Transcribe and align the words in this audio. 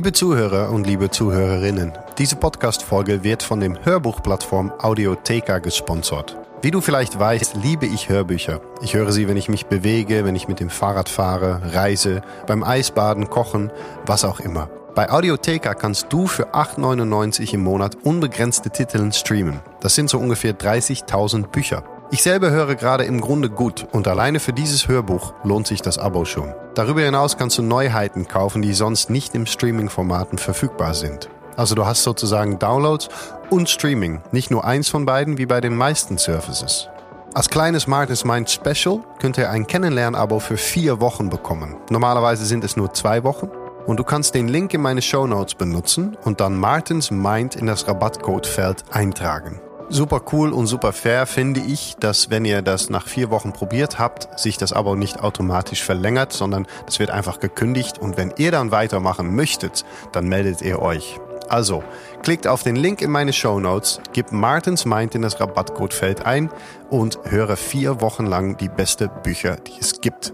Liebe 0.00 0.12
Zuhörer 0.12 0.70
und 0.70 0.86
liebe 0.86 1.10
Zuhörerinnen, 1.10 1.92
diese 2.16 2.34
Podcast-Folge 2.34 3.22
wird 3.22 3.42
von 3.42 3.60
dem 3.60 3.84
Hörbuchplattform 3.84 4.72
Audiotheka 4.78 5.58
gesponsert. 5.58 6.38
Wie 6.62 6.70
du 6.70 6.80
vielleicht 6.80 7.18
weißt, 7.18 7.56
liebe 7.56 7.84
ich 7.84 8.08
Hörbücher. 8.08 8.62
Ich 8.80 8.94
höre 8.94 9.12
sie, 9.12 9.28
wenn 9.28 9.36
ich 9.36 9.50
mich 9.50 9.66
bewege, 9.66 10.24
wenn 10.24 10.36
ich 10.36 10.48
mit 10.48 10.58
dem 10.58 10.70
Fahrrad 10.70 11.10
fahre, 11.10 11.60
reise, 11.74 12.22
beim 12.46 12.64
Eisbaden, 12.64 13.28
kochen, 13.28 13.70
was 14.06 14.24
auch 14.24 14.40
immer. 14.40 14.70
Bei 14.94 15.10
Audiotheka 15.10 15.74
kannst 15.74 16.10
du 16.10 16.26
für 16.26 16.54
8,99 16.54 17.52
im 17.52 17.60
Monat 17.60 17.98
unbegrenzte 18.02 18.70
Titel 18.70 19.12
streamen. 19.12 19.60
Das 19.82 19.96
sind 19.96 20.08
so 20.08 20.18
ungefähr 20.18 20.58
30.000 20.58 21.48
Bücher. 21.48 21.84
Ich 22.12 22.24
selber 22.24 22.50
höre 22.50 22.74
gerade 22.74 23.04
im 23.04 23.20
Grunde 23.20 23.48
gut 23.48 23.86
und 23.92 24.08
alleine 24.08 24.40
für 24.40 24.52
dieses 24.52 24.88
Hörbuch 24.88 25.32
lohnt 25.44 25.68
sich 25.68 25.80
das 25.80 25.96
Abo 25.96 26.24
schon. 26.24 26.52
Darüber 26.74 27.02
hinaus 27.02 27.36
kannst 27.36 27.56
du 27.58 27.62
Neuheiten 27.62 28.26
kaufen, 28.26 28.62
die 28.62 28.72
sonst 28.72 29.10
nicht 29.10 29.36
im 29.36 29.46
Streaming-Formaten 29.46 30.36
verfügbar 30.36 30.94
sind. 30.94 31.28
Also 31.56 31.76
du 31.76 31.86
hast 31.86 32.02
sozusagen 32.02 32.58
Downloads 32.58 33.10
und 33.48 33.68
Streaming, 33.68 34.22
nicht 34.32 34.50
nur 34.50 34.64
eins 34.64 34.88
von 34.88 35.06
beiden 35.06 35.38
wie 35.38 35.46
bei 35.46 35.60
den 35.60 35.76
meisten 35.76 36.18
Services. 36.18 36.88
Als 37.32 37.48
kleines 37.48 37.86
Martins 37.86 38.24
Mind 38.24 38.50
Special 38.50 38.98
könnt 39.20 39.38
ihr 39.38 39.48
ein 39.48 39.68
Kennenlern-Abo 39.68 40.40
für 40.40 40.56
vier 40.56 41.00
Wochen 41.00 41.30
bekommen. 41.30 41.76
Normalerweise 41.90 42.44
sind 42.44 42.64
es 42.64 42.76
nur 42.76 42.92
zwei 42.92 43.22
Wochen. 43.22 43.50
Und 43.86 43.98
du 43.98 44.04
kannst 44.04 44.34
den 44.34 44.48
Link 44.48 44.74
in 44.74 44.82
meine 44.82 45.00
Show 45.00 45.26
Notes 45.28 45.54
benutzen 45.54 46.16
und 46.24 46.40
dann 46.40 46.58
Martins 46.58 47.10
Mind 47.12 47.54
in 47.54 47.66
das 47.66 47.86
Rabattcodefeld 47.86 48.84
eintragen. 48.90 49.60
Super 49.92 50.22
cool 50.30 50.52
und 50.52 50.68
super 50.68 50.92
fair 50.92 51.26
finde 51.26 51.58
ich, 51.58 51.96
dass 51.98 52.30
wenn 52.30 52.44
ihr 52.44 52.62
das 52.62 52.90
nach 52.90 53.08
vier 53.08 53.28
Wochen 53.30 53.52
probiert 53.52 53.98
habt, 53.98 54.38
sich 54.38 54.56
das 54.56 54.72
Abo 54.72 54.94
nicht 54.94 55.20
automatisch 55.20 55.82
verlängert, 55.82 56.32
sondern 56.32 56.68
es 56.86 57.00
wird 57.00 57.10
einfach 57.10 57.40
gekündigt 57.40 57.98
und 57.98 58.16
wenn 58.16 58.32
ihr 58.36 58.52
dann 58.52 58.70
weitermachen 58.70 59.34
möchtet, 59.34 59.84
dann 60.12 60.28
meldet 60.28 60.62
ihr 60.62 60.80
euch. 60.80 61.18
Also, 61.48 61.82
klickt 62.22 62.46
auf 62.46 62.62
den 62.62 62.76
Link 62.76 63.02
in 63.02 63.10
meine 63.10 63.32
Show 63.32 63.58
Notes, 63.58 64.00
gebt 64.12 64.30
Martins 64.30 64.84
Mind 64.84 65.16
in 65.16 65.22
das 65.22 65.40
Rabattcodefeld 65.40 66.24
ein 66.24 66.50
und 66.88 67.18
höre 67.24 67.56
vier 67.56 68.00
Wochen 68.00 68.26
lang 68.26 68.56
die 68.56 68.68
beste 68.68 69.08
Bücher, 69.08 69.56
die 69.56 69.80
es 69.80 70.00
gibt. 70.00 70.32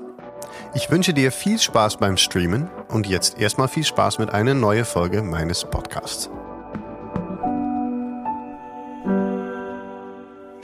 Ich 0.74 0.90
wünsche 0.90 1.14
dir 1.14 1.32
viel 1.32 1.58
Spaß 1.58 1.96
beim 1.96 2.18
Streamen 2.18 2.68
und 2.88 3.06
jetzt 3.06 3.40
erstmal 3.40 3.68
viel 3.68 3.84
Spaß 3.84 4.18
mit 4.18 4.28
einer 4.28 4.52
neuen 4.52 4.84
Folge 4.84 5.22
meines 5.22 5.64
Podcasts. 5.64 6.28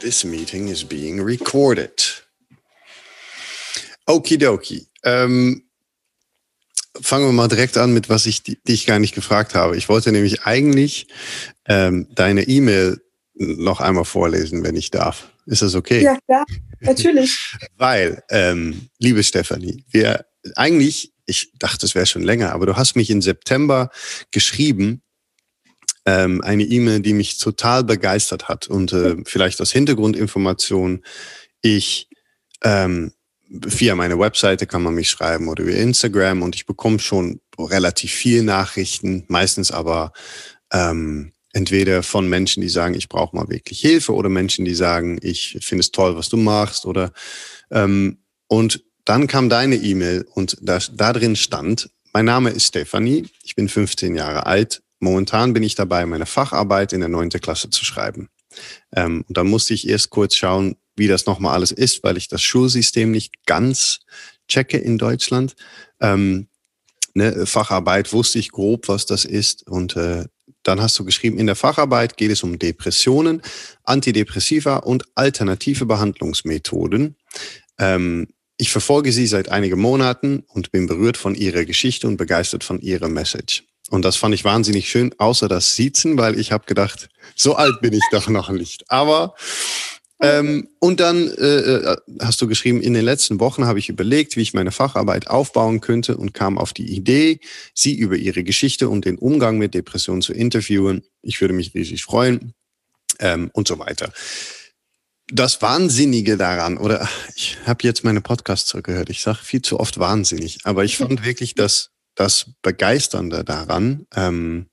This 0.02 0.24
meeting 0.24 0.66
is 0.66 0.82
being 0.82 1.20
recorded. 1.20 2.24
Okidoki. 4.08 4.88
Ähm, 5.04 5.62
fangen 7.00 7.26
wir 7.26 7.32
mal 7.32 7.46
direkt 7.46 7.76
an 7.76 7.94
mit 7.94 8.08
was 8.08 8.26
ich 8.26 8.42
dich 8.42 8.86
gar 8.86 8.98
nicht 8.98 9.14
gefragt 9.14 9.54
habe. 9.54 9.76
Ich 9.76 9.88
wollte 9.88 10.10
nämlich 10.10 10.42
eigentlich 10.42 11.06
ähm, 11.66 12.08
deine 12.16 12.48
E-Mail 12.48 13.00
noch 13.34 13.80
einmal 13.80 14.04
vorlesen, 14.04 14.64
wenn 14.64 14.74
ich 14.74 14.90
darf. 14.90 15.30
Ist 15.46 15.62
das 15.62 15.76
okay? 15.76 16.02
Ja, 16.02 16.18
klar, 16.26 16.46
natürlich. 16.80 17.54
Weil, 17.76 18.24
ähm, 18.28 18.88
liebe 18.98 19.22
Stefanie, 19.22 19.84
wir 19.88 20.26
eigentlich, 20.56 21.12
ich 21.26 21.52
dachte, 21.60 21.86
es 21.86 21.94
wäre 21.94 22.06
schon 22.06 22.24
länger, 22.24 22.52
aber 22.52 22.66
du 22.66 22.76
hast 22.76 22.96
mich 22.96 23.08
im 23.08 23.22
September 23.22 23.88
geschrieben, 24.32 25.02
ähm, 26.06 26.40
eine 26.42 26.64
E-Mail, 26.64 27.00
die 27.00 27.12
mich 27.12 27.38
total 27.38 27.84
begeistert 27.84 28.48
hat. 28.48 28.68
Und 28.68 28.92
äh, 28.92 29.16
vielleicht 29.24 29.60
als 29.60 29.72
Hintergrundinformation, 29.72 31.02
ich 31.60 32.08
ähm, 32.62 33.12
via 33.48 33.94
meine 33.94 34.18
Webseite 34.18 34.66
kann 34.66 34.82
man 34.82 34.94
mich 34.94 35.10
schreiben 35.10 35.48
oder 35.48 35.64
über 35.64 35.74
Instagram 35.74 36.42
und 36.42 36.54
ich 36.54 36.66
bekomme 36.66 36.98
schon 36.98 37.40
relativ 37.58 38.12
viel 38.12 38.42
Nachrichten, 38.42 39.24
meistens 39.28 39.70
aber 39.70 40.12
ähm, 40.72 41.32
entweder 41.52 42.02
von 42.02 42.28
Menschen, 42.28 42.62
die 42.62 42.70
sagen, 42.70 42.94
ich 42.94 43.10
brauche 43.10 43.36
mal 43.36 43.48
wirklich 43.50 43.80
Hilfe 43.80 44.14
oder 44.14 44.30
Menschen, 44.30 44.64
die 44.64 44.74
sagen, 44.74 45.18
ich 45.22 45.58
finde 45.60 45.80
es 45.80 45.90
toll, 45.90 46.16
was 46.16 46.30
du 46.30 46.38
machst 46.38 46.86
oder 46.86 47.12
ähm, 47.70 48.18
und 48.48 48.84
dann 49.04 49.26
kam 49.26 49.48
deine 49.48 49.76
E-Mail 49.76 50.26
und 50.34 50.56
da, 50.62 50.78
da 50.92 51.12
drin 51.12 51.36
stand, 51.36 51.90
mein 52.14 52.24
Name 52.24 52.50
ist 52.50 52.68
Stefanie, 52.68 53.26
ich 53.42 53.54
bin 53.54 53.68
15 53.68 54.14
Jahre 54.14 54.46
alt, 54.46 54.82
Momentan 55.02 55.52
bin 55.52 55.64
ich 55.64 55.74
dabei, 55.74 56.06
meine 56.06 56.26
Facharbeit 56.26 56.92
in 56.92 57.00
der 57.00 57.08
neunte 57.08 57.40
Klasse 57.40 57.70
zu 57.70 57.84
schreiben. 57.84 58.28
Ähm, 58.94 59.24
und 59.26 59.36
dann 59.36 59.48
musste 59.48 59.74
ich 59.74 59.88
erst 59.88 60.10
kurz 60.10 60.36
schauen, 60.36 60.76
wie 60.94 61.08
das 61.08 61.26
nochmal 61.26 61.54
alles 61.54 61.72
ist, 61.72 62.04
weil 62.04 62.16
ich 62.16 62.28
das 62.28 62.40
Schulsystem 62.40 63.10
nicht 63.10 63.44
ganz 63.44 63.98
checke 64.46 64.78
in 64.78 64.98
Deutschland. 64.98 65.56
Ähm, 66.00 66.46
ne, 67.14 67.46
Facharbeit 67.46 68.12
wusste 68.12 68.38
ich 68.38 68.52
grob, 68.52 68.86
was 68.86 69.04
das 69.04 69.24
ist. 69.24 69.66
Und 69.66 69.96
äh, 69.96 70.26
dann 70.62 70.80
hast 70.80 70.96
du 71.00 71.04
geschrieben, 71.04 71.36
in 71.36 71.46
der 71.46 71.56
Facharbeit 71.56 72.16
geht 72.16 72.30
es 72.30 72.44
um 72.44 72.60
Depressionen, 72.60 73.42
Antidepressiva 73.82 74.76
und 74.76 75.04
alternative 75.16 75.84
Behandlungsmethoden. 75.84 77.16
Ähm, 77.80 78.28
ich 78.56 78.70
verfolge 78.70 79.10
sie 79.10 79.26
seit 79.26 79.48
einigen 79.48 79.80
Monaten 79.80 80.44
und 80.46 80.70
bin 80.70 80.86
berührt 80.86 81.16
von 81.16 81.34
ihrer 81.34 81.64
Geschichte 81.64 82.06
und 82.06 82.18
begeistert 82.18 82.62
von 82.62 82.80
ihrer 82.80 83.08
Message. 83.08 83.64
Und 83.92 84.06
das 84.06 84.16
fand 84.16 84.34
ich 84.34 84.42
wahnsinnig 84.42 84.88
schön, 84.88 85.14
außer 85.18 85.48
das 85.48 85.76
Siezen, 85.76 86.16
weil 86.16 86.40
ich 86.40 86.50
habe 86.50 86.64
gedacht, 86.64 87.10
so 87.36 87.56
alt 87.56 87.82
bin 87.82 87.92
ich 87.92 88.02
doch 88.10 88.26
noch 88.28 88.48
nicht. 88.48 88.90
Aber 88.90 89.34
ähm, 90.18 90.68
und 90.78 90.98
dann 90.98 91.28
äh, 91.28 91.58
äh, 91.58 91.96
hast 92.22 92.40
du 92.40 92.48
geschrieben, 92.48 92.80
in 92.80 92.94
den 92.94 93.04
letzten 93.04 93.38
Wochen 93.38 93.66
habe 93.66 93.78
ich 93.78 93.90
überlegt, 93.90 94.36
wie 94.36 94.40
ich 94.40 94.54
meine 94.54 94.72
Facharbeit 94.72 95.28
aufbauen 95.28 95.82
könnte 95.82 96.16
und 96.16 96.32
kam 96.32 96.56
auf 96.56 96.72
die 96.72 96.90
Idee, 96.90 97.40
sie 97.74 97.94
über 97.94 98.16
ihre 98.16 98.44
Geschichte 98.44 98.88
und 98.88 99.04
den 99.04 99.18
Umgang 99.18 99.58
mit 99.58 99.74
Depressionen 99.74 100.22
zu 100.22 100.32
interviewen. 100.32 101.02
Ich 101.20 101.42
würde 101.42 101.52
mich 101.52 101.74
riesig 101.74 102.02
freuen 102.02 102.54
ähm, 103.18 103.50
und 103.52 103.68
so 103.68 103.78
weiter. 103.78 104.10
Das 105.30 105.60
Wahnsinnige 105.60 106.38
daran, 106.38 106.78
oder 106.78 107.06
ich 107.36 107.58
habe 107.66 107.80
jetzt 107.82 108.04
meine 108.04 108.22
Podcasts 108.22 108.70
zurückgehört, 108.70 109.10
ich 109.10 109.20
sage 109.20 109.40
viel 109.42 109.60
zu 109.60 109.78
oft 109.78 109.98
wahnsinnig, 109.98 110.60
aber 110.64 110.82
ich 110.82 110.96
fand 110.96 111.26
wirklich, 111.26 111.54
dass 111.54 111.91
das 112.14 112.50
Begeisternde 112.62 113.44
daran, 113.44 114.06
ähm, 114.14 114.66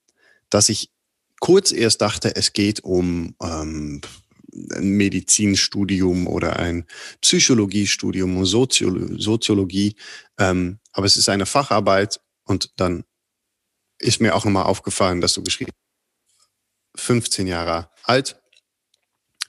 dass 0.50 0.70
ich 0.70 0.92
kurz 1.40 1.72
erst 1.72 2.02
dachte, 2.02 2.36
es 2.36 2.54
geht 2.54 2.84
um 2.84 3.36
ähm, 3.42 4.02
ein 4.74 4.90
Medizinstudium 4.90 6.28
oder 6.28 6.58
ein 6.58 6.86
Psychologiestudium, 7.22 8.46
Soziolo 8.46 9.18
Soziologie, 9.18 9.96
ähm, 10.38 10.80
aber 10.92 11.06
es 11.06 11.18
ist 11.18 11.30
eine 11.30 11.46
Facharbeit 11.46 12.20
und 12.44 12.74
dann 12.80 13.04
ist 14.00 14.22
mir 14.22 14.36
auch 14.36 14.46
nochmal 14.46 14.64
aufgefallen, 14.64 15.22
dass 15.22 15.34
du 15.34 15.44
geschrieben 15.44 15.72
15 16.96 17.48
Jahre 17.48 17.90
alt. 18.04 18.42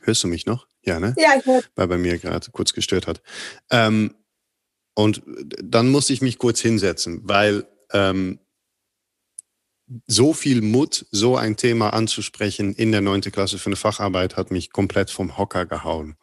Hörst 0.00 0.22
du 0.22 0.28
mich 0.28 0.46
noch? 0.46 0.66
Ja, 0.82 1.00
ne? 1.00 1.14
Ja, 1.18 1.34
ich 1.38 1.44
höre. 1.44 1.62
Weil 1.74 1.88
bei 1.88 1.98
mir 1.98 2.18
gerade 2.18 2.50
kurz 2.50 2.72
gestört 2.72 3.06
hat. 3.06 3.22
Ähm, 3.70 4.14
und 4.94 5.22
dann 5.62 5.88
musste 5.88 6.12
ich 6.12 6.20
mich 6.20 6.38
kurz 6.38 6.60
hinsetzen, 6.60 7.20
weil 7.24 7.66
ähm, 7.92 8.38
so 10.06 10.32
viel 10.32 10.62
Mut, 10.62 11.06
so 11.10 11.36
ein 11.36 11.56
Thema 11.56 11.92
anzusprechen 11.92 12.74
in 12.74 12.92
der 12.92 13.00
neunte 13.00 13.30
Klasse 13.30 13.58
für 13.58 13.66
eine 13.66 13.76
Facharbeit 13.76 14.36
hat 14.36 14.50
mich 14.50 14.70
komplett 14.70 15.10
vom 15.10 15.36
Hocker 15.36 15.66
gehauen. 15.66 16.16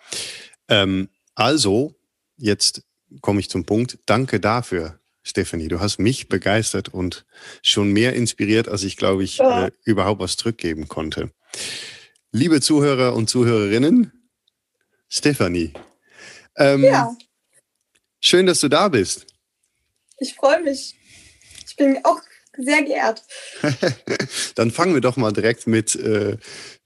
Ähm, 0.70 1.10
also, 1.36 1.96
jetzt 2.38 2.84
komme 3.22 3.40
ich 3.40 3.50
zum 3.50 3.66
Punkt. 3.66 4.00
Danke 4.06 4.40
dafür, 4.40 5.00
Stephanie. 5.24 5.68
Du 5.68 5.80
hast 5.80 6.00
mich 6.00 6.30
begeistert 6.30 6.90
und 6.90 7.26
schon 7.62 7.92
mehr 7.92 8.14
inspiriert, 8.14 8.70
als 8.70 8.84
ich, 8.84 8.96
glaube 8.96 9.24
ich, 9.24 9.38
ja. 9.38 9.68
äh, 9.68 9.72
überhaupt 9.84 10.22
was 10.22 10.38
zurückgeben 10.38 10.88
konnte. 10.88 11.32
Liebe 12.32 12.62
Zuhörer 12.62 13.16
und 13.16 13.30
Zuhörerinnen, 13.30 14.30
Stephanie. 15.10 15.74
Ähm, 16.56 16.84
ja. 16.84 17.16
Schön, 18.22 18.46
dass 18.46 18.62
du 18.62 18.70
da 18.70 18.88
bist. 18.88 19.26
Ich 20.20 20.34
freue 20.34 20.64
mich 20.64 20.97
bin 21.78 22.04
auch 22.04 22.22
sehr 22.58 22.84
geehrt. 22.84 23.24
Dann 24.56 24.72
fangen 24.72 24.94
wir 24.94 25.02
doch 25.02 25.18
mal 25.18 25.32
direkt 25.32 25.68
mit 25.68 25.96
äh, 25.96 26.38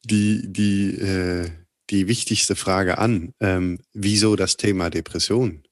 die, 0.03 0.43
die, 0.45 0.95
äh, 1.01 1.49
die 1.89 2.07
wichtigste 2.07 2.55
Frage 2.55 2.97
an. 2.97 3.33
Ähm, 3.39 3.79
wieso 3.93 4.35
das 4.35 4.57
Thema 4.57 4.89
Depression? 4.89 5.63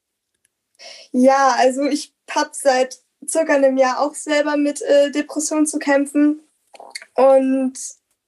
Ja, 1.12 1.56
also 1.58 1.84
ich 1.84 2.14
habe 2.30 2.52
seit 2.54 3.00
circa 3.28 3.56
einem 3.56 3.78
Jahr 3.78 4.00
auch 4.00 4.16
selber 4.16 4.58
mit 4.58 4.82
äh, 4.82 5.12
Depressionen 5.12 5.68
zu 5.68 5.80
kämpfen. 5.80 6.42
Und 7.16 7.78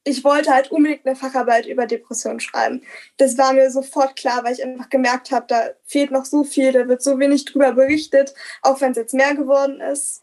ich 0.04 0.24
wollte 0.24 0.52
halt 0.52 0.72
unbedingt 0.72 1.06
eine 1.06 1.16
Facharbeit 1.16 1.68
über 1.68 1.86
Depressionen 1.86 2.40
schreiben. 2.40 2.84
Das 3.18 3.38
war 3.38 3.54
mir 3.54 3.70
sofort 3.70 4.16
klar, 4.16 4.44
weil 4.44 4.54
ich 4.54 4.64
einfach 4.64 4.90
gemerkt 4.90 5.32
habe, 5.32 5.46
da 5.48 5.70
fehlt 5.86 6.12
noch 6.12 6.26
so 6.26 6.44
viel, 6.44 6.72
da 6.72 6.88
wird 6.88 7.04
so 7.04 7.20
wenig 7.20 7.46
drüber 7.46 7.74
berichtet, 7.74 8.34
auch 8.64 8.82
wenn 8.82 8.92
es 8.92 8.98
jetzt 8.98 9.14
mehr 9.14 9.36
geworden 9.36 9.80
ist. 9.80 10.21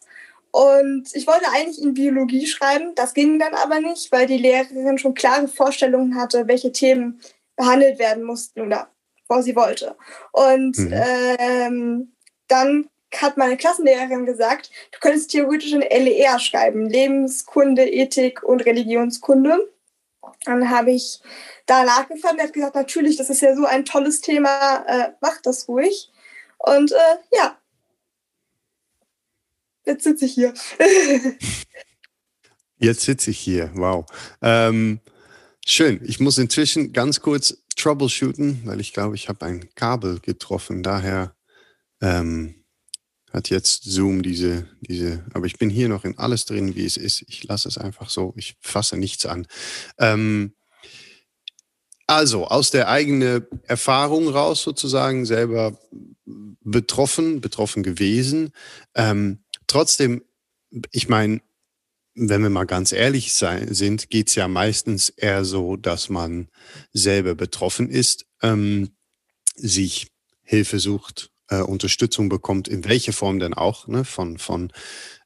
Und 0.50 1.09
ich 1.15 1.27
wollte 1.27 1.47
eigentlich 1.53 1.83
in 1.83 1.95
Biologie 1.95 2.47
schreiben, 2.47 2.95
das 2.95 3.15
ging 3.15 3.39
dann 3.39 3.55
aber 3.55 3.81
nicht, 3.81 4.11
weil 4.12 4.27
die 4.27 4.39
Lehrerin 4.39 4.99
schon 4.99 5.15
klare 5.15 5.49
Vorstellungen 5.49 6.15
hatte, 6.15 6.49
welche 6.49 6.73
Themen 6.73 7.21
behandelt 7.56 7.99
werden 7.99 8.25
mussten 8.25 8.61
oder 8.61 8.89
was 9.29 9.45
sie 9.45 9.56
wollte. 9.56 9.97
Und 10.33 10.79
mhm. 10.79 10.95
ähm, 10.95 12.12
dann 12.49 12.89
hat 13.15 13.37
meine 13.37 13.56
Klassenlehrerin 13.56 14.27
gesagt, 14.27 14.71
du 14.93 14.99
könntest 15.00 15.31
theoretisch 15.31 15.73
ein 15.73 15.81
LER 15.81 16.39
schreiben, 16.39 16.89
Lebenskunde, 16.89 17.89
Ethik 17.89 18.43
und 18.43 18.65
Religionskunde. 18.65 19.71
Dann 20.45 20.71
habe 20.71 20.93
ich 20.93 21.21
da 21.67 21.85
nachgefragt 21.85 22.35
und 22.35 22.43
hat 22.43 22.53
gesagt, 22.53 22.75
natürlich, 22.75 23.17
das 23.17 23.31
ist 23.31 23.43
ja 23.43 23.55
so 23.55 23.65
ein 23.65 23.85
tolles 23.85 24.21
Thema, 24.21 24.85
äh, 24.87 25.12
mach 25.21 25.41
das 25.43 25.69
ruhig. 25.69 26.11
Und 26.59 26.93
äh, 26.93 27.37
ja, 27.37 27.57
jetzt 29.88 30.05
sitze 30.05 30.26
ich 30.26 30.35
hier. 30.35 30.55
jetzt 32.79 33.00
sitze 33.00 33.31
ich 33.31 33.38
hier, 33.38 33.73
wow. 33.75 34.06
Ähm, 34.43 35.00
schön, 35.67 36.00
ich 36.05 36.20
muss 36.20 36.38
inzwischen 36.38 36.93
ganz 36.93 37.20
kurz 37.20 37.62
troubleshooten, 37.76 38.62
weil 38.64 38.81
ich 38.81 38.93
glaube, 38.93 39.17
ich 39.17 39.29
habe 39.29 39.46
ein 39.46 39.69
Kabel 39.75 40.20
getroffen. 40.20 40.82
Daher 40.82 41.35
ähm, 42.00 42.64
hat 43.32 43.50
jetzt 43.50 43.85
Zoom 43.85 44.23
diese, 44.23 44.69
diese, 44.81 45.25
aber 45.32 45.46
ich 45.46 45.58
bin 45.58 45.70
hier 45.70 45.88
noch 45.88 46.05
in 46.05 46.19
alles 46.19 46.44
drin, 46.44 46.75
wie 46.75 46.85
es 46.85 46.96
ist. 46.96 47.25
Ich 47.29 47.44
lasse 47.44 47.69
es 47.69 47.79
einfach 47.79 48.11
so, 48.11 48.35
ich 48.37 48.56
fasse 48.61 48.96
nichts 48.96 49.26
an. 49.26 49.46
Ähm, 49.99 50.55
also 52.06 52.46
aus 52.46 52.70
der 52.70 52.88
eigenen 52.88 53.46
Erfahrung 53.64 54.29
raus 54.29 54.62
sozusagen, 54.62 55.26
selber 55.26 55.79
betroffen, 56.25 57.40
betroffen 57.40 57.82
gewesen. 57.82 58.52
Ähm, 58.94 59.44
trotzdem, 59.69 60.25
ich 60.91 61.09
meine, 61.09 61.41
wenn 62.15 62.43
wir 62.43 62.50
mal 62.50 62.65
ganz 62.65 62.93
ehrlich 62.93 63.35
sein, 63.35 63.73
sind, 63.73 64.11
geht's 64.11 64.35
ja 64.35 64.49
meistens 64.49 65.09
eher 65.09 65.44
so, 65.44 65.76
dass 65.76 66.09
man 66.09 66.49
selber 66.93 67.35
betroffen 67.35 67.88
ist, 67.88 68.26
ähm, 68.43 68.91
sich 69.55 70.09
Hilfe 70.43 70.81
sucht, 70.81 71.31
äh, 71.49 71.61
Unterstützung 71.61 72.29
bekommt, 72.29 72.69
in 72.69 72.85
welcher 72.85 73.12
Form 73.12 73.38
denn 73.38 73.55
auch, 73.55 73.87
ne, 73.87 74.05
von, 74.05 74.38
von 74.38 74.73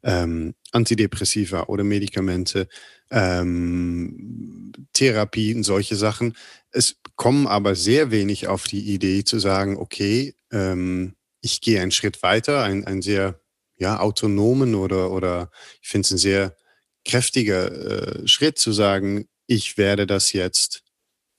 ähm, 0.02 0.54
Antidepressiva 0.72 1.64
oder 1.64 1.84
Medikamente, 1.84 2.68
ähm, 3.10 4.72
Therapie 4.92 5.54
und 5.54 5.64
solche 5.64 5.96
Sachen. 5.96 6.36
Es 6.70 6.96
kommen 7.16 7.46
aber 7.46 7.74
sehr 7.74 8.10
wenig 8.10 8.48
auf 8.48 8.64
die 8.64 8.92
Idee 8.92 9.24
zu 9.24 9.38
sagen, 9.38 9.76
okay, 9.76 10.34
ähm, 10.50 11.14
ich 11.40 11.60
gehe 11.60 11.80
einen 11.80 11.90
Schritt 11.90 12.22
weiter, 12.22 12.62
einen, 12.62 12.84
einen 12.84 13.02
sehr 13.02 13.40
ja, 13.82 13.98
autonomen 13.98 14.74
oder, 14.74 15.10
oder 15.10 15.50
ich 15.82 15.88
finde 15.88 16.06
es 16.06 16.12
ein 16.12 16.18
sehr 16.18 16.56
kräftiger 17.04 18.22
äh, 18.22 18.28
Schritt 18.28 18.58
zu 18.58 18.72
sagen, 18.72 19.28
ich 19.46 19.76
werde 19.76 20.06
das 20.06 20.32
jetzt 20.32 20.82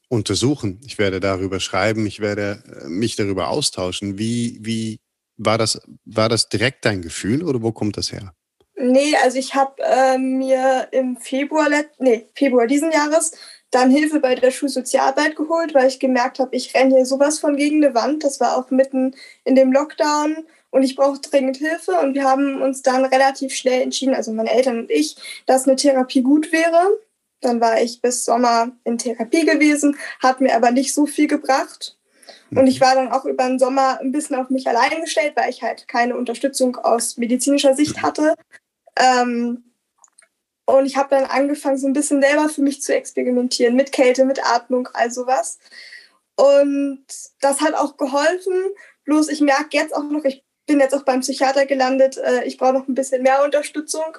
untersuchen, 0.10 0.80
ich 0.86 0.98
werde 0.98 1.19
darüber 1.19 1.60
schreiben, 1.60 2.06
ich 2.06 2.19
werde 2.19 2.63
äh, 2.84 2.88
mich 2.90 3.16
darüber 3.16 3.48
austauschen. 3.48 4.18
Wie, 4.18 4.60
wie 4.62 5.00
war 5.38 5.57
das, 5.57 5.81
war 6.06 6.30
das 6.30 6.50
direkt 6.50 6.86
dein 6.86 7.01
Gefühl 7.01 7.44
oder 7.44 7.62
wo 7.62 7.72
kommt 7.72 7.98
das 7.98 8.12
her? 8.12 8.34
Nee, 8.75 9.16
also 9.24 9.38
ich 9.39 9.56
habe 9.56 9.81
äh, 9.81 10.18
mir 10.18 10.89
im 10.92 11.18
Februar, 11.18 11.69
nee, 12.00 12.28
Februar 12.36 12.68
diesen 12.68 12.92
Jahres 12.92 13.31
dann 13.72 13.89
Hilfe 13.89 14.19
bei 14.19 14.36
der 14.36 14.51
Schulsozialarbeit 14.51 15.36
geholt, 15.36 15.74
weil 15.74 15.88
ich 15.88 16.00
gemerkt 16.00 16.39
habe, 16.39 16.56
ich 16.56 16.75
renne 16.75 16.96
hier 16.96 17.06
sowas 17.06 17.39
von 17.39 17.56
gegen 17.56 17.84
eine 17.84 17.96
Wand. 17.96 18.24
Das 18.24 18.39
war 18.39 18.57
auch 18.57 18.69
mitten 18.69 19.16
in 19.46 19.56
dem 19.56 19.72
Lockdown 19.72 20.46
und 20.74 20.81
ich 20.81 20.96
brauche 20.96 21.20
dringend 21.20 21.58
Hilfe. 21.58 21.92
Und 22.00 22.16
wir 22.16 22.24
haben 22.24 22.62
uns 22.62 22.81
dann 22.81 23.06
relativ 23.06 23.54
schnell 23.54 23.81
entschieden, 23.81 24.16
also 24.16 24.34
meine 24.34 24.52
Eltern 24.52 24.80
und 24.80 24.92
ich, 24.92 25.16
dass 25.46 25.68
eine 25.68 25.75
Therapie 25.75 26.24
gut 26.24 26.52
wäre. 26.52 27.00
Dann 27.42 27.62
war 27.62 27.80
ich 27.80 28.02
bis 28.02 28.25
Sommer 28.25 28.72
in 28.84 28.98
Therapie 28.98 29.46
gewesen, 29.46 29.98
hat 30.22 30.42
mir 30.42 30.56
aber 30.56 30.72
nicht 30.72 30.94
so 30.94 31.06
viel 31.06 31.28
gebracht. 31.28 31.96
Und 32.50 32.66
ich 32.66 32.80
mhm. 32.80 32.86
war 32.86 32.96
dann 32.96 33.12
auch 33.12 33.25
über 33.25 33.48
den 33.48 33.60
Sommer 33.60 34.00
ein 34.00 34.12
bisschen 34.12 34.36
auf 34.36 34.50
mich 34.50 34.68
allein 34.68 35.02
gestellt, 35.02 35.34
weil 35.36 35.52
ich 35.52 35.62
halt 35.62 35.88
keine 35.88 36.18
Unterstützung 36.18 36.75
aus 36.78 37.18
medizinischer 37.18 37.75
Sicht 37.75 38.02
hatte. 38.02 38.34
Ähm, 38.96 39.64
und 40.66 40.88
ich 40.88 40.98
habe 40.98 41.10
dann 41.10 41.25
angefangen, 41.25 41.78
so 41.78 41.86
ein 41.86 41.94
bisschen 41.94 42.20
selber 42.20 42.50
für 42.50 42.62
mich 42.64 42.81
zu 42.81 42.96
experimentieren, 42.96 43.75
mit 43.75 43.92
Kälte, 43.92 44.25
mit 44.25 44.44
Atmung, 44.44 44.90
all 44.94 45.12
sowas. 45.12 45.60
Und 46.36 47.06
das 47.42 47.62
hat 47.62 47.75
auch 47.75 47.96
geholfen. 47.98 48.54
Bloß 49.04 49.30
ich 49.30 49.42
merke 49.42 49.78
jetzt 49.78 49.96
auch 49.96 50.06
noch, 50.06 50.24
ich 50.24 50.44
bin 50.65 50.80
jetzt 50.80 50.94
auch 50.94 51.04
beim 51.04 51.21
Psychiater 51.21 51.65
gelandet, 51.65 52.18
äh, 52.18 52.44
ich 52.45 52.57
brauche 52.57 52.74
noch 52.74 52.88
ein 52.88 52.95
bisschen 52.95 53.24
mehr 53.24 53.44
Unterstützung. 53.44 54.18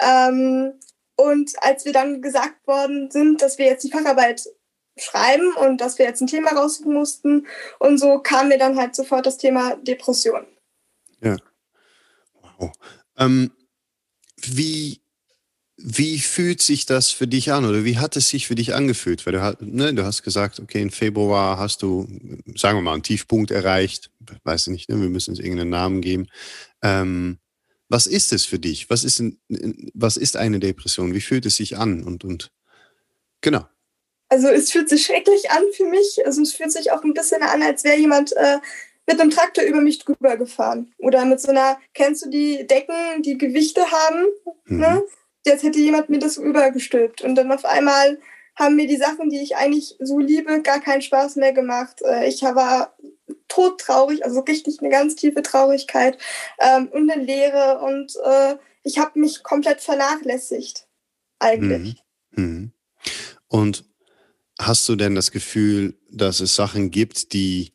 Ähm, 0.00 0.74
und 1.16 1.52
als 1.62 1.84
wir 1.84 1.92
dann 1.92 2.20
gesagt 2.20 2.66
worden 2.66 3.10
sind, 3.10 3.40
dass 3.42 3.58
wir 3.58 3.66
jetzt 3.66 3.84
die 3.84 3.90
Facharbeit 3.90 4.46
schreiben 4.98 5.54
und 5.56 5.80
dass 5.80 5.98
wir 5.98 6.06
jetzt 6.06 6.20
ein 6.20 6.26
Thema 6.26 6.52
raussuchen 6.52 6.92
mussten 6.92 7.46
und 7.78 7.98
so 7.98 8.18
kam 8.18 8.48
mir 8.48 8.58
dann 8.58 8.78
halt 8.78 8.94
sofort 8.94 9.26
das 9.26 9.38
Thema 9.38 9.76
Depression. 9.76 10.46
Ja. 11.20 11.36
Wow. 12.58 12.72
Ähm, 13.18 13.52
wie, 14.42 15.00
wie 15.76 16.18
fühlt 16.20 16.62
sich 16.62 16.86
das 16.86 17.10
für 17.10 17.26
dich 17.26 17.52
an 17.52 17.66
oder 17.66 17.84
wie 17.84 17.98
hat 17.98 18.16
es 18.16 18.28
sich 18.28 18.46
für 18.46 18.54
dich 18.54 18.74
angefühlt? 18.74 19.26
Weil 19.26 19.34
du, 19.34 19.56
ne, 19.60 19.92
du 19.92 20.04
hast 20.04 20.22
gesagt, 20.22 20.58
okay, 20.58 20.80
im 20.80 20.90
Februar 20.90 21.58
hast 21.58 21.82
du, 21.82 22.06
sagen 22.54 22.78
wir 22.78 22.82
mal, 22.82 22.94
einen 22.94 23.02
Tiefpunkt 23.02 23.50
erreicht. 23.50 24.10
Weiß 24.44 24.66
ich 24.66 24.72
nicht, 24.72 24.88
ne, 24.88 25.00
wir 25.00 25.10
müssen 25.10 25.34
es 25.34 25.38
irgendeinen 25.38 25.70
Namen 25.70 26.00
geben. 26.00 26.28
Ähm, 26.82 27.38
was 27.88 28.06
ist 28.06 28.32
es 28.32 28.46
für 28.46 28.58
dich? 28.58 28.88
Was 28.88 29.04
ist, 29.04 29.20
ein, 29.20 29.38
was 29.94 30.16
ist 30.16 30.36
eine 30.36 30.60
Depression? 30.60 31.14
Wie 31.14 31.20
fühlt 31.20 31.46
es 31.46 31.56
sich 31.56 31.76
an? 31.76 32.02
Und, 32.04 32.24
und 32.24 32.50
genau. 33.42 33.66
Also 34.28 34.48
es 34.48 34.72
fühlt 34.72 34.88
sich 34.88 35.04
schrecklich 35.04 35.50
an 35.50 35.62
für 35.72 35.84
mich. 35.84 36.20
Also 36.24 36.40
es 36.42 36.54
fühlt 36.54 36.72
sich 36.72 36.90
auch 36.90 37.04
ein 37.04 37.14
bisschen 37.14 37.42
an, 37.42 37.62
als 37.62 37.84
wäre 37.84 37.98
jemand 37.98 38.32
äh, 38.32 38.58
mit 39.06 39.20
einem 39.20 39.30
Traktor 39.30 39.62
über 39.64 39.80
mich 39.82 40.00
drüber 40.00 40.36
gefahren. 40.36 40.92
Oder 40.98 41.24
mit 41.26 41.40
so 41.40 41.50
einer, 41.50 41.78
kennst 41.94 42.24
du 42.24 42.30
die 42.30 42.66
Decken, 42.66 43.22
die 43.22 43.38
Gewichte 43.38 43.82
haben? 43.90 44.24
Mhm. 44.64 44.78
Ne? 44.78 45.02
Jetzt 45.46 45.62
hätte 45.62 45.78
jemand 45.78 46.08
mir 46.08 46.18
das 46.18 46.36
übergestülpt. 46.36 47.22
Und 47.22 47.36
dann 47.36 47.52
auf 47.52 47.64
einmal 47.64 48.18
haben 48.56 48.76
mir 48.76 48.86
die 48.86 48.96
Sachen, 48.96 49.30
die 49.30 49.40
ich 49.40 49.56
eigentlich 49.56 49.96
so 50.00 50.18
liebe, 50.18 50.62
gar 50.62 50.80
keinen 50.80 51.02
Spaß 51.02 51.36
mehr 51.36 51.52
gemacht. 51.52 52.02
Äh, 52.02 52.28
ich 52.28 52.42
war 52.42 52.96
todtraurig, 53.48 54.24
also 54.24 54.40
richtig 54.40 54.80
eine 54.80 54.90
ganz 54.90 55.14
tiefe 55.14 55.42
Traurigkeit 55.42 56.18
ähm, 56.58 56.88
und 56.88 57.10
eine 57.10 57.22
Leere 57.22 57.78
und 57.80 58.12
äh, 58.24 58.56
ich 58.82 58.98
habe 58.98 59.18
mich 59.18 59.42
komplett 59.42 59.80
vernachlässigt, 59.80 60.86
eigentlich. 61.38 62.02
Mhm. 62.30 62.44
Mhm. 62.44 62.72
Und 63.48 63.84
hast 64.58 64.88
du 64.88 64.96
denn 64.96 65.14
das 65.14 65.30
Gefühl, 65.30 65.98
dass 66.10 66.40
es 66.40 66.54
Sachen 66.54 66.90
gibt, 66.90 67.32
die, 67.32 67.72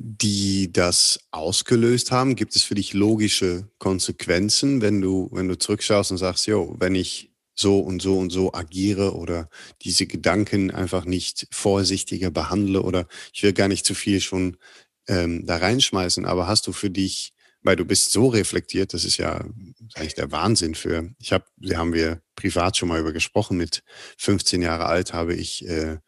die 0.00 0.72
das 0.72 1.18
ausgelöst 1.32 2.12
haben? 2.12 2.36
Gibt 2.36 2.54
es 2.54 2.62
für 2.62 2.76
dich 2.76 2.94
logische 2.94 3.68
Konsequenzen, 3.78 4.80
wenn 4.80 5.00
du, 5.00 5.28
wenn 5.32 5.48
du 5.48 5.58
zurückschaust 5.58 6.12
und 6.12 6.18
sagst, 6.18 6.46
jo, 6.46 6.76
wenn 6.78 6.94
ich 6.94 7.32
so 7.56 7.80
und 7.80 8.00
so 8.00 8.16
und 8.16 8.30
so 8.30 8.52
agiere 8.54 9.16
oder 9.16 9.48
diese 9.82 10.06
Gedanken 10.06 10.70
einfach 10.70 11.04
nicht 11.04 11.48
vorsichtiger 11.50 12.30
behandle 12.30 12.82
oder 12.82 13.08
ich 13.32 13.42
will 13.42 13.52
gar 13.52 13.66
nicht 13.66 13.84
zu 13.84 13.94
viel 13.94 14.20
schon 14.20 14.56
ähm, 15.08 15.44
da 15.44 15.56
reinschmeißen, 15.56 16.24
aber 16.24 16.46
hast 16.46 16.68
du 16.68 16.72
für 16.72 16.90
dich, 16.90 17.32
weil 17.62 17.74
du 17.74 17.84
bist 17.84 18.12
so 18.12 18.28
reflektiert, 18.28 18.94
das 18.94 19.04
ist 19.04 19.16
ja 19.16 19.44
eigentlich 19.94 20.14
der 20.14 20.30
Wahnsinn 20.30 20.76
für, 20.76 21.10
ich 21.18 21.32
habe, 21.32 21.44
haben 21.74 21.92
wir 21.92 22.22
privat 22.36 22.76
schon 22.76 22.88
mal 22.88 23.00
über 23.00 23.12
gesprochen, 23.12 23.56
mit 23.56 23.82
15 24.18 24.62
Jahre 24.62 24.86
alt 24.86 25.12
habe 25.12 25.34
ich 25.34 25.66
äh, 25.66 25.98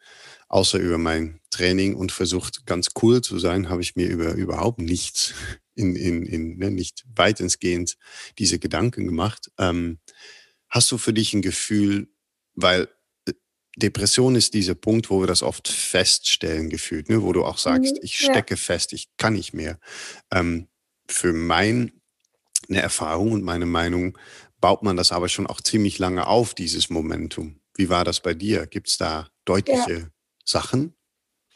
außer 0.51 0.79
über 0.79 0.97
mein 0.97 1.39
Training 1.49 1.95
und 1.95 2.11
versucht 2.11 2.65
ganz 2.65 2.89
cool 3.01 3.21
zu 3.21 3.39
sein, 3.39 3.69
habe 3.69 3.81
ich 3.81 3.95
mir 3.95 4.07
über 4.07 4.33
überhaupt 4.33 4.79
nichts 4.79 5.33
in, 5.75 5.95
in, 5.95 6.25
in 6.25 6.57
ne, 6.57 6.71
nicht 6.71 7.05
weitensgehend 7.15 7.97
diese 8.37 8.59
Gedanken 8.59 9.05
gemacht. 9.05 9.51
Ähm, 9.57 9.99
Hast 10.71 10.89
du 10.89 10.97
für 10.97 11.11
dich 11.11 11.33
ein 11.33 11.41
Gefühl, 11.41 12.07
weil 12.55 12.87
äh, 13.27 13.33
Depression 13.75 14.35
ist 14.35 14.53
dieser 14.53 14.73
Punkt, 14.73 15.09
wo 15.09 15.19
wir 15.19 15.27
das 15.27 15.43
oft 15.43 15.67
feststellen 15.67 16.69
gefühlt, 16.69 17.09
ne? 17.09 17.21
wo 17.21 17.33
du 17.33 17.43
auch 17.43 17.57
sagst, 17.57 17.95
mhm, 17.95 17.99
ich 18.01 18.17
stecke 18.17 18.53
ja. 18.53 18.57
fest, 18.57 18.93
ich 18.93 19.09
kann 19.17 19.33
nicht 19.33 19.53
mehr. 19.53 19.79
Ähm, 20.31 20.69
für 21.09 21.33
meine 21.33 21.91
Erfahrung 22.69 23.33
und 23.33 23.43
meine 23.43 23.65
Meinung 23.65 24.17
baut 24.61 24.81
man 24.81 24.95
das 24.95 25.11
aber 25.11 25.27
schon 25.27 25.45
auch 25.45 25.59
ziemlich 25.59 25.99
lange 25.99 26.25
auf, 26.27 26.53
dieses 26.53 26.89
Momentum. 26.89 27.59
Wie 27.75 27.89
war 27.89 28.05
das 28.05 28.21
bei 28.21 28.33
dir? 28.33 28.65
Gibt 28.65 28.87
es 28.87 28.97
da 28.97 29.29
deutliche 29.43 29.93
ja. 29.93 30.07
Sachen? 30.45 30.95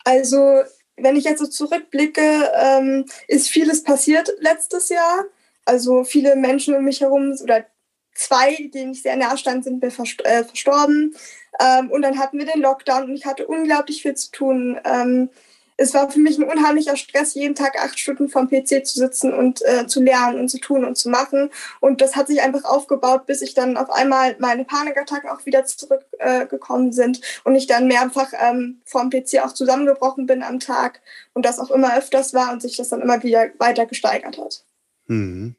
Also, 0.04 0.64
wenn 0.98 1.16
ich 1.16 1.26
jetzt 1.26 1.40
so 1.40 1.48
zurückblicke, 1.48 2.52
ähm, 2.56 3.06
ist 3.28 3.50
vieles 3.50 3.84
passiert 3.84 4.32
letztes 4.40 4.90
Jahr. 4.90 5.26
Also 5.66 6.04
viele 6.04 6.36
Menschen 6.36 6.76
um 6.76 6.84
mich 6.84 7.02
herum 7.02 7.36
oder 7.42 7.66
zwei, 8.14 8.70
denen 8.74 8.92
ich 8.92 9.02
sehr 9.02 9.16
nahe 9.16 9.38
stand, 9.38 9.64
sind 9.64 9.82
mir 9.82 9.90
äh, 9.90 10.44
verstorben. 10.44 11.16
Ähm, 11.60 11.92
und 11.92 12.02
dann 12.02 12.20
hatten 12.20 12.38
wir 12.38 12.46
den 12.46 12.62
Lockdown 12.62 13.06
und 13.06 13.16
ich 13.16 13.26
hatte 13.26 13.48
unglaublich 13.48 14.02
viel 14.02 14.16
zu 14.16 14.32
tun. 14.32 14.80
Ähm, 14.86 15.30
es 15.78 15.94
war 15.94 16.10
für 16.10 16.20
mich 16.20 16.38
ein 16.38 16.50
unheimlicher 16.50 16.96
Stress, 16.96 17.34
jeden 17.34 17.56
Tag 17.56 17.78
acht 17.82 18.00
Stunden 18.00 18.30
vom 18.30 18.50
PC 18.50 18.86
zu 18.86 19.00
sitzen 19.00 19.34
und 19.34 19.62
äh, 19.66 19.88
zu 19.88 20.02
lernen 20.02 20.40
und 20.40 20.50
zu 20.50 20.60
tun 20.60 20.86
und 20.86 20.96
zu 20.96 21.10
machen. 21.10 21.50
Und 21.82 22.02
das 22.02 22.16
hat 22.16 22.28
sich 22.28 22.42
einfach 22.42 22.64
aufgebaut, 22.64 23.26
bis 23.26 23.42
ich 23.42 23.54
dann 23.54 23.76
auf 23.76 23.90
einmal 23.90 24.36
meine 24.40 24.64
Panikattacken 24.64 25.30
auch 25.30 25.46
wieder 25.46 25.66
zurückgekommen 25.66 26.90
äh, 26.90 26.94
sind 26.94 27.22
und 27.44 27.56
ich 27.56 27.68
dann 27.68 27.88
mehrfach 27.88 28.32
ähm, 28.40 28.82
vom 28.86 29.10
PC 29.10 29.40
auch 29.44 29.54
zusammengebrochen 29.54 30.26
bin 30.26 30.44
am 30.44 30.60
Tag 30.60 31.02
und 31.34 31.46
das 31.46 31.60
auch 31.60 31.72
immer 31.72 31.98
öfters 31.98 32.34
war 32.34 32.54
und 32.54 32.62
sich 32.62 32.78
das 32.78 32.90
dann 32.90 33.02
immer 33.02 33.22
wieder 33.24 33.50
weiter 33.58 33.86
gesteigert 33.86 34.38
hat. 34.38 34.64
Mhm. 35.08 35.56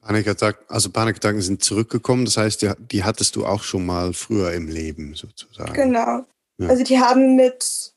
Panikattacken, 0.00 0.64
also 0.68 0.90
Panikattacken 0.90 1.42
sind 1.42 1.62
zurückgekommen, 1.62 2.24
das 2.24 2.38
heißt, 2.38 2.62
die, 2.62 2.72
die, 2.78 3.04
hattest 3.04 3.36
du 3.36 3.44
auch 3.44 3.62
schon 3.62 3.84
mal 3.84 4.14
früher 4.14 4.52
im 4.52 4.66
Leben 4.66 5.14
sozusagen. 5.14 5.74
Genau. 5.74 6.24
Ja. 6.58 6.68
Also 6.68 6.82
die 6.82 6.98
haben 6.98 7.36
mit 7.36 7.92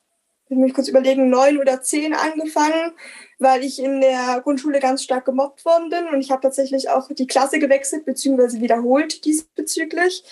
ich 0.53 0.59
muss 0.59 0.73
kurz 0.73 0.87
überlegen, 0.87 1.29
neun 1.29 1.59
oder 1.59 1.81
zehn 1.81 2.13
angefangen, 2.13 2.93
weil 3.39 3.63
ich 3.63 3.79
in 3.79 4.01
der 4.01 4.41
Grundschule 4.41 4.79
ganz 4.79 5.03
stark 5.03 5.25
gemobbt 5.25 5.65
worden 5.65 5.89
bin 5.89 6.07
und 6.07 6.21
ich 6.21 6.31
habe 6.31 6.41
tatsächlich 6.41 6.89
auch 6.89 7.09
die 7.09 7.27
Klasse 7.27 7.59
gewechselt 7.59 8.05
bzw. 8.05 8.61
wiederholt 8.61 9.25
diesbezüglich 9.25 10.23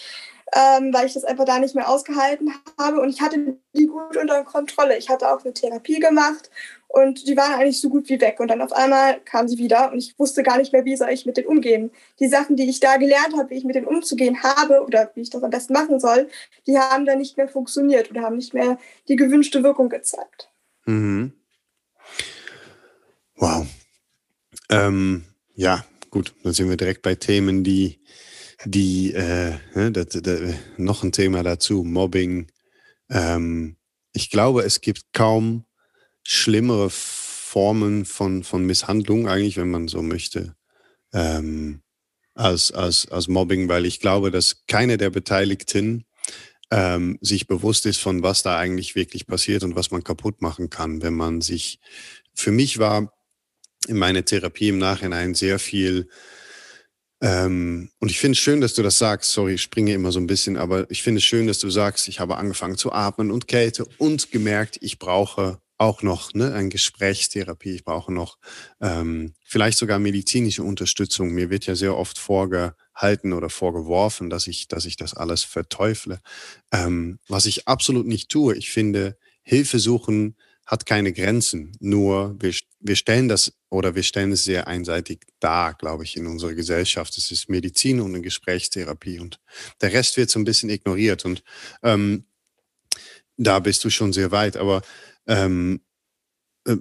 ähm, 0.54 0.94
weil 0.94 1.06
ich 1.06 1.14
das 1.14 1.24
einfach 1.24 1.46
da 1.46 1.60
nicht 1.60 1.76
mehr 1.76 1.90
ausgehalten 1.90 2.54
habe. 2.78 3.00
Und 3.00 3.10
ich 3.10 3.22
hatte 3.22 3.58
die 3.74 3.88
gut 3.88 4.18
unter 4.18 4.44
Kontrolle. 4.44 4.98
Ich 4.98 5.10
hatte 5.10 5.32
auch 5.32 5.44
eine 5.44 5.54
Therapie 5.54 6.00
gemacht 6.00 6.50
und 6.94 7.28
die 7.28 7.38
waren 7.38 7.54
eigentlich 7.54 7.80
so 7.80 7.90
gut 7.90 8.10
wie 8.10 8.20
weg. 8.20 8.40
Und 8.40 8.50
dann 8.50 8.62
auf 8.62 8.74
einmal 8.74 9.22
kamen 9.22 9.48
sie 9.48 9.58
wieder 9.58 9.92
und 9.92 9.98
ich 10.00 10.18
wusste 10.20 10.44
gar 10.44 10.58
nicht 10.58 10.74
mehr, 10.74 10.84
wie 10.84 10.98
soll 10.98 11.10
ich 11.10 11.26
mit 11.26 11.38
denen 11.38 11.48
umgehen. 11.48 11.92
Die 12.20 12.28
Sachen, 12.28 12.58
die 12.58 12.70
ich 12.70 12.82
da 12.82 12.98
gelernt 12.98 13.36
habe, 13.38 13.50
wie 13.50 13.56
ich 13.56 13.64
mit 13.64 13.76
denen 13.76 13.88
umzugehen 13.88 14.44
habe 14.44 14.84
oder 14.84 15.10
wie 15.16 15.22
ich 15.22 15.30
das 15.30 15.42
am 15.42 15.52
besten 15.52 15.74
machen 15.74 16.00
soll, 16.00 16.28
die 16.68 16.78
haben 16.78 17.06
dann 17.06 17.20
nicht 17.20 17.38
mehr 17.38 17.48
funktioniert 17.48 18.12
oder 18.12 18.24
haben 18.24 18.36
nicht 18.36 18.54
mehr 18.54 18.78
die 19.08 19.16
gewünschte 19.16 19.64
Wirkung 19.64 19.88
gezeigt. 19.88 20.50
Mhm. 20.86 21.32
Wow. 23.36 23.66
Ähm, 24.70 25.24
ja, 25.56 25.86
gut, 26.10 26.34
dann 26.44 26.54
sind 26.54 26.70
wir 26.70 26.78
direkt 26.78 27.02
bei 27.02 27.16
Themen, 27.16 27.64
die 27.64 28.02
die, 28.66 29.14
äh, 29.14 29.56
ne, 29.74 29.92
das, 29.92 30.10
das, 30.22 30.40
noch 30.78 31.04
ein 31.04 31.12
Thema 31.12 31.42
dazu, 31.42 31.84
Mobbing. 31.84 32.52
Ähm, 33.10 33.76
ich 34.14 34.30
glaube, 34.30 34.64
es 34.64 34.82
gibt 34.82 35.14
kaum 35.14 35.66
schlimmere 36.24 36.90
Formen 36.90 38.06
von, 38.06 38.44
von 38.44 38.66
Misshandlung, 38.66 39.28
eigentlich, 39.28 39.58
wenn 39.58 39.72
man 39.72 39.88
so 39.88 40.02
möchte, 40.02 40.56
ähm, 41.14 41.82
als, 42.34 42.72
als, 42.72 43.08
als 43.10 43.28
Mobbing, 43.28 43.68
weil 43.68 43.86
ich 43.86 44.00
glaube, 44.00 44.32
dass 44.32 44.66
keine 44.68 44.98
der 44.98 45.10
Beteiligten 45.10 46.06
ähm, 46.72 47.18
sich 47.22 47.48
bewusst 47.48 47.86
ist, 47.86 48.00
von 48.00 48.24
was 48.24 48.44
da 48.44 48.58
eigentlich 48.58 48.96
wirklich 48.96 49.28
passiert 49.28 49.64
und 49.64 49.76
was 49.76 49.92
man 49.92 50.04
kaputt 50.04 50.42
machen 50.42 50.70
kann, 50.70 51.02
wenn 51.02 51.14
man 51.14 51.42
sich, 51.42 51.80
für 52.34 52.52
mich 52.52 52.80
war 52.80 53.14
in 53.88 53.98
meiner 53.98 54.24
Therapie 54.24 54.70
im 54.70 54.78
Nachhinein 54.78 55.34
sehr 55.34 55.60
viel 55.60 56.08
ähm, 57.22 57.92
und 58.00 58.10
ich 58.10 58.20
finde 58.20 58.34
es 58.34 58.40
schön, 58.40 58.62
dass 58.62 58.74
du 58.74 58.82
das 58.82 58.98
sagst. 58.98 59.32
Sorry, 59.32 59.54
ich 59.54 59.62
springe 59.62 59.94
immer 59.94 60.12
so 60.12 60.20
ein 60.20 60.28
bisschen, 60.28 60.58
aber 60.58 60.90
ich 60.90 61.04
finde 61.04 61.20
es 61.20 61.24
schön, 61.24 61.46
dass 61.46 61.60
du 61.60 61.70
sagst, 61.70 62.08
ich 62.08 62.20
habe 62.20 62.38
angefangen 62.38 62.78
zu 62.78 62.92
atmen 62.92 63.30
und 63.30 63.48
Kälte 63.48 63.86
und 64.00 64.32
gemerkt, 64.32 64.80
ich 64.82 64.98
brauche 64.98 65.61
auch 65.82 66.04
noch 66.04 66.36
ne, 66.36 66.54
eine 66.54 66.70
Gesprächstherapie. 66.70 67.72
Ich 67.72 67.84
brauche 67.84 68.14
noch 68.14 68.38
ähm, 68.82 69.34
vielleicht 69.44 69.80
sogar 69.80 69.98
medizinische 69.98 70.62
Unterstützung. 70.62 71.32
Mir 71.32 71.50
wird 71.50 71.66
ja 71.66 71.74
sehr 71.74 71.98
oft 71.98 72.20
vorgehalten 72.20 73.34
oder 73.34 73.50
vorgeworfen, 73.50 74.30
dass 74.30 74.46
ich, 74.46 74.68
dass 74.68 74.86
ich 74.86 74.96
das 74.96 75.16
alles 75.16 75.42
verteufle. 75.42 76.22
Ähm, 76.72 77.18
was 77.28 77.48
ich 77.48 77.68
absolut 77.68 78.06
nicht 78.06 78.30
tue. 78.30 78.56
Ich 78.56 78.70
finde, 78.70 79.18
Hilfe 79.42 79.80
suchen 79.80 80.36
hat 80.68 80.86
keine 80.86 81.14
Grenzen. 81.14 81.72
Nur 81.80 82.36
wir, 82.40 82.54
wir 82.80 82.96
stellen 82.96 83.28
das 83.28 83.52
oder 83.70 83.96
wir 83.96 84.04
stellen 84.04 84.34
es 84.34 84.44
sehr 84.44 84.68
einseitig 84.68 85.26
dar, 85.40 85.74
glaube 85.74 86.04
ich, 86.04 86.16
in 86.16 86.28
unserer 86.28 86.54
Gesellschaft. 86.54 87.18
Es 87.18 87.32
ist 87.32 87.50
Medizin 87.50 88.02
und 88.02 88.14
eine 88.14 88.22
Gesprächstherapie 88.22 89.20
und 89.20 89.40
der 89.82 89.94
Rest 89.94 90.16
wird 90.16 90.30
so 90.30 90.38
ein 90.38 90.46
bisschen 90.46 90.70
ignoriert. 90.70 91.26
Und 91.26 91.44
ähm, 91.82 92.26
da 93.38 93.58
bist 93.60 93.84
du 93.84 93.90
schon 93.90 94.14
sehr 94.14 94.32
weit. 94.32 94.58
Aber 94.58 94.84
ähm, 95.32 95.82
äh, 96.66 96.76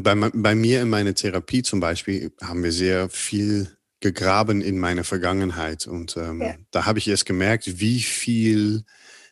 bei, 0.00 0.14
bei 0.14 0.54
mir 0.54 0.82
in 0.82 0.90
meiner 0.90 1.14
Therapie 1.14 1.62
zum 1.62 1.80
Beispiel 1.80 2.32
haben 2.42 2.62
wir 2.62 2.72
sehr 2.72 3.08
viel 3.08 3.76
gegraben 4.00 4.60
in 4.60 4.78
meiner 4.78 5.04
Vergangenheit. 5.04 5.86
Und 5.86 6.16
ähm, 6.16 6.42
ja. 6.42 6.54
da 6.70 6.84
habe 6.84 6.98
ich 6.98 7.08
erst 7.08 7.26
gemerkt, 7.26 7.80
wie 7.80 8.00
viel 8.00 8.84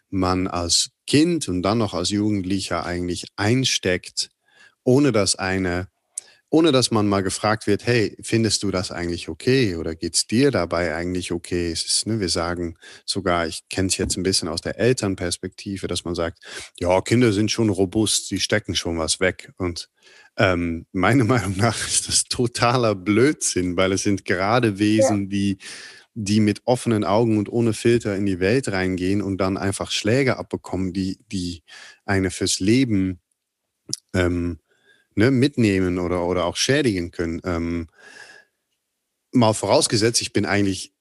man 0.08 0.46
als 0.46 0.90
Kind 1.06 1.48
und 1.48 1.62
dann 1.62 1.78
noch 1.78 1.92
als 1.92 2.10
Jugendlicher 2.10 2.86
eigentlich 2.86 3.26
einsteckt, 3.36 4.30
ohne 4.82 5.12
dass 5.12 5.36
eine, 5.36 5.88
ohne 6.54 6.70
dass 6.70 6.92
man 6.92 7.08
mal 7.08 7.24
gefragt 7.24 7.66
wird, 7.66 7.84
hey, 7.84 8.16
findest 8.22 8.62
du 8.62 8.70
das 8.70 8.92
eigentlich 8.92 9.28
okay 9.28 9.74
oder 9.74 9.96
geht's 9.96 10.28
dir 10.28 10.52
dabei 10.52 10.94
eigentlich 10.94 11.32
okay? 11.32 11.72
Es 11.72 11.84
ist, 11.84 12.06
ne, 12.06 12.20
wir 12.20 12.28
sagen 12.28 12.76
sogar, 13.04 13.48
ich 13.48 13.68
kenne 13.68 13.88
es 13.88 13.96
jetzt 13.96 14.16
ein 14.16 14.22
bisschen 14.22 14.48
aus 14.48 14.60
der 14.60 14.78
Elternperspektive, 14.78 15.88
dass 15.88 16.04
man 16.04 16.14
sagt, 16.14 16.38
ja, 16.78 17.00
Kinder 17.00 17.32
sind 17.32 17.50
schon 17.50 17.70
robust, 17.70 18.28
sie 18.28 18.38
stecken 18.38 18.76
schon 18.76 19.00
was 19.00 19.18
weg 19.18 19.52
und 19.56 19.90
ähm, 20.36 20.86
meiner 20.92 21.24
Meinung 21.34 21.56
nach 21.56 21.76
ist 21.88 22.06
das 22.06 22.22
totaler 22.22 22.94
Blödsinn, 22.94 23.76
weil 23.76 23.90
es 23.90 24.04
sind 24.04 24.24
gerade 24.24 24.78
Wesen, 24.78 25.28
die 25.28 25.58
die 26.16 26.38
mit 26.38 26.60
offenen 26.66 27.02
Augen 27.02 27.36
und 27.38 27.48
ohne 27.48 27.72
Filter 27.72 28.14
in 28.14 28.26
die 28.26 28.38
Welt 28.38 28.68
reingehen 28.68 29.20
und 29.20 29.38
dann 29.38 29.56
einfach 29.56 29.90
Schläge 29.90 30.36
abbekommen, 30.36 30.92
die, 30.92 31.18
die 31.32 31.64
eine 32.04 32.30
fürs 32.30 32.60
Leben 32.60 33.18
ähm, 34.14 34.60
ne, 35.14 35.30
mitnehmen 35.30 35.98
oder, 35.98 36.24
oder 36.24 36.44
auch 36.44 36.56
schädigen 36.56 37.10
können. 37.10 37.40
Ähm, 37.44 37.88
mal 39.32 39.52
vorausgesetzt, 39.52 40.20
ich 40.22 40.32
bin 40.32 40.46
eigentlich 40.46 40.92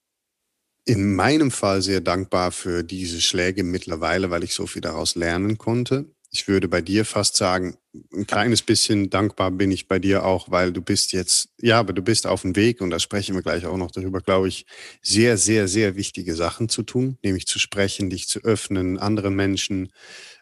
in 0.86 1.14
meinem 1.14 1.50
Fall 1.50 1.80
sehr 1.82 2.00
dankbar 2.00 2.52
für 2.52 2.82
diese 2.82 3.20
Schläge 3.20 3.64
mittlerweile, 3.64 4.30
weil 4.30 4.44
ich 4.44 4.54
so 4.54 4.66
viel 4.66 4.82
daraus 4.82 5.14
lernen 5.14 5.56
konnte 5.56 6.14
ich 6.34 6.48
würde 6.48 6.66
bei 6.66 6.82
dir 6.82 7.04
fast 7.04 7.36
sagen, 7.36 7.76
ein 8.12 8.26
kleines 8.26 8.60
bisschen 8.62 9.08
dankbar 9.08 9.52
bin 9.52 9.70
ich 9.70 9.86
bei 9.86 10.00
dir 10.00 10.24
auch, 10.24 10.50
weil 10.50 10.72
du 10.72 10.82
bist 10.82 11.12
jetzt, 11.12 11.48
ja, 11.60 11.78
aber 11.78 11.92
du 11.92 12.02
bist 12.02 12.26
auf 12.26 12.42
dem 12.42 12.56
Weg 12.56 12.80
und 12.80 12.90
da 12.90 12.98
sprechen 12.98 13.36
wir 13.36 13.42
gleich 13.42 13.66
auch 13.66 13.76
noch 13.76 13.92
darüber, 13.92 14.20
glaube 14.20 14.48
ich, 14.48 14.66
sehr, 15.00 15.38
sehr, 15.38 15.68
sehr 15.68 15.94
wichtige 15.94 16.34
Sachen 16.34 16.68
zu 16.68 16.82
tun, 16.82 17.18
nämlich 17.22 17.46
zu 17.46 17.60
sprechen, 17.60 18.10
dich 18.10 18.26
zu 18.26 18.40
öffnen, 18.40 18.98
andere 18.98 19.30
Menschen 19.30 19.92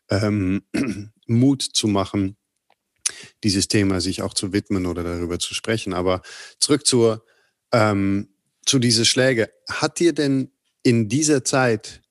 ähm, 0.09 0.63
Mut 1.27 1.63
zu 1.63 1.89
machen, 1.89 2.37
dieses 3.45 3.69
Thema 3.69 4.01
sich 4.01 4.23
auch 4.23 4.35
zu 4.35 4.53
widmen 4.53 4.87
oder 4.87 5.03
darüber 5.03 5.39
zu 5.39 5.55
sprechen. 5.55 5.93
Aber 5.93 6.23
zurück 6.61 6.87
zur, 6.87 7.25
ähm, 7.73 8.29
zu 8.65 8.79
diese 8.79 9.05
Schläge. 9.05 9.51
Hat 9.69 9.99
dir 9.99 10.13
denn 10.13 10.51
in 10.83 11.09
dieser 11.09 11.45
Zeit, 11.45 12.03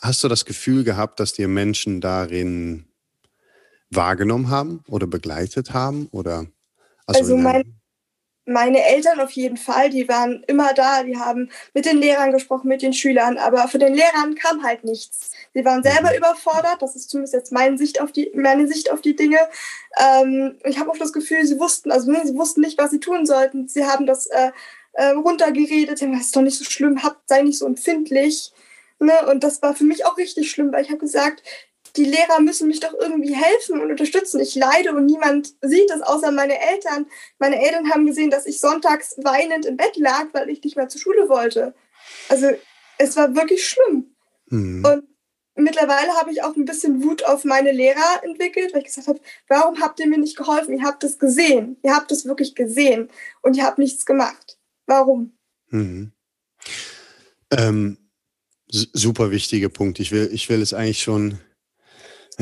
hast 0.00 0.22
du 0.24 0.28
das 0.28 0.44
Gefühl 0.44 0.84
gehabt, 0.84 1.20
dass 1.20 1.32
dir 1.32 1.48
Menschen 1.48 2.00
darin 2.00 2.86
wahrgenommen 3.90 4.48
haben 4.48 4.82
oder 4.88 5.06
begleitet 5.06 5.72
haben? 5.72 6.06
Oder 6.08 6.46
also, 7.06 7.20
also 7.20 7.36
mein, 7.36 7.81
meine 8.44 8.84
Eltern 8.84 9.20
auf 9.20 9.30
jeden 9.32 9.56
Fall, 9.56 9.90
die 9.90 10.08
waren 10.08 10.42
immer 10.46 10.74
da, 10.74 11.02
die 11.04 11.16
haben 11.16 11.50
mit 11.74 11.86
den 11.86 11.98
Lehrern 11.98 12.32
gesprochen, 12.32 12.68
mit 12.68 12.82
den 12.82 12.92
Schülern, 12.92 13.38
aber 13.38 13.68
von 13.68 13.80
den 13.80 13.94
Lehrern 13.94 14.34
kam 14.34 14.64
halt 14.64 14.84
nichts. 14.84 15.30
Sie 15.54 15.64
waren 15.64 15.82
selber 15.82 16.10
mhm. 16.10 16.16
überfordert, 16.16 16.80
das 16.80 16.96
ist 16.96 17.10
zumindest 17.10 17.34
jetzt 17.34 17.52
meine 17.52 17.78
Sicht 17.78 18.00
auf 18.00 18.10
die, 18.10 18.32
meine 18.34 18.66
Sicht 18.66 18.90
auf 18.90 19.00
die 19.00 19.14
Dinge. 19.14 19.38
Ähm, 19.98 20.58
ich 20.64 20.78
habe 20.78 20.90
auch 20.90 20.98
das 20.98 21.12
Gefühl, 21.12 21.44
sie 21.46 21.60
wussten, 21.60 21.92
also 21.92 22.12
sie 22.24 22.36
wussten 22.36 22.62
nicht, 22.62 22.78
was 22.78 22.90
sie 22.90 23.00
tun 23.00 23.26
sollten. 23.26 23.68
Sie 23.68 23.84
haben 23.84 24.06
das 24.06 24.26
äh, 24.26 24.50
äh, 24.94 25.10
runtergeredet, 25.10 26.02
das 26.02 26.20
ist 26.20 26.36
doch 26.36 26.42
nicht 26.42 26.58
so 26.58 26.64
schlimm, 26.64 27.02
habt, 27.02 27.28
sei 27.28 27.42
nicht 27.42 27.58
so 27.58 27.66
empfindlich. 27.66 28.52
Ne? 28.98 29.12
Und 29.30 29.44
das 29.44 29.62
war 29.62 29.74
für 29.74 29.84
mich 29.84 30.04
auch 30.06 30.16
richtig 30.16 30.50
schlimm, 30.50 30.72
weil 30.72 30.82
ich 30.82 30.90
habe 30.90 30.98
gesagt, 30.98 31.42
die 31.96 32.04
Lehrer 32.04 32.40
müssen 32.40 32.68
mich 32.68 32.80
doch 32.80 32.94
irgendwie 32.98 33.34
helfen 33.34 33.80
und 33.80 33.90
unterstützen. 33.90 34.40
Ich 34.40 34.54
leide 34.54 34.94
und 34.94 35.06
niemand 35.06 35.54
sieht 35.60 35.90
es 35.90 36.00
außer 36.00 36.30
meine 36.30 36.58
Eltern. 36.58 37.06
Meine 37.38 37.62
Eltern 37.62 37.90
haben 37.90 38.06
gesehen, 38.06 38.30
dass 38.30 38.46
ich 38.46 38.60
sonntags 38.60 39.16
weinend 39.22 39.66
im 39.66 39.76
Bett 39.76 39.96
lag, 39.96 40.26
weil 40.32 40.48
ich 40.48 40.62
nicht 40.64 40.76
mehr 40.76 40.88
zur 40.88 41.00
Schule 41.00 41.28
wollte. 41.28 41.74
Also 42.28 42.50
es 42.98 43.16
war 43.16 43.34
wirklich 43.34 43.66
schlimm. 43.66 44.14
Mhm. 44.46 44.84
Und 44.84 45.04
mittlerweile 45.54 46.12
habe 46.14 46.32
ich 46.32 46.42
auch 46.42 46.56
ein 46.56 46.64
bisschen 46.64 47.02
Wut 47.04 47.24
auf 47.24 47.44
meine 47.44 47.72
Lehrer 47.72 48.22
entwickelt, 48.22 48.72
weil 48.72 48.80
ich 48.80 48.86
gesagt 48.86 49.08
habe, 49.08 49.20
warum 49.48 49.80
habt 49.80 50.00
ihr 50.00 50.08
mir 50.08 50.18
nicht 50.18 50.36
geholfen? 50.36 50.78
Ihr 50.78 50.84
habt 50.84 51.04
es 51.04 51.18
gesehen. 51.18 51.76
Ihr 51.82 51.94
habt 51.94 52.10
es 52.10 52.24
wirklich 52.24 52.54
gesehen 52.54 53.10
und 53.42 53.56
ihr 53.56 53.64
habt 53.64 53.78
nichts 53.78 54.06
gemacht. 54.06 54.58
Warum? 54.86 55.36
Mhm. 55.68 56.12
Ähm, 57.50 57.98
super 58.68 59.30
wichtiger 59.30 59.68
Punkt. 59.68 60.00
Ich 60.00 60.10
will, 60.10 60.30
ich 60.32 60.48
will 60.48 60.62
es 60.62 60.72
eigentlich 60.72 61.02
schon 61.02 61.38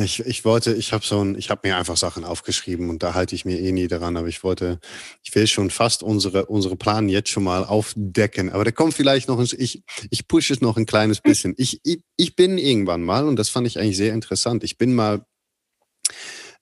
ich, 0.01 0.21
ich 0.21 0.45
wollte, 0.45 0.75
ich 0.75 0.93
habe 0.93 1.05
so 1.05 1.25
ein, 1.25 1.35
ich 1.37 1.51
habe 1.51 1.67
mir 1.69 1.77
einfach 1.77 1.97
Sachen 1.97 2.25
aufgeschrieben 2.25 2.91
und 2.91 3.03
da 3.03 3.15
halte 3.15 3.35
ich 3.35 3.45
mir 3.45 3.59
eh 3.59 3.73
nie 3.73 3.89
daran, 3.89 4.17
aber 4.17 4.29
ich 4.29 4.43
wollte, 4.45 4.79
ich 5.23 5.35
will 5.35 5.47
schon 5.47 5.71
fast 5.71 6.03
unsere, 6.03 6.47
unsere 6.47 6.77
Plan 6.77 7.09
jetzt 7.09 7.31
schon 7.31 7.45
mal 7.45 7.65
aufdecken. 7.65 8.51
Aber 8.51 8.65
da 8.65 8.71
kommt 8.71 8.95
vielleicht 8.95 9.29
noch 9.29 9.39
ein, 9.39 9.49
ich, 9.59 9.83
ich 10.11 10.29
pushe 10.29 10.53
es 10.53 10.61
noch 10.61 10.77
ein 10.77 10.87
kleines 10.87 11.19
hm. 11.19 11.23
bisschen. 11.25 11.55
Ich, 11.57 11.81
ich, 11.85 12.01
ich 12.17 12.37
bin 12.37 12.59
irgendwann 12.59 13.03
mal, 13.03 13.27
und 13.27 13.37
das 13.37 13.49
fand 13.49 13.67
ich 13.67 13.79
eigentlich 13.79 13.97
sehr 13.97 14.15
interessant, 14.15 14.65
ich 14.65 14.79
bin 14.79 14.95
mal 14.95 15.25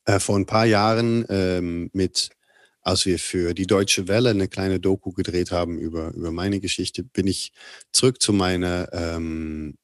äh, 0.04 0.21
vor 0.21 0.37
ein 0.37 0.47
paar 0.47 0.66
Jahren 0.66 1.26
ähm, 1.28 1.90
mit, 1.92 2.30
als 2.80 3.04
wir 3.04 3.18
für 3.18 3.54
die 3.54 3.66
Deutsche 3.66 4.09
Welle 4.09 4.30
eine 4.30 4.49
kleine 4.49 4.80
Doku 4.80 5.12
gedreht 5.12 5.50
haben 5.50 5.78
über, 5.78 6.12
über 6.14 6.33
meine 6.33 6.61
Geschichte, 6.61 7.04
bin 7.04 7.26
ich 7.26 7.52
zurück 7.92 8.23
zu 8.23 8.33
meiner 8.33 8.88
ähm, 8.92 8.99
äh, 8.99 9.16
ähm, 9.16 9.78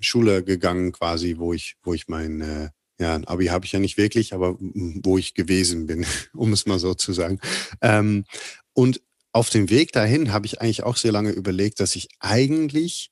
Schule 0.00 0.42
gegangen, 0.44 0.92
quasi, 0.92 1.36
wo 1.38 1.52
ich, 1.52 1.76
wo 1.82 1.94
ich 1.94 2.08
mein, 2.08 2.40
äh, 2.40 2.68
ja, 2.98 3.14
ein 3.14 3.26
Abi 3.26 3.46
habe 3.46 3.64
ich 3.64 3.72
ja 3.72 3.78
nicht 3.78 3.96
wirklich, 3.98 4.32
aber 4.32 4.56
wo 4.58 5.18
ich 5.18 5.34
gewesen 5.34 5.86
bin, 5.86 6.06
um 6.34 6.52
es 6.52 6.66
mal 6.66 6.78
so 6.78 6.94
zu 6.94 7.12
sagen. 7.12 7.40
Ähm, 7.82 8.24
und 8.72 9.00
auf 9.32 9.50
dem 9.50 9.68
Weg 9.68 9.92
dahin 9.92 10.32
habe 10.32 10.46
ich 10.46 10.60
eigentlich 10.60 10.82
auch 10.82 10.96
sehr 10.96 11.12
lange 11.12 11.30
überlegt, 11.30 11.80
dass 11.80 11.94
ich 11.94 12.08
eigentlich 12.20 13.10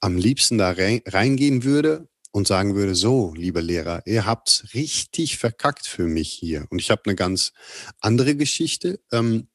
am 0.00 0.16
liebsten 0.16 0.58
da 0.58 0.74
reingehen 0.76 1.62
würde 1.62 2.08
und 2.32 2.46
sagen 2.46 2.74
würde, 2.74 2.94
so, 2.94 3.34
liebe 3.34 3.60
Lehrer, 3.60 4.02
ihr 4.06 4.26
habt's 4.26 4.64
richtig 4.74 5.38
verkackt 5.38 5.86
für 5.86 6.06
mich 6.06 6.32
hier. 6.32 6.66
Und 6.70 6.80
ich 6.80 6.90
habe 6.90 7.02
eine 7.04 7.14
ganz 7.14 7.52
andere 8.00 8.34
Geschichte. 8.34 9.00
Ähm, 9.12 9.48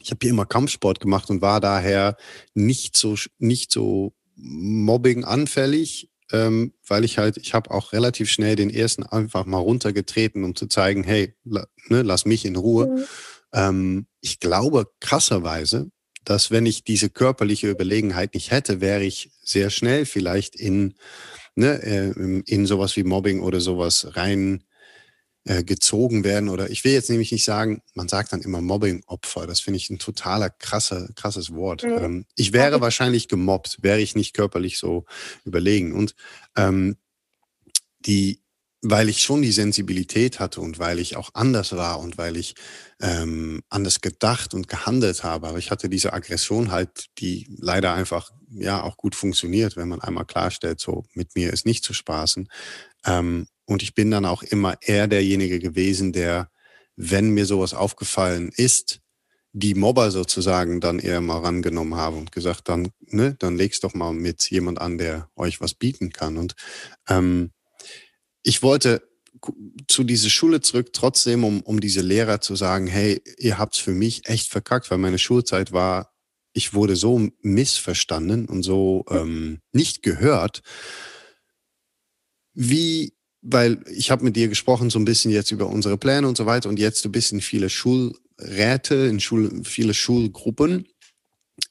ich 0.00 0.10
habe 0.10 0.18
hier 0.22 0.30
immer 0.30 0.46
Kampfsport 0.46 1.00
gemacht 1.00 1.30
und 1.30 1.42
war 1.42 1.60
daher 1.60 2.16
nicht 2.54 2.96
so, 2.96 3.16
nicht 3.38 3.70
so 3.70 4.14
Mobbing 4.42 5.24
anfällig, 5.24 6.10
ähm, 6.32 6.72
weil 6.86 7.04
ich 7.04 7.18
halt, 7.18 7.36
ich 7.36 7.54
habe 7.54 7.70
auch 7.70 7.92
relativ 7.92 8.28
schnell 8.28 8.56
den 8.56 8.70
ersten 8.70 9.04
einfach 9.04 9.46
mal 9.46 9.58
runtergetreten, 9.58 10.44
um 10.44 10.56
zu 10.56 10.66
zeigen, 10.66 11.04
hey, 11.04 11.34
la, 11.44 11.66
ne, 11.88 12.02
lass 12.02 12.24
mich 12.24 12.44
in 12.44 12.56
Ruhe. 12.56 12.88
Mhm. 12.88 13.04
Ähm, 13.52 14.06
ich 14.20 14.40
glaube 14.40 14.88
krasserweise, 15.00 15.90
dass 16.24 16.50
wenn 16.50 16.66
ich 16.66 16.84
diese 16.84 17.10
körperliche 17.10 17.70
Überlegenheit 17.70 18.34
nicht 18.34 18.50
hätte, 18.50 18.80
wäre 18.80 19.04
ich 19.04 19.30
sehr 19.42 19.70
schnell 19.70 20.06
vielleicht 20.06 20.56
in, 20.56 20.94
ne, 21.54 21.82
äh, 21.82 22.42
in 22.46 22.66
sowas 22.66 22.96
wie 22.96 23.04
Mobbing 23.04 23.40
oder 23.40 23.60
sowas 23.60 24.16
rein 24.16 24.64
äh, 25.44 25.64
gezogen 25.64 26.24
werden. 26.24 26.48
Oder 26.48 26.70
ich 26.70 26.84
will 26.84 26.92
jetzt 26.92 27.10
nämlich 27.10 27.32
nicht 27.32 27.44
sagen, 27.44 27.82
man 27.94 28.08
sagt 28.08 28.32
dann 28.32 28.42
immer 28.42 28.60
Mobbing-Opfer. 28.60 29.46
Das 29.46 29.60
finde 29.60 29.78
ich 29.78 29.90
ein 29.90 29.98
totaler 29.98 30.50
krasser, 30.50 31.08
krasses 31.16 31.52
Wort. 31.52 31.82
Mhm. 31.82 31.98
Ähm, 31.98 32.26
ich 32.36 32.52
wäre 32.52 32.80
wahrscheinlich 32.80 33.28
gemobbt, 33.28 33.78
wäre 33.82 34.00
ich 34.00 34.14
nicht 34.14 34.34
körperlich 34.34 34.78
so 34.78 35.04
überlegen. 35.44 35.94
Und 35.94 36.14
ähm, 36.56 36.96
die, 38.06 38.40
weil 38.82 39.08
ich 39.08 39.22
schon 39.22 39.42
die 39.42 39.52
Sensibilität 39.52 40.40
hatte 40.40 40.60
und 40.60 40.78
weil 40.78 40.98
ich 40.98 41.16
auch 41.16 41.30
anders 41.34 41.72
war 41.76 42.00
und 42.00 42.18
weil 42.18 42.36
ich 42.36 42.54
ähm, 43.00 43.62
anders 43.68 44.00
gedacht 44.00 44.54
und 44.54 44.68
gehandelt 44.68 45.24
habe. 45.24 45.48
Aber 45.48 45.58
ich 45.58 45.70
hatte 45.70 45.88
diese 45.88 46.12
Aggression 46.12 46.70
halt, 46.70 47.06
die 47.18 47.48
leider 47.58 47.94
einfach 47.94 48.30
ja 48.50 48.82
auch 48.82 48.96
gut 48.96 49.14
funktioniert, 49.14 49.76
wenn 49.76 49.88
man 49.88 50.00
einmal 50.00 50.24
klarstellt, 50.24 50.80
so 50.80 51.04
mit 51.14 51.34
mir 51.34 51.52
ist 51.52 51.66
nicht 51.66 51.84
zu 51.84 51.94
spaßen. 51.94 52.48
Ähm, 53.04 53.46
und 53.64 53.82
ich 53.82 53.94
bin 53.94 54.10
dann 54.10 54.24
auch 54.24 54.42
immer 54.42 54.76
eher 54.80 55.06
derjenige 55.06 55.58
gewesen, 55.58 56.12
der, 56.12 56.50
wenn 56.96 57.30
mir 57.30 57.46
sowas 57.46 57.74
aufgefallen 57.74 58.50
ist, 58.54 59.00
die 59.52 59.74
Mobber 59.74 60.10
sozusagen 60.10 60.80
dann 60.80 60.98
eher 60.98 61.20
mal 61.20 61.38
rangenommen 61.38 61.94
habe 61.94 62.16
und 62.16 62.32
gesagt, 62.32 62.68
dann, 62.68 62.88
ne, 63.00 63.36
dann 63.38 63.56
legst 63.56 63.84
doch 63.84 63.94
mal 63.94 64.12
mit 64.12 64.50
jemand 64.50 64.80
an, 64.80 64.96
der 64.96 65.28
euch 65.36 65.60
was 65.60 65.74
bieten 65.74 66.10
kann. 66.10 66.38
Und 66.38 66.54
ähm, 67.08 67.52
ich 68.42 68.62
wollte 68.62 69.06
zu 69.88 70.04
dieser 70.04 70.30
Schule 70.30 70.60
zurück, 70.60 70.92
trotzdem, 70.92 71.44
um, 71.44 71.60
um 71.62 71.80
diese 71.80 72.00
Lehrer 72.00 72.40
zu 72.40 72.56
sagen, 72.56 72.86
hey, 72.86 73.20
ihr 73.38 73.58
habt's 73.58 73.78
für 73.78 73.92
mich 73.92 74.28
echt 74.28 74.50
verkackt, 74.50 74.90
weil 74.90 74.98
meine 74.98 75.18
Schulzeit 75.18 75.72
war, 75.72 76.12
ich 76.54 76.74
wurde 76.74 76.96
so 76.96 77.28
missverstanden 77.40 78.46
und 78.46 78.62
so 78.62 79.04
ähm, 79.10 79.60
nicht 79.72 80.02
gehört. 80.02 80.62
Wie, 82.54 83.14
weil 83.42 83.84
ich 83.90 84.10
habe 84.10 84.24
mit 84.24 84.36
dir 84.36 84.48
gesprochen 84.48 84.90
so 84.90 84.98
ein 84.98 85.04
bisschen 85.04 85.30
jetzt 85.30 85.50
über 85.50 85.66
unsere 85.66 85.98
Pläne 85.98 86.26
und 86.28 86.36
so 86.36 86.46
weiter 86.46 86.68
und 86.68 86.78
jetzt 86.78 87.04
du 87.04 87.10
bist 87.10 87.32
in 87.32 87.40
viele 87.40 87.68
Schulräte, 87.68 88.94
in 88.94 89.20
Schul, 89.20 89.62
viele 89.64 89.94
Schulgruppen. 89.94 90.88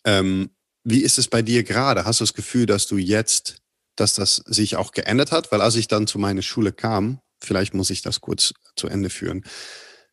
Ähm, 0.05 0.51
wie 0.83 1.01
ist 1.01 1.17
es 1.17 1.27
bei 1.27 1.41
dir 1.41 1.63
gerade? 1.63 2.05
Hast 2.05 2.19
du 2.19 2.23
das 2.23 2.33
Gefühl, 2.33 2.65
dass 2.65 2.87
du 2.87 2.97
jetzt 2.97 3.61
dass 3.95 4.15
das 4.15 4.37
sich 4.47 4.75
auch 4.75 4.91
geändert 4.91 5.31
hat, 5.31 5.51
weil 5.51 5.61
als 5.61 5.75
ich 5.75 5.87
dann 5.87 6.07
zu 6.07 6.19
meiner 6.19 6.41
Schule 6.41 6.71
kam, 6.71 7.19
vielleicht 7.41 7.73
muss 7.73 7.89
ich 7.89 8.01
das 8.01 8.21
kurz 8.21 8.53
zu 8.75 8.87
Ende 8.87 9.09
führen, 9.09 9.43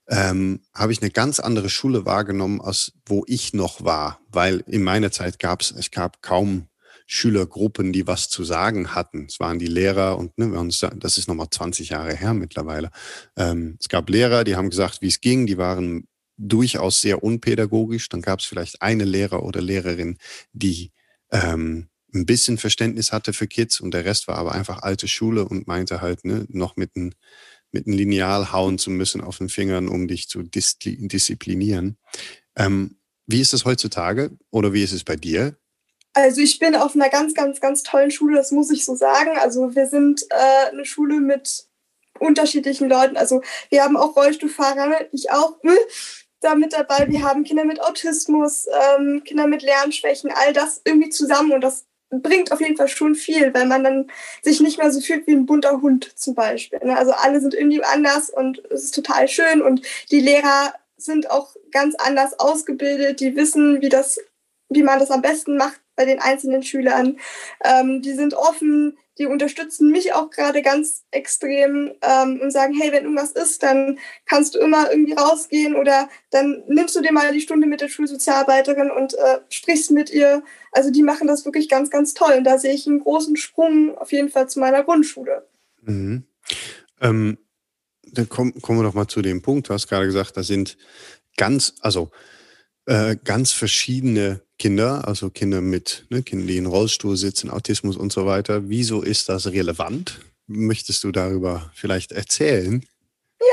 ähm, 0.08 0.60
habe 0.74 0.92
ich 0.92 1.02
eine 1.02 1.10
ganz 1.10 1.38
andere 1.40 1.68
Schule 1.68 2.06
wahrgenommen, 2.06 2.60
als 2.60 2.92
wo 3.06 3.24
ich 3.26 3.52
noch 3.52 3.84
war, 3.84 4.20
weil 4.28 4.64
in 4.66 4.82
meiner 4.82 5.10
Zeit 5.10 5.38
gab 5.38 5.60
es, 5.60 5.70
es 5.70 5.90
gab 5.90 6.22
kaum 6.22 6.68
Schülergruppen, 7.10 7.90
die 7.90 8.06
was 8.06 8.28
zu 8.28 8.44
sagen 8.44 8.94
hatten. 8.94 9.24
Es 9.28 9.40
waren 9.40 9.58
die 9.58 9.66
Lehrer 9.66 10.18
und 10.18 10.36
ne, 10.36 10.52
wir 10.52 10.60
uns, 10.60 10.86
das 10.96 11.16
ist 11.16 11.26
nochmal 11.26 11.48
20 11.50 11.88
Jahre 11.88 12.14
her 12.14 12.34
mittlerweile. 12.34 12.90
Ähm, 13.34 13.78
es 13.80 13.88
gab 13.88 14.10
Lehrer, 14.10 14.44
die 14.44 14.56
haben 14.56 14.68
gesagt, 14.68 15.00
wie 15.00 15.08
es 15.08 15.22
ging, 15.22 15.46
die 15.46 15.56
waren 15.56 16.06
durchaus 16.36 17.00
sehr 17.00 17.22
unpädagogisch. 17.24 18.10
Dann 18.10 18.20
gab 18.20 18.40
es 18.40 18.44
vielleicht 18.44 18.82
eine 18.82 19.04
Lehrer 19.04 19.42
oder 19.42 19.62
Lehrerin, 19.62 20.18
die 20.52 20.92
ähm, 21.32 21.88
ein 22.14 22.26
bisschen 22.26 22.58
Verständnis 22.58 23.10
hatte 23.10 23.32
für 23.32 23.46
Kids 23.46 23.80
und 23.80 23.94
der 23.94 24.04
Rest 24.04 24.28
war 24.28 24.36
aber 24.36 24.52
einfach 24.52 24.82
alte 24.82 25.08
Schule 25.08 25.46
und 25.46 25.66
meinte 25.66 26.02
halt, 26.02 26.26
ne, 26.26 26.44
noch 26.50 26.76
mit 26.76 26.94
einem 26.94 27.12
mit 27.70 27.86
einem 27.86 27.96
Lineal 27.96 28.52
hauen 28.52 28.78
zu 28.78 28.90
müssen 28.90 29.20
auf 29.20 29.38
den 29.38 29.50
Fingern, 29.50 29.88
um 29.88 30.08
dich 30.08 30.28
zu 30.28 30.42
dis 30.42 30.78
disziplinieren. 30.78 31.98
Ähm, 32.56 32.98
wie 33.26 33.40
ist 33.40 33.52
es 33.54 33.64
heutzutage 33.64 34.30
oder 34.50 34.72
wie 34.72 34.82
ist 34.82 34.92
es 34.92 35.04
bei 35.04 35.16
dir? 35.16 35.58
Also 36.18 36.40
ich 36.40 36.58
bin 36.58 36.74
auf 36.74 36.96
einer 36.96 37.10
ganz, 37.10 37.32
ganz, 37.32 37.60
ganz 37.60 37.84
tollen 37.84 38.10
Schule, 38.10 38.36
das 38.36 38.50
muss 38.50 38.70
ich 38.70 38.84
so 38.84 38.96
sagen. 38.96 39.38
Also 39.38 39.76
wir 39.76 39.86
sind 39.86 40.26
äh, 40.30 40.70
eine 40.72 40.84
Schule 40.84 41.20
mit 41.20 41.66
unterschiedlichen 42.18 42.88
Leuten. 42.88 43.16
Also 43.16 43.40
wir 43.70 43.84
haben 43.84 43.96
auch 43.96 44.16
Rollstuhlfahrer, 44.16 45.06
ich 45.12 45.30
auch 45.30 45.62
hm, 45.62 45.76
da 46.40 46.56
mit 46.56 46.72
dabei. 46.72 47.06
Wir 47.08 47.22
haben 47.22 47.44
Kinder 47.44 47.64
mit 47.64 47.80
Autismus, 47.80 48.66
ähm, 48.98 49.22
Kinder 49.24 49.46
mit 49.46 49.62
Lernschwächen, 49.62 50.32
all 50.34 50.52
das 50.52 50.80
irgendwie 50.84 51.10
zusammen 51.10 51.52
und 51.52 51.60
das 51.60 51.86
bringt 52.10 52.50
auf 52.50 52.60
jeden 52.60 52.76
Fall 52.76 52.88
schon 52.88 53.14
viel, 53.14 53.54
weil 53.54 53.66
man 53.66 53.84
dann 53.84 54.10
sich 54.42 54.60
nicht 54.60 54.78
mehr 54.78 54.90
so 54.90 55.00
fühlt 55.00 55.24
wie 55.28 55.36
ein 55.36 55.46
bunter 55.46 55.82
Hund 55.82 56.18
zum 56.18 56.34
Beispiel. 56.34 56.80
Ne? 56.82 56.96
Also 56.96 57.12
alle 57.12 57.40
sind 57.40 57.54
irgendwie 57.54 57.84
anders 57.84 58.28
und 58.28 58.58
es 58.72 58.82
ist 58.82 58.94
total 58.94 59.28
schön 59.28 59.62
und 59.62 59.82
die 60.10 60.20
Lehrer 60.20 60.74
sind 60.96 61.30
auch 61.30 61.54
ganz 61.70 61.94
anders 61.94 62.40
ausgebildet, 62.40 63.20
die 63.20 63.36
wissen, 63.36 63.82
wie 63.82 63.88
das, 63.88 64.18
wie 64.68 64.82
man 64.82 64.98
das 64.98 65.12
am 65.12 65.22
besten 65.22 65.56
macht 65.56 65.80
bei 65.98 66.04
den 66.04 66.20
einzelnen 66.20 66.62
Schülern. 66.62 67.18
Ähm, 67.62 68.00
die 68.00 68.12
sind 68.12 68.32
offen, 68.32 68.96
die 69.18 69.26
unterstützen 69.26 69.90
mich 69.90 70.14
auch 70.14 70.30
gerade 70.30 70.62
ganz 70.62 71.04
extrem 71.10 71.92
ähm, 72.02 72.40
und 72.40 72.52
sagen, 72.52 72.72
hey, 72.72 72.92
wenn 72.92 73.02
irgendwas 73.02 73.32
ist, 73.32 73.64
dann 73.64 73.98
kannst 74.26 74.54
du 74.54 74.60
immer 74.60 74.90
irgendwie 74.90 75.14
rausgehen 75.14 75.74
oder 75.74 76.08
dann 76.30 76.62
nimmst 76.68 76.94
du 76.94 77.02
dir 77.02 77.12
mal 77.12 77.32
die 77.32 77.40
Stunde 77.40 77.66
mit 77.66 77.80
der 77.80 77.88
Schulsozialarbeiterin 77.88 78.92
und 78.92 79.14
äh, 79.14 79.40
sprichst 79.50 79.90
mit 79.90 80.10
ihr. 80.10 80.44
Also 80.70 80.92
die 80.92 81.02
machen 81.02 81.26
das 81.26 81.44
wirklich 81.44 81.68
ganz, 81.68 81.90
ganz 81.90 82.14
toll. 82.14 82.34
Und 82.38 82.44
da 82.44 82.58
sehe 82.58 82.72
ich 82.72 82.86
einen 82.86 83.00
großen 83.00 83.36
Sprung 83.36 83.98
auf 83.98 84.12
jeden 84.12 84.28
Fall 84.28 84.48
zu 84.48 84.60
meiner 84.60 84.84
Grundschule. 84.84 85.48
Mhm. 85.82 86.22
Ähm, 87.00 87.38
dann 88.04 88.28
komm, 88.28 88.54
kommen 88.62 88.78
wir 88.78 88.84
doch 88.84 88.94
mal 88.94 89.08
zu 89.08 89.20
dem 89.20 89.42
Punkt. 89.42 89.68
Du 89.68 89.74
hast 89.74 89.88
gerade 89.88 90.06
gesagt, 90.06 90.36
da 90.36 90.44
sind 90.44 90.78
ganz, 91.36 91.74
also 91.80 92.12
äh, 92.88 93.16
ganz 93.22 93.52
verschiedene 93.52 94.40
Kinder, 94.58 95.06
also 95.06 95.28
Kinder 95.28 95.60
mit, 95.60 96.06
ne, 96.08 96.22
Kinder, 96.22 96.46
die 96.46 96.56
in 96.56 96.66
Rollstuhl 96.66 97.16
sitzen, 97.16 97.50
Autismus 97.50 97.96
und 97.96 98.12
so 98.12 98.24
weiter. 98.24 98.68
Wieso 98.70 99.02
ist 99.02 99.28
das 99.28 99.46
relevant? 99.46 100.20
Möchtest 100.46 101.04
du 101.04 101.12
darüber 101.12 101.70
vielleicht 101.74 102.12
erzählen? 102.12 102.82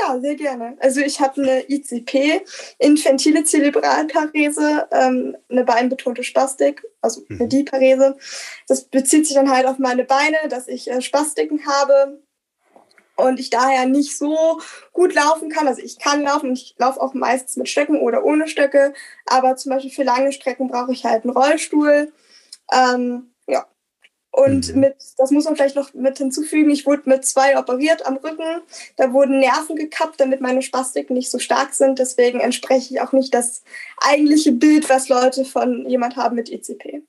Ja, 0.00 0.18
sehr 0.20 0.34
gerne. 0.34 0.76
Also 0.80 1.00
ich 1.00 1.20
habe 1.20 1.42
eine 1.42 1.70
ICP, 1.70 2.42
infantile 2.78 3.44
Zerebralparese, 3.44 4.88
ähm, 4.90 5.36
eine 5.48 5.64
beinbetonte 5.64 6.24
Spastik, 6.24 6.84
also 7.02 7.22
eine 7.28 7.44
mhm. 7.44 7.48
Diparese. 7.50 8.16
Das 8.66 8.84
bezieht 8.84 9.26
sich 9.26 9.36
dann 9.36 9.50
halt 9.50 9.66
auf 9.66 9.78
meine 9.78 10.04
Beine, 10.04 10.38
dass 10.48 10.66
ich 10.66 10.90
äh, 10.90 11.02
Spastiken 11.02 11.66
habe 11.66 12.20
und 13.16 13.40
ich 13.40 13.50
daher 13.50 13.86
nicht 13.86 14.16
so 14.16 14.60
gut 14.92 15.14
laufen 15.14 15.48
kann. 15.48 15.66
Also 15.66 15.82
ich 15.82 15.98
kann 15.98 16.22
laufen, 16.22 16.52
ich 16.52 16.74
laufe 16.78 17.00
auch 17.00 17.14
meistens 17.14 17.56
mit 17.56 17.68
Stöcken 17.68 18.00
oder 18.00 18.24
ohne 18.24 18.46
Stöcke, 18.48 18.94
aber 19.24 19.56
zum 19.56 19.70
Beispiel 19.70 19.90
für 19.90 20.04
lange 20.04 20.32
Strecken 20.32 20.68
brauche 20.68 20.92
ich 20.92 21.04
halt 21.04 21.24
einen 21.24 21.36
Rollstuhl. 21.36 22.12
Ähm, 22.72 23.32
ja. 23.46 23.66
Und 24.30 24.74
mhm. 24.74 24.80
mit, 24.80 24.96
das 25.16 25.30
muss 25.30 25.44
man 25.44 25.56
vielleicht 25.56 25.76
noch 25.76 25.94
mit 25.94 26.18
hinzufügen, 26.18 26.70
ich 26.70 26.84
wurde 26.84 27.08
mit 27.08 27.24
zwei 27.24 27.58
operiert 27.58 28.04
am 28.04 28.16
Rücken. 28.16 28.60
Da 28.96 29.12
wurden 29.12 29.40
Nerven 29.40 29.76
gekappt, 29.76 30.20
damit 30.20 30.42
meine 30.42 30.60
Spastiken 30.60 31.14
nicht 31.14 31.30
so 31.30 31.38
stark 31.38 31.72
sind. 31.72 31.98
Deswegen 31.98 32.40
entspreche 32.40 32.92
ich 32.92 33.00
auch 33.00 33.12
nicht 33.12 33.32
das 33.32 33.62
eigentliche 33.98 34.52
Bild, 34.52 34.90
was 34.90 35.08
Leute 35.08 35.46
von 35.46 35.88
jemand 35.88 36.16
haben 36.16 36.36
mit 36.36 36.50
ECP. 36.50 37.02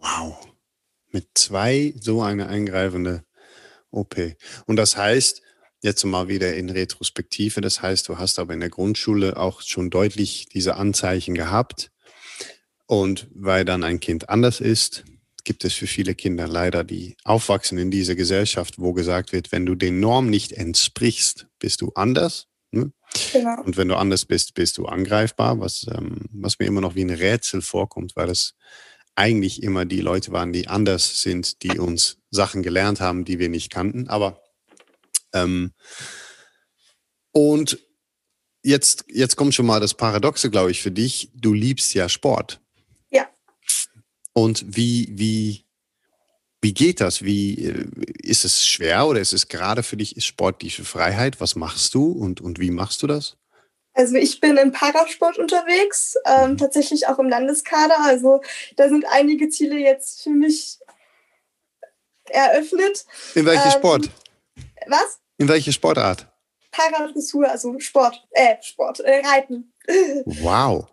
Wow. 0.00 0.36
Mit 1.10 1.28
zwei 1.34 1.94
so 2.00 2.20
eine 2.20 2.48
eingreifende 2.48 3.22
OP. 3.90 4.16
Und 4.66 4.76
das 4.76 4.96
heißt, 4.96 5.42
jetzt 5.82 6.04
mal 6.04 6.28
wieder 6.28 6.54
in 6.54 6.70
Retrospektive, 6.70 7.60
das 7.60 7.82
heißt, 7.82 8.08
du 8.08 8.18
hast 8.18 8.38
aber 8.38 8.54
in 8.54 8.60
der 8.60 8.70
Grundschule 8.70 9.36
auch 9.36 9.62
schon 9.62 9.90
deutlich 9.90 10.46
diese 10.52 10.76
Anzeichen 10.76 11.34
gehabt. 11.34 11.90
Und 12.86 13.28
weil 13.34 13.64
dann 13.64 13.84
ein 13.84 14.00
Kind 14.00 14.28
anders 14.28 14.60
ist, 14.60 15.04
gibt 15.44 15.64
es 15.64 15.74
für 15.74 15.86
viele 15.86 16.14
Kinder 16.14 16.48
leider, 16.48 16.84
die 16.84 17.16
aufwachsen 17.24 17.78
in 17.78 17.90
dieser 17.90 18.14
Gesellschaft, 18.14 18.78
wo 18.78 18.92
gesagt 18.92 19.32
wird, 19.32 19.52
wenn 19.52 19.66
du 19.66 19.74
den 19.74 20.00
Norm 20.00 20.28
nicht 20.28 20.52
entsprichst, 20.52 21.46
bist 21.58 21.80
du 21.80 21.92
anders. 21.94 22.48
Ne? 22.70 22.92
Genau. 23.32 23.62
Und 23.62 23.76
wenn 23.76 23.88
du 23.88 23.96
anders 23.96 24.26
bist, 24.26 24.54
bist 24.54 24.78
du 24.78 24.86
angreifbar, 24.86 25.60
was, 25.60 25.86
ähm, 25.90 26.26
was 26.32 26.58
mir 26.58 26.66
immer 26.66 26.80
noch 26.80 26.94
wie 26.94 27.04
ein 27.04 27.10
Rätsel 27.10 27.62
vorkommt, 27.62 28.14
weil 28.16 28.30
es 28.30 28.54
eigentlich 29.18 29.62
immer 29.64 29.84
die 29.84 30.00
Leute 30.00 30.30
waren, 30.30 30.52
die 30.52 30.68
anders 30.68 31.20
sind, 31.20 31.64
die 31.64 31.78
uns 31.78 32.18
Sachen 32.30 32.62
gelernt 32.62 33.00
haben, 33.00 33.24
die 33.24 33.40
wir 33.40 33.48
nicht 33.48 33.70
kannten. 33.70 34.08
Aber 34.08 34.40
ähm, 35.34 35.72
und 37.32 37.78
jetzt, 38.62 39.06
jetzt 39.08 39.34
kommt 39.34 39.54
schon 39.54 39.66
mal 39.66 39.80
das 39.80 39.94
Paradoxe, 39.94 40.50
glaube 40.50 40.70
ich, 40.70 40.80
für 40.80 40.92
dich. 40.92 41.32
Du 41.34 41.52
liebst 41.52 41.94
ja 41.94 42.08
Sport. 42.08 42.60
Ja. 43.10 43.28
Und 44.34 44.64
wie, 44.76 45.08
wie, 45.10 45.64
wie 46.60 46.72
geht 46.72 47.00
das? 47.00 47.22
Wie 47.22 47.64
äh, 47.64 47.86
ist 48.22 48.44
es 48.44 48.66
schwer 48.66 49.08
oder 49.08 49.20
ist 49.20 49.32
es 49.32 49.48
gerade 49.48 49.82
für 49.82 49.96
dich 49.96 50.14
sportliche 50.24 50.84
Freiheit? 50.84 51.40
Was 51.40 51.56
machst 51.56 51.92
du 51.94 52.12
und, 52.12 52.40
und 52.40 52.60
wie 52.60 52.70
machst 52.70 53.02
du 53.02 53.08
das? 53.08 53.36
Also 53.98 54.14
ich 54.14 54.38
bin 54.38 54.56
im 54.58 54.70
Parasport 54.70 55.38
unterwegs, 55.38 56.14
ähm, 56.24 56.52
mhm. 56.52 56.56
tatsächlich 56.56 57.08
auch 57.08 57.18
im 57.18 57.28
Landeskader. 57.28 57.98
Also 58.04 58.40
da 58.76 58.88
sind 58.88 59.04
einige 59.10 59.48
Ziele 59.48 59.76
jetzt 59.76 60.22
für 60.22 60.30
mich 60.30 60.78
eröffnet. 62.26 63.04
In 63.34 63.44
welchem 63.44 63.64
ähm, 63.64 63.72
Sport? 63.72 64.10
Was? 64.86 65.18
In 65.38 65.48
welche 65.48 65.72
Sportart? 65.72 66.28
Paradressur, 66.70 67.50
also 67.50 67.76
Sport, 67.80 68.24
äh, 68.30 68.54
Sport, 68.62 69.00
äh, 69.00 69.20
Reiten. 69.26 69.72
Wow. 70.42 70.86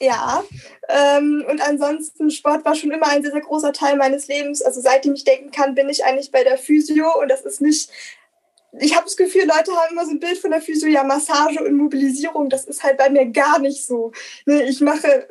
Ja, 0.00 0.44
ähm, 0.88 1.44
und 1.50 1.60
ansonsten 1.60 2.30
Sport 2.30 2.64
war 2.64 2.76
schon 2.76 2.92
immer 2.92 3.08
ein 3.08 3.22
sehr, 3.22 3.32
sehr 3.32 3.40
großer 3.40 3.72
Teil 3.72 3.96
meines 3.96 4.28
Lebens. 4.28 4.62
Also 4.62 4.80
seitdem 4.80 5.14
ich 5.14 5.24
denken 5.24 5.50
kann, 5.50 5.74
bin 5.74 5.88
ich 5.88 6.04
eigentlich 6.04 6.30
bei 6.30 6.44
der 6.44 6.58
Physio 6.58 7.20
und 7.20 7.28
das 7.28 7.40
ist 7.40 7.60
nicht, 7.60 7.90
ich 8.72 8.94
habe 8.94 9.04
das 9.04 9.16
Gefühl, 9.16 9.42
Leute 9.42 9.72
haben 9.72 9.92
immer 9.92 10.04
so 10.04 10.10
ein 10.10 10.20
Bild 10.20 10.38
von 10.38 10.50
der 10.50 10.60
Physio, 10.60 10.88
ja, 10.88 11.02
Massage 11.02 11.62
und 11.62 11.76
Mobilisierung, 11.76 12.50
das 12.50 12.64
ist 12.66 12.82
halt 12.82 12.98
bei 12.98 13.08
mir 13.08 13.26
gar 13.26 13.58
nicht 13.58 13.84
so. 13.84 14.12
Ne, 14.44 14.62
ich 14.64 14.80
mache 14.80 15.26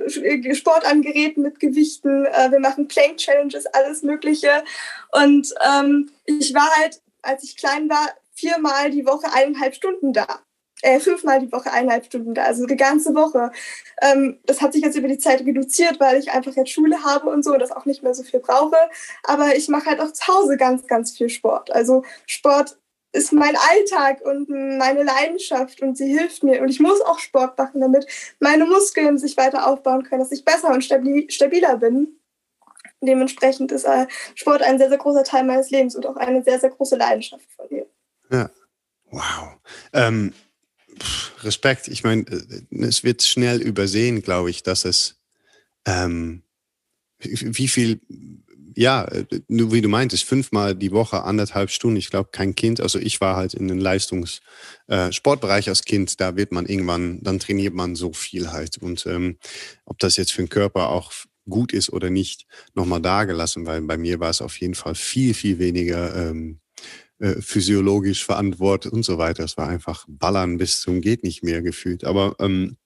Sport 0.53 0.85
an 0.85 1.01
Geräten 1.01 1.43
mit 1.43 1.59
Gewichten, 1.59 2.25
äh, 2.25 2.51
wir 2.51 2.59
machen 2.59 2.87
Plank-Challenges, 2.87 3.67
alles 3.67 4.01
Mögliche 4.01 4.63
und 5.11 5.53
ähm, 5.67 6.11
ich 6.25 6.53
war 6.53 6.69
halt, 6.77 7.01
als 7.21 7.43
ich 7.43 7.55
klein 7.57 7.89
war, 7.89 8.09
viermal 8.33 8.91
die 8.91 9.05
Woche 9.05 9.31
eineinhalb 9.33 9.75
Stunden 9.75 10.13
da. 10.13 10.27
Äh, 10.83 10.99
fünfmal 10.99 11.39
die 11.39 11.51
Woche 11.51 11.71
eineinhalb 11.71 12.05
Stunden 12.05 12.35
da, 12.35 12.43
also 12.43 12.67
die 12.67 12.75
ganze 12.75 13.15
Woche. 13.15 13.51
Ähm, 13.99 14.37
das 14.45 14.61
hat 14.61 14.73
sich 14.73 14.83
jetzt 14.83 14.95
über 14.95 15.07
die 15.07 15.17
Zeit 15.17 15.41
reduziert, 15.41 15.99
weil 15.99 16.19
ich 16.19 16.31
einfach 16.31 16.55
jetzt 16.55 16.69
Schule 16.69 17.03
habe 17.03 17.29
und 17.29 17.43
so 17.43 17.53
und 17.53 17.59
das 17.59 17.71
auch 17.71 17.85
nicht 17.85 18.03
mehr 18.03 18.13
so 18.13 18.21
viel 18.21 18.39
brauche. 18.39 18.77
Aber 19.23 19.55
ich 19.55 19.69
mache 19.69 19.87
halt 19.87 19.99
auch 19.99 20.13
zu 20.13 20.27
Hause 20.27 20.55
ganz, 20.55 20.85
ganz 20.85 21.17
viel 21.17 21.29
Sport. 21.29 21.71
Also 21.71 22.03
Sport 22.27 22.77
ist 23.17 23.33
mein 23.33 23.55
Alltag 23.55 24.21
und 24.21 24.49
meine 24.49 25.03
Leidenschaft 25.03 25.81
und 25.81 25.97
sie 25.97 26.17
hilft 26.17 26.43
mir. 26.43 26.61
Und 26.61 26.69
ich 26.69 26.79
muss 26.79 27.01
auch 27.01 27.19
Sport 27.19 27.57
machen, 27.57 27.81
damit 27.81 28.05
meine 28.39 28.65
Muskeln 28.65 29.17
sich 29.17 29.35
weiter 29.37 29.67
aufbauen 29.67 30.03
können, 30.03 30.21
dass 30.21 30.31
ich 30.31 30.45
besser 30.45 30.69
und 30.69 30.83
stabiler 30.83 31.77
bin. 31.77 32.19
Dementsprechend 33.01 33.71
ist 33.71 33.83
äh, 33.83 34.07
Sport 34.35 34.61
ein 34.61 34.77
sehr, 34.77 34.89
sehr 34.89 34.97
großer 34.97 35.23
Teil 35.23 35.43
meines 35.43 35.69
Lebens 35.69 35.95
und 35.95 36.05
auch 36.05 36.15
eine 36.15 36.43
sehr, 36.43 36.59
sehr 36.59 36.69
große 36.69 36.95
Leidenschaft 36.95 37.47
von 37.55 37.67
mir. 37.69 37.85
Ja, 38.31 38.49
wow. 39.11 39.57
Ähm, 39.93 40.33
Respekt. 41.43 41.87
Ich 41.87 42.03
meine, 42.03 42.23
äh, 42.23 42.85
es 42.85 43.03
wird 43.03 43.23
schnell 43.23 43.61
übersehen, 43.61 44.21
glaube 44.21 44.49
ich, 44.49 44.63
dass 44.63 44.85
es 44.85 45.19
ähm, 45.85 46.43
wie 47.19 47.67
viel, 47.67 47.99
ja, 48.77 49.05
äh, 49.05 49.25
wie 49.47 49.81
du 49.81 49.89
meintest, 49.89 50.23
fünfmal 50.23 50.75
die 50.75 50.91
Woche, 50.91 51.23
anderthalb 51.23 51.71
Stunden. 51.71 51.97
Ich 51.97 52.11
glaube, 52.11 52.29
kein 52.31 52.53
Kind, 52.53 52.79
also 52.79 52.99
ich 52.99 53.19
war 53.19 53.35
halt 53.35 53.55
in 53.55 53.67
den 53.67 53.79
Leistungssportbereich 53.79 55.67
äh, 55.67 55.69
als 55.71 55.83
Kind, 55.83 56.21
da 56.21 56.35
wird 56.35 56.51
man 56.51 56.67
irgendwann, 56.67 57.19
dann 57.23 57.39
trainiert 57.39 57.73
man 57.73 57.95
so 57.95 58.13
viel 58.13 58.51
halt. 58.51 58.77
Und 58.77 59.07
ähm, 59.07 59.37
ob 59.85 59.97
das 59.97 60.15
jetzt 60.17 60.31
für 60.31 60.43
den 60.43 60.49
Körper 60.49 60.89
auch 60.89 61.11
gut 61.49 61.73
ist 61.73 61.91
oder 61.91 62.11
nicht, 62.11 62.45
nochmal 62.75 63.01
dagelassen, 63.01 63.65
weil 63.65 63.81
bei 63.81 63.97
mir 63.97 64.19
war 64.19 64.29
es 64.29 64.41
auf 64.41 64.59
jeden 64.59 64.75
Fall 64.75 64.93
viel, 64.93 65.33
viel 65.33 65.57
weniger 65.57 66.29
ähm, 66.29 66.59
äh, 67.19 67.41
physiologisch 67.41 68.23
verantwortet 68.23 68.93
und 68.93 69.03
so 69.03 69.17
weiter. 69.17 69.43
Es 69.43 69.57
war 69.57 69.67
einfach 69.67 70.05
Ballern 70.07 70.57
bis 70.57 70.81
zum 70.81 71.01
geht 71.01 71.23
nicht 71.23 71.43
mehr 71.43 71.63
gefühlt. 71.63 72.03
Aber 72.03 72.35
ähm, 72.39 72.77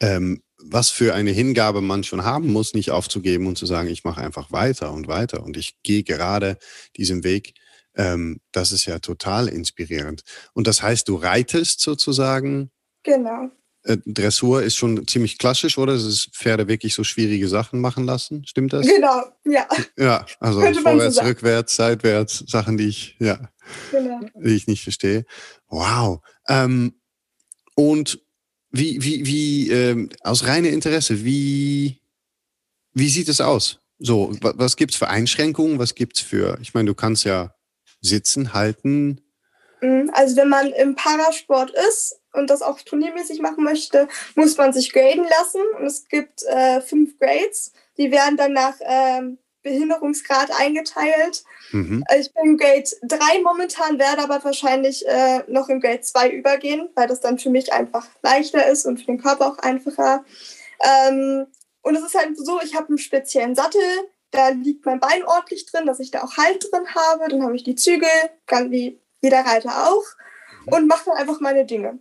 ähm, 0.00 0.42
was 0.66 0.90
für 0.90 1.14
eine 1.14 1.30
Hingabe 1.30 1.80
man 1.80 2.04
schon 2.04 2.24
haben 2.24 2.52
muss, 2.52 2.74
nicht 2.74 2.90
aufzugeben 2.90 3.46
und 3.46 3.58
zu 3.58 3.66
sagen, 3.66 3.88
ich 3.88 4.04
mache 4.04 4.20
einfach 4.20 4.50
weiter 4.50 4.92
und 4.92 5.08
weiter 5.08 5.42
und 5.42 5.56
ich 5.56 5.76
gehe 5.82 6.02
gerade 6.02 6.58
diesen 6.96 7.24
Weg, 7.24 7.54
ähm, 7.96 8.40
das 8.52 8.72
ist 8.72 8.86
ja 8.86 8.98
total 8.98 9.48
inspirierend. 9.48 10.22
Und 10.52 10.66
das 10.66 10.82
heißt, 10.82 11.08
du 11.08 11.16
reitest 11.16 11.80
sozusagen. 11.80 12.70
Genau. 13.02 13.50
Äh, 13.84 13.98
Dressur 14.06 14.62
ist 14.62 14.76
schon 14.76 15.06
ziemlich 15.06 15.38
klassisch, 15.38 15.78
oder? 15.78 15.92
Das 15.92 16.04
ist 16.04 16.34
Pferde 16.34 16.66
wirklich 16.66 16.94
so 16.94 17.04
schwierige 17.04 17.48
Sachen 17.48 17.80
machen 17.80 18.04
lassen. 18.04 18.44
Stimmt 18.46 18.72
das? 18.72 18.86
Genau, 18.86 19.22
ja. 19.44 19.68
Ja, 19.96 20.26
also 20.40 20.60
vorwärts, 20.60 21.16
so 21.16 21.22
rückwärts, 21.22 21.76
seitwärts, 21.76 22.44
Sachen, 22.46 22.78
die 22.78 22.88
ich, 22.88 23.16
ja, 23.20 23.50
genau. 23.90 24.20
die 24.34 24.54
ich 24.54 24.66
nicht 24.66 24.82
verstehe. 24.82 25.24
Wow. 25.68 26.20
Ähm, 26.48 26.94
und 27.76 28.20
wie, 28.74 29.02
wie, 29.02 29.26
wie, 29.26 29.70
ähm, 29.70 30.10
aus 30.22 30.46
reinem 30.46 30.72
Interesse, 30.72 31.24
wie, 31.24 32.00
wie 32.92 33.08
sieht 33.08 33.28
es 33.28 33.40
aus? 33.40 33.80
So, 33.98 34.32
was 34.40 34.76
gibt's 34.76 34.96
für 34.96 35.08
Einschränkungen? 35.08 35.78
Was 35.78 35.94
gibt's 35.94 36.20
für, 36.20 36.58
ich 36.60 36.74
meine, 36.74 36.86
du 36.86 36.94
kannst 36.94 37.24
ja 37.24 37.54
sitzen, 38.00 38.52
halten. 38.52 39.20
Mhm, 39.80 40.10
also 40.12 40.36
wenn 40.36 40.48
man 40.48 40.72
im 40.72 40.96
Parasport 40.96 41.70
ist, 41.88 42.20
und 42.34 42.50
das 42.50 42.62
auch 42.62 42.80
turniermäßig 42.80 43.40
machen 43.40 43.64
möchte, 43.64 44.08
muss 44.34 44.56
man 44.56 44.72
sich 44.72 44.92
graden 44.92 45.24
lassen. 45.24 45.60
Und 45.78 45.86
es 45.86 46.06
gibt 46.08 46.42
äh, 46.42 46.80
fünf 46.80 47.18
Grades. 47.18 47.72
Die 47.96 48.10
werden 48.10 48.36
dann 48.36 48.52
nach 48.52 48.74
ähm, 48.80 49.38
Behinderungsgrad 49.64 50.50
eingeteilt. 50.60 51.42
Mhm. 51.72 52.04
Also 52.06 52.28
ich 52.28 52.34
bin 52.34 52.56
Grade 52.56 52.88
3 53.02 53.42
momentan, 53.42 53.98
werde 53.98 54.22
aber 54.22 54.44
wahrscheinlich 54.44 55.04
äh, 55.08 55.42
noch 55.48 55.68
in 55.68 55.80
Grade 55.80 56.02
2 56.02 56.30
übergehen, 56.30 56.88
weil 56.94 57.08
das 57.08 57.20
dann 57.20 57.38
für 57.40 57.50
mich 57.50 57.72
einfach 57.72 58.06
leichter 58.22 58.64
ist 58.66 58.86
und 58.86 58.98
für 58.98 59.06
den 59.06 59.20
Körper 59.20 59.48
auch 59.48 59.58
einfacher. 59.58 60.24
Ähm, 60.80 61.46
und 61.82 61.96
es 61.96 62.04
ist 62.04 62.14
halt 62.14 62.36
so, 62.38 62.60
ich 62.62 62.76
habe 62.76 62.88
einen 62.88 62.98
speziellen 62.98 63.56
Sattel, 63.56 63.82
da 64.30 64.48
liegt 64.50 64.86
mein 64.86 65.00
Bein 65.00 65.24
ordentlich 65.24 65.66
drin, 65.66 65.86
dass 65.86 66.00
ich 66.00 66.10
da 66.10 66.22
auch 66.22 66.36
Halt 66.36 66.66
drin 66.70 66.86
habe. 66.94 67.28
Dann 67.28 67.42
habe 67.42 67.56
ich 67.56 67.64
die 67.64 67.74
Zügel, 67.74 68.08
ganz 68.46 68.70
wie 68.70 69.00
jeder 69.20 69.40
Reiter 69.40 69.88
auch, 69.88 70.04
mhm. 70.66 70.72
und 70.72 70.86
mache 70.86 71.06
dann 71.06 71.16
einfach 71.16 71.40
meine 71.40 71.64
Dinge 71.64 71.98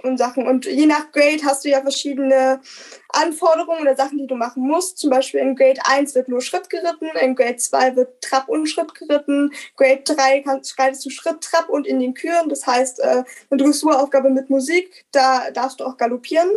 und 0.00 0.18
Sachen. 0.18 0.46
Und 0.46 0.66
je 0.66 0.86
nach 0.86 1.12
Grade 1.12 1.42
hast 1.44 1.64
du 1.64 1.68
ja 1.68 1.80
verschiedene 1.80 2.60
Anforderungen 3.08 3.82
oder 3.82 3.96
Sachen, 3.96 4.18
die 4.18 4.26
du 4.26 4.34
machen 4.34 4.62
musst. 4.66 4.98
Zum 4.98 5.10
Beispiel 5.10 5.40
in 5.40 5.56
Grade 5.56 5.80
1 5.84 6.14
wird 6.14 6.28
nur 6.28 6.40
Schritt 6.40 6.70
geritten, 6.70 7.08
in 7.20 7.34
Grade 7.34 7.56
2 7.56 7.96
wird 7.96 8.22
Trab 8.22 8.48
und 8.48 8.66
Schritt 8.66 8.94
geritten, 8.94 9.52
Grade 9.76 10.02
3 10.04 10.42
kannst, 10.42 10.78
reitest 10.78 11.04
du 11.04 11.10
Schritt, 11.10 11.40
Trab 11.40 11.68
und 11.68 11.86
in 11.86 12.00
den 12.00 12.14
Küren. 12.14 12.48
Das 12.48 12.66
heißt, 12.66 13.00
äh, 13.00 13.24
eine 13.50 13.62
Dressuraufgabe 13.62 14.30
mit 14.30 14.50
Musik, 14.50 15.06
da 15.12 15.50
darfst 15.50 15.80
du 15.80 15.84
auch 15.84 15.96
galoppieren. 15.96 16.50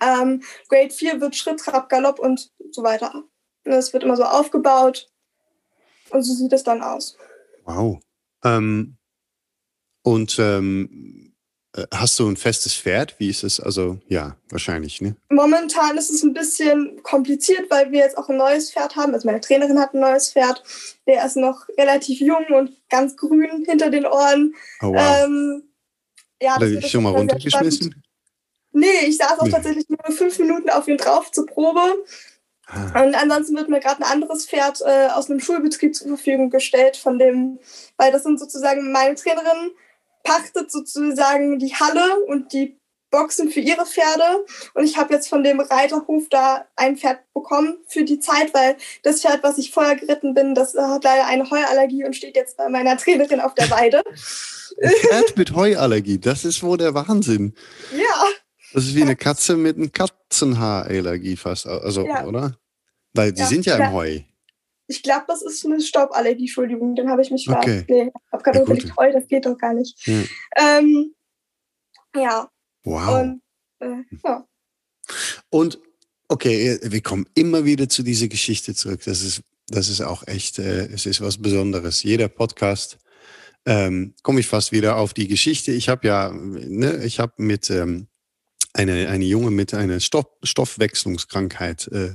Ähm, 0.00 0.42
Grade 0.68 0.90
4 0.90 1.20
wird 1.20 1.36
Schritt, 1.36 1.60
Trab, 1.60 1.88
Galopp 1.88 2.18
und 2.18 2.50
so 2.70 2.82
weiter. 2.82 3.24
Es 3.64 3.92
wird 3.92 4.02
immer 4.02 4.16
so 4.16 4.24
aufgebaut 4.24 5.10
und 6.10 6.22
so 6.22 6.34
sieht 6.34 6.52
es 6.52 6.64
dann 6.64 6.82
aus. 6.82 7.16
Wow. 7.64 8.00
Ähm, 8.44 8.96
und 10.02 10.36
ähm 10.40 11.28
äh, 11.28 11.31
hast 11.92 12.18
du 12.18 12.28
ein 12.28 12.36
festes 12.36 12.74
Pferd? 12.74 13.14
Wie 13.18 13.28
ist 13.28 13.44
es? 13.44 13.58
Also 13.58 13.98
ja, 14.08 14.36
wahrscheinlich, 14.50 15.00
ne? 15.00 15.16
Momentan 15.30 15.96
ist 15.96 16.10
es 16.10 16.22
ein 16.22 16.34
bisschen 16.34 17.02
kompliziert, 17.02 17.70
weil 17.70 17.90
wir 17.92 18.00
jetzt 18.00 18.18
auch 18.18 18.28
ein 18.28 18.36
neues 18.36 18.70
Pferd 18.70 18.96
haben. 18.96 19.14
Also 19.14 19.26
meine 19.26 19.40
Trainerin 19.40 19.78
hat 19.78 19.94
ein 19.94 20.00
neues 20.00 20.32
Pferd. 20.32 20.62
Der 21.06 21.24
ist 21.24 21.36
noch 21.36 21.66
relativ 21.78 22.20
jung 22.20 22.44
und 22.50 22.76
ganz 22.90 23.16
grün 23.16 23.64
hinter 23.66 23.90
den 23.90 24.04
Ohren. 24.04 24.54
Oh, 24.82 24.92
wow. 24.92 25.24
Ähm, 25.24 25.62
ja, 26.42 26.56
Hat 26.56 26.62
er 26.62 26.68
dich 26.68 26.90
schon 26.90 27.04
mal 27.04 27.10
runtergeschmissen? 27.10 28.02
Nee, 28.72 29.06
ich 29.06 29.18
saß 29.18 29.38
auch 29.38 29.44
nee. 29.44 29.50
tatsächlich 29.50 29.88
nur 29.88 29.98
fünf 30.16 30.38
Minuten 30.38 30.70
auf 30.70 30.88
ihn 30.88 30.96
drauf 30.96 31.30
zur 31.30 31.46
Probe. 31.46 32.04
Ah. 32.66 33.02
Und 33.02 33.14
ansonsten 33.14 33.56
wird 33.56 33.68
mir 33.68 33.80
gerade 33.80 34.02
ein 34.02 34.10
anderes 34.10 34.46
Pferd 34.46 34.80
äh, 34.80 35.08
aus 35.08 35.30
einem 35.30 35.40
Schulbetrieb 35.40 35.94
zur 35.94 36.08
Verfügung 36.08 36.50
gestellt, 36.50 36.96
von 36.96 37.18
dem, 37.18 37.58
weil 37.96 38.12
das 38.12 38.22
sind 38.22 38.38
sozusagen 38.38 38.92
meine 38.92 39.14
Trainerin 39.14 39.72
pachtet 40.22 40.70
sozusagen 40.70 41.58
die 41.58 41.74
Halle 41.74 42.24
und 42.26 42.52
die 42.52 42.78
Boxen 43.12 43.50
für 43.50 43.60
ihre 43.60 43.86
Pferde. 43.86 44.44
Und 44.74 44.84
ich 44.84 44.96
habe 44.96 45.14
jetzt 45.14 45.28
von 45.28 45.44
dem 45.44 45.60
Reiterhof 45.60 46.24
da 46.30 46.64
ein 46.74 46.96
Pferd 46.96 47.20
bekommen 47.34 47.76
für 47.86 48.04
die 48.04 48.18
Zeit, 48.18 48.52
weil 48.54 48.76
das 49.04 49.20
Pferd, 49.20 49.44
was 49.44 49.58
ich 49.58 49.70
vorher 49.70 49.94
geritten 49.94 50.34
bin, 50.34 50.56
das 50.56 50.74
hat 50.74 51.04
leider 51.04 51.26
eine 51.26 51.48
Heuallergie 51.48 52.04
und 52.04 52.16
steht 52.16 52.34
jetzt 52.34 52.56
bei 52.56 52.68
meiner 52.68 52.96
Trainerin 52.96 53.40
auf 53.40 53.54
der 53.54 53.70
Weide. 53.70 54.02
Ein 54.82 54.90
Pferd 54.90 55.36
mit 55.36 55.54
Heuallergie, 55.54 56.18
das 56.18 56.44
ist 56.44 56.62
wohl 56.62 56.78
der 56.78 56.94
Wahnsinn. 56.94 57.54
Ja. 57.92 58.24
Das 58.72 58.84
ist 58.84 58.94
wie 58.94 59.02
eine 59.02 59.16
Katze 59.16 59.56
mit 59.56 59.76
einem 59.76 59.92
Katzenhaarallergie 59.92 61.36
fast, 61.36 61.66
also, 61.66 62.06
ja. 62.06 62.24
oder? 62.24 62.56
Weil 63.12 63.32
die 63.32 63.40
ja, 63.40 63.46
sind 63.46 63.66
ja 63.66 63.76
im 63.76 63.92
Heu. 63.92 64.20
Ich 64.92 65.02
glaube, 65.02 65.24
das 65.26 65.40
ist 65.40 65.64
eine 65.64 65.80
Stauballergie, 65.80 66.44
Entschuldigung, 66.44 66.94
dann 66.94 67.08
habe 67.08 67.22
ich 67.22 67.30
mich 67.30 67.48
okay. 67.48 67.82
Nee, 67.88 68.12
ich 68.14 68.32
habe 68.32 68.42
gerade 68.42 68.58
ja, 68.58 68.64
überlegt, 68.64 68.94
Heu, 68.94 69.10
das 69.10 69.26
geht 69.26 69.46
doch 69.46 69.56
gar 69.56 69.72
nicht. 69.72 70.06
Ja. 70.06 70.22
Ähm, 70.58 71.14
ja. 72.14 72.50
Wow. 72.84 73.22
Und, 73.22 73.42
äh, 73.80 74.02
ja. 74.22 74.46
Und 75.48 75.80
okay, 76.28 76.78
wir 76.82 77.00
kommen 77.00 77.26
immer 77.34 77.64
wieder 77.64 77.88
zu 77.88 78.02
dieser 78.02 78.28
Geschichte 78.28 78.74
zurück. 78.74 79.00
Das 79.06 79.22
ist, 79.22 79.42
das 79.68 79.88
ist 79.88 80.02
auch 80.02 80.26
echt, 80.26 80.58
äh, 80.58 80.88
es 80.92 81.06
ist 81.06 81.22
was 81.22 81.40
Besonderes. 81.40 82.02
Jeder 82.02 82.28
Podcast 82.28 82.98
ähm, 83.64 84.14
komme 84.22 84.40
ich 84.40 84.46
fast 84.46 84.72
wieder 84.72 84.98
auf 84.98 85.14
die 85.14 85.26
Geschichte. 85.26 85.72
Ich 85.72 85.88
habe 85.88 86.06
ja, 86.06 86.30
ne, 86.32 87.02
ich 87.02 87.18
habe 87.18 87.32
mit 87.38 87.70
ähm, 87.70 88.08
eine, 88.72 89.08
eine 89.08 89.24
Junge 89.24 89.50
mit 89.50 89.74
einer 89.74 90.00
Stoff, 90.00 90.26
Stoffwechslungskrankheit 90.42 91.88
äh, 91.88 92.14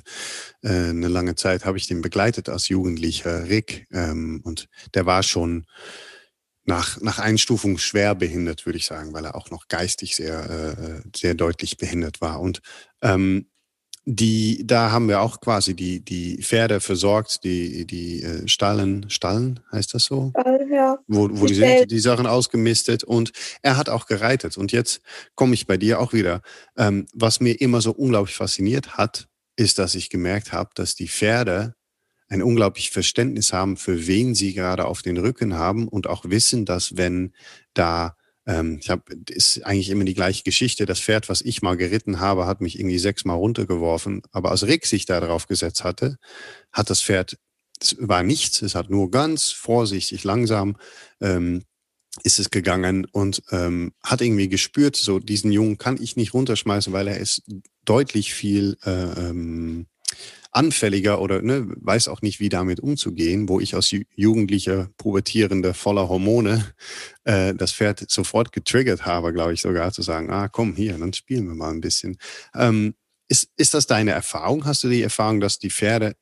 äh, 0.63 0.89
eine 0.89 1.07
lange 1.07 1.35
Zeit 1.35 1.65
habe 1.65 1.77
ich 1.77 1.87
den 1.87 2.01
begleitet 2.01 2.49
als 2.49 2.67
Jugendlicher, 2.69 3.47
Rick. 3.47 3.87
Ähm, 3.91 4.41
und 4.43 4.67
der 4.93 5.05
war 5.05 5.23
schon 5.23 5.65
nach, 6.65 6.99
nach 6.99 7.19
Einstufung 7.19 7.77
schwer 7.77 8.15
behindert, 8.15 8.65
würde 8.65 8.77
ich 8.77 8.85
sagen, 8.85 9.13
weil 9.13 9.25
er 9.25 9.35
auch 9.35 9.51
noch 9.51 9.67
geistig 9.67 10.15
sehr, 10.15 10.49
äh, 10.49 11.09
sehr 11.15 11.33
deutlich 11.33 11.77
behindert 11.77 12.21
war. 12.21 12.41
Und 12.41 12.61
ähm, 13.01 13.47
die, 14.09 14.65
da 14.65 14.91
haben 14.91 15.09
wir 15.09 15.19
auch 15.19 15.41
quasi 15.41 15.73
die, 15.73 15.99
die 15.99 16.41
Pferde 16.41 16.79
versorgt, 16.79 17.43
die, 17.43 17.85
die 17.85 18.23
äh, 18.23 18.47
Stallen, 18.47 19.09
Stallen 19.09 19.59
heißt 19.69 19.93
das 19.93 20.05
so? 20.05 20.31
Äh, 20.33 20.73
ja. 20.73 20.97
Wo, 21.07 21.27
wo 21.29 21.45
die 21.45 21.55
sind, 21.55 21.91
die 21.91 21.99
Sachen 21.99 22.25
ausgemistet 22.25 23.03
und 23.03 23.33
er 23.61 23.75
hat 23.75 23.89
auch 23.89 24.05
gereitet. 24.05 24.57
Und 24.57 24.71
jetzt 24.71 25.01
komme 25.35 25.55
ich 25.55 25.67
bei 25.67 25.75
dir 25.75 25.99
auch 25.99 26.13
wieder. 26.13 26.41
Ähm, 26.77 27.05
was 27.13 27.41
mir 27.41 27.59
immer 27.59 27.81
so 27.81 27.91
unglaublich 27.91 28.37
fasziniert 28.37 28.97
hat, 28.97 29.27
ist, 29.57 29.77
dass 29.77 29.93
ich 29.93 30.09
gemerkt 30.09 30.53
habe, 30.53 30.69
dass 30.73 30.95
die 30.95 31.09
Pferde 31.09 31.75
ein 32.29 32.41
unglaubliches 32.41 32.93
Verständnis 32.93 33.51
haben, 33.51 33.75
für 33.75 34.07
wen 34.07 34.35
sie 34.35 34.53
gerade 34.53 34.85
auf 34.85 35.01
den 35.01 35.17
Rücken 35.17 35.55
haben 35.55 35.89
und 35.89 36.07
auch 36.07 36.23
wissen, 36.25 36.65
dass 36.65 36.95
wenn 36.95 37.33
da 37.73 38.16
ähm, 38.47 38.79
ich 38.81 38.89
habe, 38.89 39.03
ist 39.29 39.63
eigentlich 39.65 39.89
immer 39.89 40.05
die 40.05 40.13
gleiche 40.13 40.43
Geschichte. 40.43 40.85
Das 40.85 40.99
Pferd, 41.01 41.27
was 41.29 41.41
ich 41.41 41.61
mal 41.61 41.75
geritten 41.75 42.19
habe, 42.19 42.45
hat 42.45 42.61
mich 42.61 42.79
irgendwie 42.79 42.97
sechsmal 42.97 43.37
runtergeworfen. 43.37 44.21
Aber 44.31 44.51
als 44.51 44.65
Rick 44.65 44.85
sich 44.85 45.05
da 45.05 45.19
drauf 45.19 45.47
gesetzt 45.47 45.83
hatte, 45.83 46.17
hat 46.71 46.89
das 46.89 47.03
Pferd, 47.03 47.37
es 47.79 47.97
war 47.99 48.23
nichts. 48.23 48.61
Es 48.61 48.73
hat 48.73 48.89
nur 48.89 49.11
ganz 49.11 49.51
vorsichtig, 49.51 50.23
langsam 50.23 50.77
ähm, 51.21 51.63
ist 52.23 52.39
es 52.39 52.49
gegangen 52.49 53.05
und 53.05 53.43
ähm, 53.51 53.93
hat 54.03 54.21
irgendwie 54.21 54.49
gespürt, 54.49 54.95
so 54.95 55.19
diesen 55.19 55.51
Jungen 55.51 55.77
kann 55.77 56.01
ich 56.01 56.15
nicht 56.15 56.33
runterschmeißen, 56.33 56.91
weil 56.93 57.07
er 57.07 57.17
ist 57.17 57.43
deutlich 57.85 58.33
viel 58.33 58.77
äh, 58.85 59.29
ähm, 59.29 59.87
anfälliger 60.51 61.21
oder 61.21 61.41
ne, 61.41 61.67
weiß 61.75 62.07
auch 62.07 62.21
nicht, 62.21 62.39
wie 62.39 62.49
damit 62.49 62.79
umzugehen, 62.79 63.49
wo 63.49 63.59
ich 63.59 63.75
als 63.75 63.93
jugendlicher, 64.15 64.89
pubertierender, 64.97 65.73
voller 65.73 66.09
Hormone 66.09 66.73
äh, 67.23 67.53
das 67.53 67.73
Pferd 67.73 68.09
sofort 68.09 68.51
getriggert 68.51 69.05
habe, 69.05 69.33
glaube 69.33 69.53
ich 69.53 69.61
sogar, 69.61 69.91
zu 69.91 70.01
sagen, 70.01 70.29
ah, 70.29 70.47
komm 70.47 70.75
hier, 70.75 70.97
dann 70.97 71.13
spielen 71.13 71.47
wir 71.47 71.55
mal 71.55 71.71
ein 71.71 71.81
bisschen. 71.81 72.17
Ähm, 72.55 72.95
ist, 73.27 73.49
ist 73.57 73.73
das 73.73 73.87
deine 73.87 74.11
Erfahrung? 74.11 74.65
Hast 74.65 74.83
du 74.83 74.89
die 74.89 75.01
Erfahrung, 75.01 75.39
dass 75.39 75.59
die 75.59 75.69
Pferde 75.69 76.15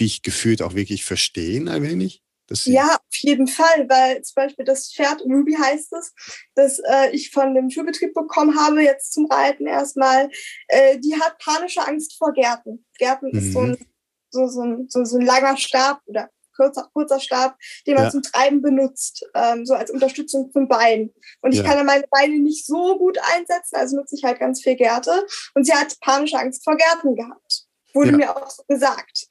dich 0.00 0.22
gefühlt 0.22 0.62
auch 0.62 0.74
wirklich 0.74 1.04
verstehen 1.04 1.68
ein 1.68 1.82
wenig? 1.82 2.22
Ja, 2.64 2.94
auf 2.94 3.16
jeden 3.16 3.46
Fall, 3.46 3.88
weil 3.88 4.22
zum 4.22 4.34
Beispiel 4.36 4.64
das 4.64 4.92
Pferd 4.92 5.22
Ruby 5.22 5.54
heißt 5.54 5.92
es, 5.92 6.14
das 6.54 6.78
äh, 6.78 7.10
ich 7.12 7.30
von 7.30 7.54
dem 7.54 7.70
Schulbetrieb 7.70 8.14
bekommen 8.14 8.58
habe, 8.58 8.82
jetzt 8.82 9.12
zum 9.12 9.26
Reiten 9.26 9.66
erstmal, 9.66 10.30
äh, 10.68 10.98
die 10.98 11.14
hat 11.14 11.38
panische 11.38 11.86
Angst 11.86 12.16
vor 12.16 12.32
Gärten. 12.32 12.84
Gärten 12.98 13.30
mhm. 13.32 13.38
ist 13.38 13.52
so 13.52 13.60
ein, 13.60 13.70
mhm. 13.70 13.86
so, 14.30 14.46
so, 14.48 14.62
ein, 14.62 14.86
so, 14.88 15.04
so 15.04 15.18
ein 15.18 15.26
langer 15.26 15.56
Stab 15.56 16.00
oder 16.06 16.30
kurzer, 16.56 16.88
kurzer 16.92 17.20
Stab, 17.20 17.56
den 17.86 17.94
man 17.94 18.04
ja. 18.04 18.10
zum 18.10 18.22
Treiben 18.22 18.62
benutzt, 18.62 19.24
ähm, 19.34 19.64
so 19.64 19.74
als 19.74 19.90
Unterstützung 19.90 20.50
zum 20.52 20.68
Bein. 20.68 21.12
Und 21.40 21.52
ich 21.52 21.58
ja. 21.58 21.64
kann 21.64 21.76
dann 21.76 21.86
meine 21.86 22.06
Beine 22.10 22.40
nicht 22.40 22.66
so 22.66 22.98
gut 22.98 23.18
einsetzen, 23.34 23.76
also 23.76 23.96
nutze 23.96 24.16
ich 24.16 24.24
halt 24.24 24.40
ganz 24.40 24.62
viel 24.62 24.74
Gärte. 24.74 25.24
Und 25.54 25.64
sie 25.64 25.72
hat 25.72 26.00
panische 26.00 26.38
Angst 26.38 26.64
vor 26.64 26.76
Gärten 26.76 27.14
gehabt 27.14 27.67
wurde 27.94 28.10
ja. 28.10 28.16
mir 28.16 28.36
auch 28.36 28.50
so 28.50 28.62
gesagt. 28.68 29.26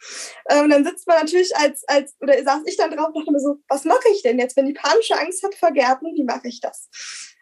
Äh, 0.46 0.62
und 0.62 0.70
dann 0.70 0.84
sitzt 0.84 1.08
man 1.08 1.20
natürlich 1.20 1.56
als, 1.56 1.84
als, 1.88 2.16
oder 2.20 2.42
saß 2.44 2.62
ich 2.66 2.78
dann 2.78 2.92
drauf 2.92 3.08
und 3.08 3.22
dachte 3.22 3.32
mir 3.32 3.40
so, 3.40 3.58
was 3.68 3.86
mache 3.86 4.10
ich 4.14 4.24
denn 4.24 4.40
jetzt, 4.40 4.58
wenn 4.58 4.66
die 4.66 4.74
panische 4.74 5.18
Angst 5.18 5.44
hat 5.44 5.56
vor 5.56 5.72
Gärten, 5.72 6.08
wie 6.16 6.24
mache 6.24 6.48
ich 6.48 6.60
das? 6.62 6.90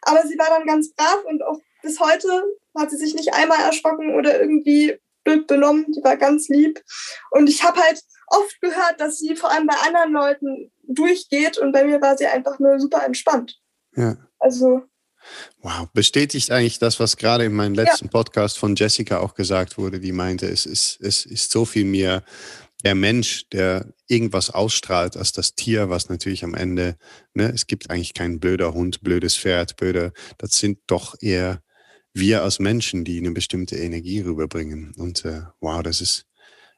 Aber 0.01 0.25
sie 0.27 0.37
war 0.37 0.47
dann 0.49 0.67
ganz 0.67 0.93
brav 0.93 1.23
und 1.25 1.43
auch 1.43 1.59
bis 1.81 1.99
heute 1.99 2.27
hat 2.77 2.91
sie 2.91 2.97
sich 2.97 3.15
nicht 3.15 3.33
einmal 3.33 3.59
erschrocken 3.59 4.15
oder 4.15 4.39
irgendwie 4.39 4.99
blöd 5.23 5.47
benommen, 5.47 5.91
die 5.91 6.03
war 6.03 6.17
ganz 6.17 6.49
lieb. 6.49 6.81
Und 7.31 7.49
ich 7.49 7.63
habe 7.63 7.79
halt 7.81 8.01
oft 8.27 8.61
gehört, 8.61 8.99
dass 8.99 9.19
sie 9.19 9.35
vor 9.35 9.51
allem 9.51 9.67
bei 9.67 9.75
anderen 9.85 10.13
Leuten 10.13 10.71
durchgeht 10.83 11.57
und 11.57 11.71
bei 11.71 11.83
mir 11.83 12.01
war 12.01 12.17
sie 12.17 12.27
einfach 12.27 12.59
nur 12.59 12.79
super 12.79 13.03
entspannt. 13.03 13.59
Ja. 13.95 14.17
Also 14.39 14.83
Wow, 15.61 15.87
bestätigt 15.93 16.51
eigentlich 16.51 16.79
das, 16.79 16.99
was 16.99 17.17
gerade 17.17 17.45
in 17.45 17.53
meinem 17.53 17.73
letzten 17.73 18.05
ja. 18.05 18.11
Podcast 18.11 18.57
von 18.57 18.75
Jessica 18.75 19.19
auch 19.19 19.33
gesagt 19.33 19.77
wurde, 19.77 19.99
die 19.99 20.11
meinte, 20.11 20.47
es 20.47 20.65
ist, 20.65 20.99
es 21.01 21.25
ist 21.25 21.51
so 21.51 21.65
viel 21.65 21.85
mehr 21.85 22.23
der 22.83 22.95
Mensch, 22.95 23.49
der 23.49 23.87
irgendwas 24.07 24.51
ausstrahlt, 24.51 25.17
als 25.17 25.31
das 25.31 25.55
Tier, 25.55 25.89
was 25.89 26.09
natürlich 26.09 26.43
am 26.43 26.53
Ende, 26.53 26.97
ne, 27.33 27.51
es 27.51 27.65
gibt 27.65 27.89
eigentlich 27.89 28.13
kein 28.13 28.39
blöder 28.39 28.73
Hund, 28.73 29.01
blödes 29.01 29.35
Pferd, 29.35 29.75
blöder, 29.75 30.11
das 30.37 30.57
sind 30.57 30.79
doch 30.87 31.15
eher 31.19 31.63
wir 32.15 32.43
als 32.43 32.59
Menschen, 32.59 33.03
die 33.03 33.17
eine 33.17 33.31
bestimmte 33.31 33.75
Energie 33.75 34.21
rüberbringen. 34.21 34.93
Und 34.97 35.25
äh, 35.25 35.41
wow, 35.59 35.83
das 35.83 35.99
ist, 35.99 36.25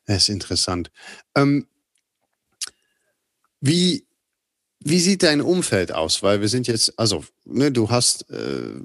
das 0.06 0.24
ist 0.24 0.30
interessant. 0.30 0.92
Ähm, 1.36 1.68
wie, 3.62 4.07
wie 4.80 5.00
sieht 5.00 5.24
dein 5.24 5.42
Umfeld 5.42 5.92
aus? 5.92 6.24
Weil 6.24 6.42
wir 6.42 6.48
sind 6.48 6.68
jetzt, 6.68 6.98
also, 7.00 7.24
ne, 7.46 7.72
du 7.72 7.90
hast, 7.90 8.30
äh, 8.30 8.80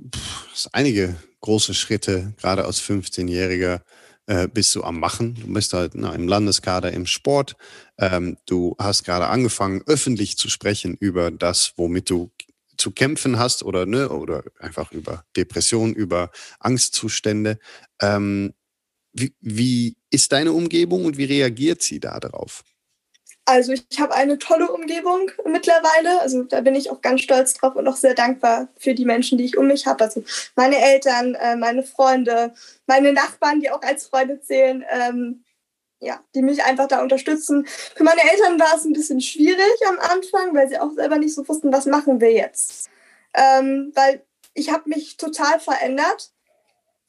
einige 0.73 1.17
große 1.41 1.75
Schritte, 1.75 2.33
gerade 2.41 2.65
als 2.65 2.81
15-Jähriger 2.83 3.81
äh, 4.27 4.49
bist 4.49 4.75
du 4.75 4.85
am 4.85 4.99
Machen. 5.01 5.35
Du 5.35 5.53
bist 5.53 5.73
halt 5.75 5.95
na, 5.95 6.15
im 6.15 6.29
Landeskader 6.29 6.93
im 6.93 7.07
Sport. 7.07 7.57
Ähm, 7.99 8.37
du 8.47 8.75
hast 8.79 9.05
gerade 9.05 9.27
angefangen, 9.27 9.83
öffentlich 9.87 10.37
zu 10.37 10.49
sprechen 10.49 10.97
über 10.99 11.31
das, 11.31 11.73
womit 11.77 12.09
du 12.11 12.31
zu 12.77 12.91
kämpfen 12.91 13.39
hast 13.39 13.63
oder, 13.63 13.87
ne, 13.87 14.09
oder 14.09 14.45
einfach 14.59 14.93
über 14.93 15.25
Depressionen, 15.37 15.95
über 15.95 16.31
Angstzustände. 16.61 17.59
Ähm, 18.01 18.55
wie, 19.13 19.35
wie 19.41 19.97
ist 20.11 20.33
deine 20.33 20.53
Umgebung 20.53 21.05
und 21.05 21.19
wie 21.19 21.25
reagiert 21.25 21.83
sie 21.83 22.01
da 22.01 22.19
darauf? 22.19 22.65
Also 23.45 23.73
ich 23.73 23.85
habe 23.99 24.15
eine 24.15 24.39
tolle 24.39 24.71
Umgebung 24.71 25.31
mittlerweile. 25.45 26.21
Also 26.21 26.45
da 26.45 26.61
bin 26.61 26.77
ich 26.77 26.91
auch 26.91 27.01
ganz 27.01 27.23
stolz 27.23 27.55
drauf 27.55 27.75
und 27.75 27.89
auch 27.89 27.97
sehr 27.97 28.15
dankbar 28.15 28.69
für 28.79 28.95
die 28.95 29.05
Menschen, 29.05 29.37
die 29.37 29.45
ich 29.45 29.59
um 29.59 29.67
mich 29.67 29.87
habe. 29.87 30.05
Also 30.05 30.23
meine 30.55 30.77
Eltern, 30.79 31.35
äh, 31.35 31.57
meine 31.57 31.83
Freunde, 31.83 32.55
meine 32.87 33.13
Nachbarn, 33.13 33.61
die 33.61 33.71
auch 33.71 33.83
als 33.83 34.07
Freunde 34.07 34.41
zählen, 34.41 34.85
ähm, 34.91 35.45
ja, 35.99 36.21
die 36.35 36.43
mich 36.43 36.63
einfach 36.65 36.89
da 36.89 37.03
unterstützen. 37.03 37.67
Für 37.67 38.05
meine 38.05 38.23
Eltern 38.31 38.61
war 38.61 38.77
es 38.77 38.85
ein 38.85 38.93
bisschen 38.93 39.21
schwierig 39.21 39.75
am 39.89 39.99
Anfang, 39.99 40.55
weil 40.55 40.69
sie 40.69 40.79
auch 40.79 40.93
selber 40.93 41.19
nicht 41.19 41.35
so 41.35 41.47
wussten, 41.49 41.73
was 41.73 41.87
machen 41.87 42.21
wir 42.21 42.33
jetzt. 42.33 42.91
Ähm, 43.35 43.93
weil 43.95 44.25
ich 44.55 44.71
habe 44.71 44.89
mich 44.89 45.17
total 45.17 45.59
verändert. 45.59 46.33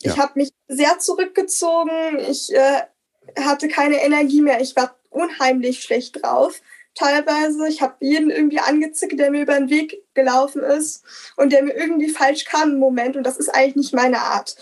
Ja. 0.01 0.11
Ich 0.11 0.19
habe 0.19 0.33
mich 0.35 0.49
sehr 0.67 0.99
zurückgezogen. 0.99 2.19
Ich 2.19 2.53
äh, 2.53 2.83
hatte 3.39 3.67
keine 3.67 4.03
Energie 4.03 4.41
mehr. 4.41 4.61
Ich 4.61 4.75
war 4.75 4.95
unheimlich 5.13 5.81
schlecht 5.83 6.21
drauf. 6.21 6.61
Teilweise, 6.95 7.67
ich 7.67 7.81
habe 7.81 7.95
jeden 8.01 8.29
irgendwie 8.29 8.59
angezickt, 8.59 9.19
der 9.19 9.31
mir 9.31 9.41
über 9.41 9.55
den 9.55 9.69
Weg 9.69 10.03
gelaufen 10.13 10.61
ist 10.61 11.03
und 11.37 11.51
der 11.51 11.63
mir 11.63 11.73
irgendwie 11.73 12.09
falsch 12.09 12.45
kam 12.45 12.73
im 12.73 12.79
Moment. 12.79 13.15
Und 13.17 13.23
das 13.23 13.37
ist 13.37 13.49
eigentlich 13.49 13.75
nicht 13.75 13.93
meine 13.93 14.19
Art. 14.19 14.55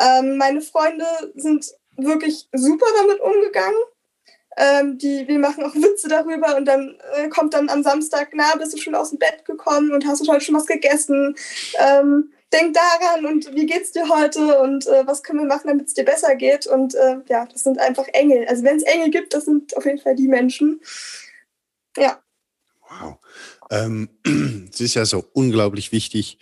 Ähm, 0.00 0.36
meine 0.36 0.60
Freunde 0.60 1.06
sind 1.36 1.66
wirklich 1.96 2.48
super 2.52 2.86
damit 3.00 3.20
umgegangen. 3.20 3.78
Ähm, 4.58 4.98
die, 4.98 5.28
wir 5.28 5.38
machen 5.38 5.64
auch 5.64 5.74
Witze 5.74 6.08
darüber 6.08 6.56
und 6.56 6.64
dann 6.64 6.98
äh, 7.14 7.28
kommt 7.28 7.52
dann 7.52 7.68
am 7.68 7.82
Samstag, 7.82 8.30
na, 8.32 8.56
bist 8.56 8.72
du 8.72 8.78
schon 8.78 8.94
aus 8.94 9.10
dem 9.10 9.18
Bett 9.18 9.44
gekommen 9.44 9.92
und 9.92 10.06
hast 10.06 10.26
du 10.26 10.32
heute 10.32 10.44
schon 10.44 10.54
was 10.54 10.66
gegessen? 10.66 11.36
Ähm, 11.78 12.32
denk 12.52 12.74
daran 12.74 13.26
und 13.26 13.54
wie 13.54 13.66
geht's 13.66 13.92
dir 13.92 14.08
heute 14.08 14.60
und 14.60 14.86
äh, 14.86 15.06
was 15.06 15.22
können 15.22 15.40
wir 15.40 15.46
machen, 15.46 15.68
damit 15.68 15.88
es 15.88 15.94
dir 15.94 16.04
besser 16.04 16.34
geht. 16.36 16.66
Und 16.66 16.94
äh, 16.94 17.18
ja, 17.28 17.46
das 17.46 17.64
sind 17.64 17.78
einfach 17.78 18.06
Engel. 18.08 18.46
Also 18.46 18.62
wenn 18.64 18.76
es 18.76 18.84
Engel 18.84 19.10
gibt, 19.10 19.34
das 19.34 19.44
sind 19.44 19.76
auf 19.76 19.84
jeden 19.84 19.98
Fall 19.98 20.14
die 20.14 20.28
Menschen. 20.28 20.80
Ja. 21.96 22.22
Wow. 22.88 23.18
Ähm, 23.70 24.08
es 24.72 24.80
ist 24.80 24.94
ja 24.94 25.04
so 25.04 25.24
unglaublich 25.32 25.92
wichtig, 25.92 26.38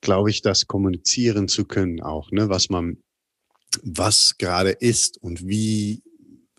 glaube 0.00 0.30
ich, 0.30 0.42
das 0.42 0.66
kommunizieren 0.66 1.48
zu 1.48 1.64
können 1.64 2.02
auch, 2.02 2.30
ne? 2.30 2.48
was 2.48 2.70
man, 2.70 3.02
was 3.82 4.36
gerade 4.38 4.70
ist 4.70 5.18
und 5.18 5.46
wie, 5.46 6.02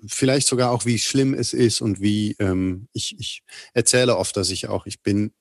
vielleicht 0.08 0.48
sogar 0.48 0.72
auch, 0.72 0.86
wie 0.86 1.00
schlimm 1.00 1.34
es 1.34 1.54
ist 1.54 1.82
und 1.82 2.00
wie, 2.00 2.36
ähm, 2.40 2.88
ich, 2.94 3.18
ich 3.20 3.44
erzähle 3.74 4.18
oft, 4.18 4.36
dass 4.38 4.50
ich 4.50 4.68
auch, 4.68 4.86
ich 4.86 5.02
bin 5.02 5.34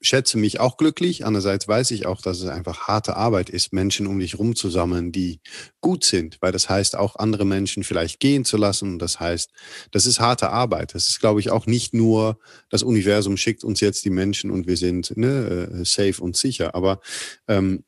schätze 0.00 0.38
mich 0.38 0.60
auch 0.60 0.76
glücklich. 0.76 1.24
Andererseits 1.24 1.66
weiß 1.66 1.90
ich 1.92 2.06
auch, 2.06 2.20
dass 2.20 2.40
es 2.40 2.48
einfach 2.48 2.86
harte 2.86 3.16
Arbeit 3.16 3.50
ist, 3.50 3.72
Menschen 3.72 4.06
um 4.06 4.18
dich 4.18 4.38
rumzusammeln, 4.38 5.12
die 5.12 5.40
gut 5.80 6.04
sind, 6.04 6.38
weil 6.40 6.52
das 6.52 6.68
heißt 6.68 6.96
auch 6.96 7.16
andere 7.16 7.44
Menschen 7.44 7.84
vielleicht 7.84 8.20
gehen 8.20 8.44
zu 8.44 8.56
lassen. 8.56 8.98
Das 8.98 9.20
heißt, 9.20 9.50
das 9.90 10.06
ist 10.06 10.20
harte 10.20 10.50
Arbeit. 10.50 10.94
Das 10.94 11.08
ist, 11.08 11.20
glaube 11.20 11.40
ich, 11.40 11.50
auch 11.50 11.66
nicht 11.66 11.94
nur 11.94 12.38
das 12.68 12.82
Universum 12.82 13.36
schickt 13.36 13.64
uns 13.64 13.80
jetzt 13.80 14.04
die 14.04 14.10
Menschen 14.10 14.50
und 14.50 14.66
wir 14.66 14.76
sind 14.76 15.16
ne, 15.16 15.68
äh, 15.72 15.84
safe 15.84 16.22
und 16.22 16.36
sicher. 16.36 16.74
Aber 16.74 17.00
ähm, 17.48 17.84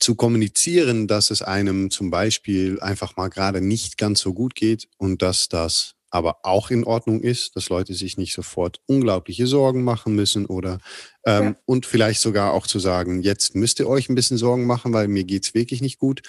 zu 0.00 0.16
kommunizieren, 0.16 1.06
dass 1.06 1.30
es 1.30 1.42
einem 1.42 1.90
zum 1.90 2.10
Beispiel 2.10 2.80
einfach 2.80 3.16
mal 3.16 3.28
gerade 3.28 3.60
nicht 3.60 3.98
ganz 3.98 4.20
so 4.20 4.34
gut 4.34 4.54
geht 4.56 4.88
und 4.98 5.22
dass 5.22 5.48
das 5.48 5.94
aber 6.12 6.44
auch 6.44 6.70
in 6.70 6.84
Ordnung 6.84 7.20
ist, 7.20 7.56
dass 7.56 7.70
Leute 7.70 7.94
sich 7.94 8.18
nicht 8.18 8.34
sofort 8.34 8.80
unglaubliche 8.86 9.46
Sorgen 9.46 9.82
machen 9.82 10.14
müssen 10.14 10.44
oder 10.44 10.78
ähm, 11.24 11.44
ja. 11.44 11.56
und 11.64 11.86
vielleicht 11.86 12.20
sogar 12.20 12.52
auch 12.52 12.66
zu 12.66 12.78
sagen, 12.78 13.22
jetzt 13.22 13.54
müsst 13.54 13.80
ihr 13.80 13.88
euch 13.88 14.10
ein 14.10 14.14
bisschen 14.14 14.36
Sorgen 14.36 14.66
machen, 14.66 14.92
weil 14.92 15.08
mir 15.08 15.24
geht's 15.24 15.54
wirklich 15.54 15.80
nicht 15.80 15.98
gut. 15.98 16.20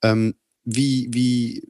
Ähm, 0.00 0.34
wie, 0.62 1.08
wie, 1.10 1.66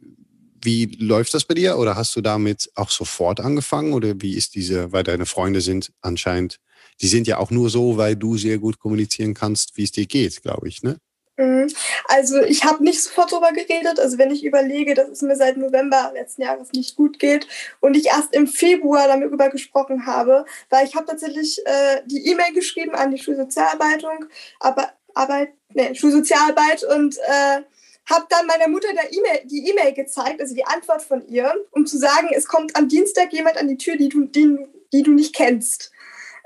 wie 0.63 0.85
läuft 1.01 1.33
das 1.33 1.47
bei 1.47 1.55
dir? 1.55 1.79
Oder 1.79 1.97
hast 1.97 2.15
du 2.15 2.21
damit 2.21 2.71
auch 2.75 2.91
sofort 2.91 3.41
angefangen? 3.41 3.95
Oder 3.95 4.21
wie 4.21 4.37
ist 4.37 4.55
diese, 4.55 4.93
weil 4.93 5.03
deine 5.03 5.25
Freunde 5.25 5.63
sind 5.63 5.93
anscheinend, 6.03 6.59
die 7.01 7.09
sind 7.09 7.27
ja 7.27 7.39
auch 7.39 7.51
nur 7.51 7.71
so, 7.71 7.97
weil 7.97 8.17
du 8.17 8.37
sehr 8.37 8.59
gut 8.59 8.79
kommunizieren 8.79 9.33
kannst, 9.33 9.79
wie 9.79 9.85
es 9.85 9.93
dir 9.93 10.05
geht, 10.05 10.43
glaube 10.43 10.69
ich, 10.69 10.83
ne? 10.83 10.99
Mhm. 11.37 11.73
Also 12.09 12.42
ich 12.42 12.64
habe 12.64 12.85
nicht 12.85 13.03
sofort 13.03 13.33
darüber 13.33 13.53
geredet. 13.53 13.99
Also 13.99 14.18
wenn 14.18 14.31
ich 14.31 14.45
überlege, 14.45 14.95
dass 14.95 15.09
es 15.09 15.23
mir 15.23 15.37
seit 15.37 15.57
November 15.57 16.12
letzten 16.14 16.42
Jahres 16.42 16.73
nicht 16.73 16.97
gut 16.97 17.18
geht 17.18 17.47
und 17.81 17.97
ich 17.97 18.07
erst 18.07 18.35
im 18.35 18.47
Februar 18.47 19.09
darüber 19.09 19.49
gesprochen 19.49 20.07
habe, 20.07 20.45
weil 20.68 20.87
ich 20.87 20.95
habe 20.95 21.07
tatsächlich 21.07 21.64
äh, 21.64 22.03
die 22.07 22.27
E-Mail 22.29 22.53
geschrieben 22.53 22.95
an 22.95 23.11
die 23.11 23.18
Schulsozialarbeitung, 23.18 24.27
aber 24.61 24.92
Arbeit, 25.14 25.51
nee, 25.75 25.95
Schulsozialarbeit 25.95 26.85
und 26.85 27.16
äh, 27.18 27.62
habe 28.11 28.27
dann 28.29 28.47
meiner 28.47 28.68
Mutter 28.68 28.88
der 28.92 29.12
e 29.12 29.47
die 29.47 29.71
E-Mail 29.71 29.95
gezeigt, 29.95 30.40
also 30.40 30.55
die 30.55 30.66
Antwort 30.66 31.03
von 31.03 31.27
ihr, 31.29 31.55
um 31.71 31.87
zu 31.87 31.99
sagen, 31.99 32.29
es 32.33 32.47
kommt 32.47 32.77
am 32.77 32.88
Dienstag 32.88 33.33
jemand 33.33 33.57
an 33.57 33.68
die 33.68 33.77
Tür, 33.77 33.97
die 33.97 34.09
du, 34.09 34.25
die, 34.25 34.59
die 34.92 35.03
du 35.03 35.12
nicht 35.12 35.35
kennst. 35.35 35.92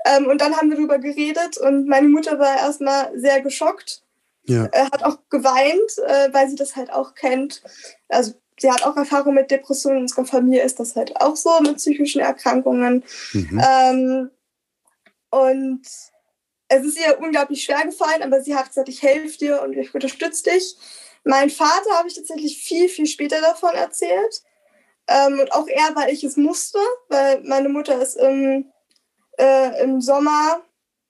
Ähm, 0.05 0.27
und 0.27 0.39
dann 0.39 0.55
haben 0.55 0.69
wir 0.69 0.77
darüber 0.77 0.99
geredet 0.99 1.57
und 1.57 1.87
meine 1.87 2.07
Mutter 2.07 2.39
war 2.39 2.57
erstmal 2.57 3.11
sehr 3.19 3.41
geschockt 3.41 4.03
ja. 4.47 4.65
Äh, 4.71 4.85
hat 4.85 5.03
auch 5.03 5.17
geweint, 5.29 5.97
äh, 6.05 6.33
weil 6.33 6.49
sie 6.49 6.55
das 6.55 6.75
halt 6.75 6.91
auch 6.91 7.13
kennt. 7.15 7.61
Also 8.07 8.33
sie 8.59 8.71
hat 8.71 8.83
auch 8.83 8.95
Erfahrung 8.95 9.33
mit 9.33 9.51
Depressionen. 9.51 9.97
In 9.97 10.03
unserer 10.03 10.25
Familie 10.25 10.63
ist 10.63 10.79
das 10.79 10.95
halt 10.95 11.19
auch 11.21 11.35
so 11.35 11.59
mit 11.61 11.77
psychischen 11.77 12.21
Erkrankungen. 12.21 13.03
Mhm. 13.33 13.61
Ähm, 13.69 14.31
und 15.29 15.81
es 16.69 16.85
ist 16.85 16.99
ihr 16.99 17.19
unglaublich 17.19 17.63
schwer 17.63 17.85
gefallen, 17.85 18.23
aber 18.23 18.41
sie 18.41 18.55
hat 18.55 18.67
gesagt, 18.67 18.89
ich 18.89 19.01
helfe 19.01 19.37
dir 19.37 19.61
und 19.61 19.73
ich 19.73 19.93
unterstütze 19.93 20.43
dich. 20.49 20.77
Mein 21.23 21.49
Vater 21.49 21.91
habe 21.97 22.07
ich 22.07 22.15
tatsächlich 22.15 22.57
viel, 22.57 22.89
viel 22.89 23.05
später 23.05 23.41
davon 23.41 23.73
erzählt. 23.73 24.41
Ähm, 25.07 25.39
und 25.39 25.51
auch 25.53 25.67
er, 25.67 25.95
weil 25.95 26.13
ich 26.13 26.23
es 26.23 26.37
musste, 26.37 26.79
weil 27.09 27.41
meine 27.43 27.69
Mutter 27.69 28.01
ist 28.01 28.15
im, 28.15 28.71
äh, 29.37 29.83
im 29.83 30.01
Sommer 30.01 30.61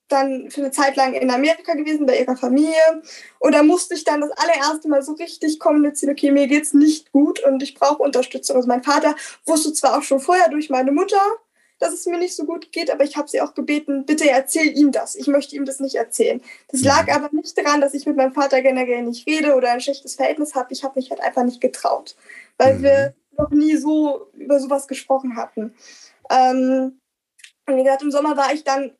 dann 0.07 0.49
für 0.49 0.61
eine 0.61 0.71
Zeit 0.71 0.95
lang 0.95 1.13
in 1.13 1.29
Amerika 1.29 1.73
gewesen 1.73 2.05
bei 2.05 2.19
ihrer 2.19 2.37
Familie. 2.37 3.01
Und 3.39 3.53
da 3.53 3.63
musste 3.63 3.93
ich 3.93 4.03
dann 4.03 4.21
das 4.21 4.31
allererste 4.31 4.87
Mal 4.87 5.01
so 5.01 5.13
richtig 5.13 5.59
kommunizieren, 5.59 6.13
okay, 6.13 6.31
mir 6.31 6.47
geht's 6.47 6.73
nicht 6.73 7.11
gut 7.11 7.43
und 7.43 7.61
ich 7.61 7.73
brauche 7.75 8.01
Unterstützung. 8.01 8.55
Also 8.55 8.67
mein 8.67 8.83
Vater 8.83 9.15
wusste 9.45 9.73
zwar 9.73 9.97
auch 9.97 10.03
schon 10.03 10.19
vorher 10.19 10.49
durch 10.49 10.69
meine 10.69 10.91
Mutter, 10.91 11.21
dass 11.79 11.93
es 11.93 12.05
mir 12.05 12.17
nicht 12.17 12.35
so 12.35 12.45
gut 12.45 12.71
geht, 12.71 12.89
aber 12.89 13.03
ich 13.03 13.17
habe 13.17 13.27
sie 13.27 13.41
auch 13.41 13.53
gebeten, 13.53 14.05
bitte 14.05 14.29
erzähl 14.29 14.75
ihm 14.77 14.91
das. 14.91 15.15
Ich 15.15 15.27
möchte 15.27 15.55
ihm 15.55 15.65
das 15.65 15.79
nicht 15.79 15.95
erzählen. 15.95 16.41
Das 16.69 16.81
lag 16.81 17.05
mhm. 17.05 17.13
aber 17.13 17.29
nicht 17.31 17.57
daran, 17.57 17.81
dass 17.81 17.93
ich 17.93 18.05
mit 18.05 18.15
meinem 18.15 18.33
Vater 18.33 18.61
generell 18.61 19.03
nicht 19.03 19.27
rede 19.27 19.55
oder 19.55 19.71
ein 19.71 19.81
schlechtes 19.81 20.15
Verhältnis 20.15 20.55
habe. 20.55 20.73
Ich 20.73 20.83
habe 20.83 20.99
mich 20.99 21.11
halt 21.11 21.21
einfach 21.21 21.43
nicht 21.43 21.61
getraut, 21.61 22.15
weil 22.57 22.79
mhm. 22.79 22.83
wir 22.83 23.15
noch 23.37 23.51
nie 23.51 23.75
so 23.77 24.27
über 24.33 24.59
sowas 24.59 24.87
gesprochen 24.87 25.35
hatten. 25.35 25.75
Ähm, 26.31 26.99
und 27.67 27.75
wie 27.75 27.83
gesagt, 27.83 28.01
im 28.01 28.11
Sommer 28.11 28.37
war 28.37 28.53
ich 28.53 28.63
dann 28.63 28.91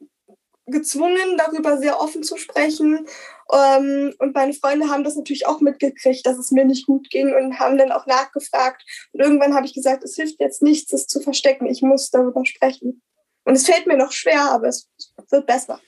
gezwungen, 0.67 1.38
darüber 1.38 1.77
sehr 1.77 1.99
offen 1.99 2.23
zu 2.23 2.38
sprechen. 2.38 3.08
Ähm, 3.51 4.13
und 4.19 4.36
meine 4.36 4.53
Freunde 4.53 4.89
haben 4.89 5.03
das 5.03 5.15
natürlich 5.15 5.47
auch 5.47 5.62
mitgekriegt, 5.62 6.25
dass 6.25 6.38
es 6.38 6.51
mir 6.51 6.65
nicht 6.65 6.86
gut 6.86 7.10
ging 7.10 7.34
und 7.34 7.60
haben 7.60 7.77
dann 7.77 7.91
auch 7.91 8.06
nachgefragt. 8.06 8.84
Und 9.13 9.21
irgendwann 9.21 9.56
habe 9.56 9.65
ich 9.65 9.73
gesagt, 9.73 10.03
es 10.03 10.15
hilft 10.15 10.39
jetzt 10.39 10.62
nichts, 10.62 10.93
es 10.93 11.08
zu 11.08 11.21
verstecken. 11.21 11.65
Ich 11.67 11.82
muss 11.82 12.10
darüber 12.10 12.45
sprechen. 12.45 13.01
Und 13.45 13.56
es 13.56 13.65
fällt 13.65 13.88
mir 13.88 13.97
noch 13.97 14.12
schwer, 14.12 14.51
aber 14.51 14.67
es 14.67 14.89
wird 15.30 15.47
besser. 15.47 15.80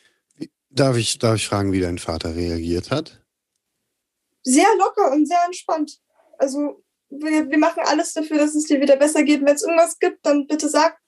Darf 0.70 0.96
ich, 0.96 1.20
darf 1.20 1.36
ich 1.36 1.48
fragen, 1.48 1.74
wie 1.74 1.82
dein 1.82 1.98
Vater 1.98 2.36
reagiert 2.36 2.92
hat? 2.92 3.22
Sehr 4.44 4.68
locker 4.78 5.12
und 5.12 5.28
sehr 5.28 5.44
entspannt. 5.46 6.00
Also 6.38 6.84
wir, 7.10 7.50
wir 7.50 7.58
machen 7.58 7.82
alles 7.86 8.13
dafür, 8.13 8.38
dass 8.38 8.56
es 8.56 8.65
dir 8.65 8.80
wieder 8.80 8.96
besser 8.96 9.24
geht. 9.24 9.44
Wenn 9.44 9.56
es 9.56 9.63
irgendwas 9.63 10.00
gibt, 10.00 10.26
dann 10.26 10.48
bitte 10.48 10.70
sag 10.70 10.99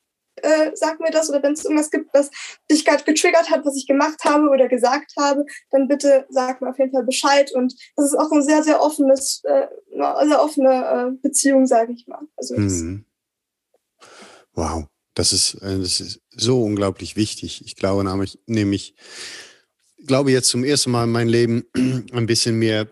äh, 0.44 0.72
sag 0.76 1.00
mir 1.00 1.12
das 1.12 1.30
oder 1.30 1.42
wenn 1.44 1.54
es 1.54 1.64
irgendwas 1.64 1.92
gibt, 1.92 2.14
was 2.14 2.30
dich 2.70 2.86
gerade 2.86 3.04
getriggert 3.04 3.50
hat, 3.50 3.66
was 3.66 3.76
ich 3.76 3.88
gemacht 3.88 4.24
habe 4.24 4.50
oder 4.50 4.68
gesagt 4.68 5.14
habe, 5.20 5.46
dann 5.72 5.88
bitte 5.88 6.26
sag 6.30 6.62
mir 6.62 6.70
auf 6.70 6.80
jeden 6.80 6.92
Fall 6.92 7.04
Bescheid. 7.04 7.52
Und 7.54 7.74
das 7.96 8.08
ist 8.08 8.16
auch 8.16 8.32
ein 8.32 8.44
sehr, 8.44 8.64
sehr 8.64 8.82
offenes, 8.82 9.42
äh, 9.44 9.68
sehr 10.26 10.42
offene 10.42 11.12
äh, 11.14 11.18
Beziehung, 11.22 11.66
sage 11.68 11.94
ich 11.94 12.08
mal. 12.08 12.22
Also 12.38 12.58
mhm. 12.58 13.06
Wow, 14.54 14.86
das 15.14 15.34
ist, 15.34 15.56
äh, 15.56 15.80
das 15.80 16.00
ist 16.00 16.22
so 16.32 16.64
unglaublich 16.64 17.16
wichtig. 17.16 17.64
Ich 17.66 17.76
glaube 17.76 18.04
nämlich, 18.04 18.40
nämlich 18.46 18.96
glaube 20.06 20.32
jetzt 20.32 20.50
zum 20.50 20.64
ersten 20.64 20.92
Mal 20.92 21.06
in 21.06 21.12
meinem 21.12 21.30
Leben 21.30 21.66
ein 22.14 22.26
bisschen 22.26 22.58
mehr 22.58 22.88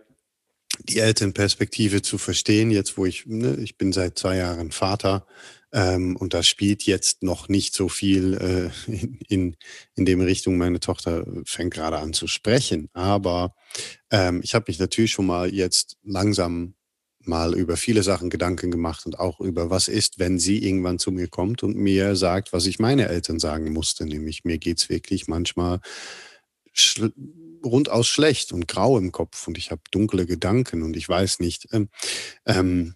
die 0.83 0.99
Elternperspektive 0.99 2.01
zu 2.01 2.17
verstehen, 2.17 2.71
jetzt 2.71 2.97
wo 2.97 3.05
ich, 3.05 3.25
ne, 3.25 3.57
ich 3.61 3.77
bin 3.77 3.91
seit 3.91 4.17
zwei 4.17 4.37
Jahren 4.37 4.71
Vater 4.71 5.25
ähm, 5.71 6.15
und 6.15 6.33
da 6.33 6.41
spielt 6.41 6.83
jetzt 6.83 7.21
noch 7.21 7.47
nicht 7.47 7.75
so 7.75 7.89
viel 7.89 8.33
äh, 8.35 8.91
in, 9.27 9.55
in, 9.95 10.05
dem 10.05 10.21
Richtung. 10.21 10.57
Meine 10.57 10.79
Tochter 10.79 11.25
fängt 11.45 11.73
gerade 11.73 11.99
an 11.99 12.13
zu 12.13 12.27
sprechen. 12.27 12.89
Aber 12.93 13.53
ähm, 14.11 14.41
ich 14.43 14.55
habe 14.55 14.65
mich 14.67 14.79
natürlich 14.79 15.11
schon 15.11 15.27
mal 15.27 15.53
jetzt 15.53 15.97
langsam 16.03 16.75
mal 17.19 17.53
über 17.53 17.77
viele 17.77 18.01
Sachen 18.01 18.29
Gedanken 18.29 18.71
gemacht 18.71 19.05
und 19.05 19.19
auch 19.19 19.39
über 19.39 19.69
was 19.69 19.87
ist, 19.87 20.19
wenn 20.19 20.39
sie 20.39 20.63
irgendwann 20.63 20.99
zu 20.99 21.11
mir 21.11 21.27
kommt 21.27 21.63
und 21.63 21.75
mir 21.75 22.15
sagt, 22.15 22.53
was 22.53 22.65
ich 22.65 22.79
meine 22.79 23.07
Eltern 23.07 23.39
sagen 23.39 23.71
musste, 23.71 24.05
nämlich 24.05 24.45
mir 24.45 24.57
geht's 24.57 24.89
wirklich 24.89 25.27
manchmal 25.27 25.81
schl 26.73 27.13
rundaus 27.63 28.07
schlecht 28.07 28.53
und 28.53 28.69
grau 28.69 28.97
im 28.97 29.11
Kopf 29.11 29.45
und 29.45 29.57
ich 29.57 29.69
habe 29.69 29.81
dunkle 29.91 30.25
Gedanken 30.25 30.81
und 30.81 30.95
ich 30.95 31.09
weiß 31.09 31.41
nicht. 31.41 31.67
Ähm, 31.73 31.89
ähm, 32.45 32.95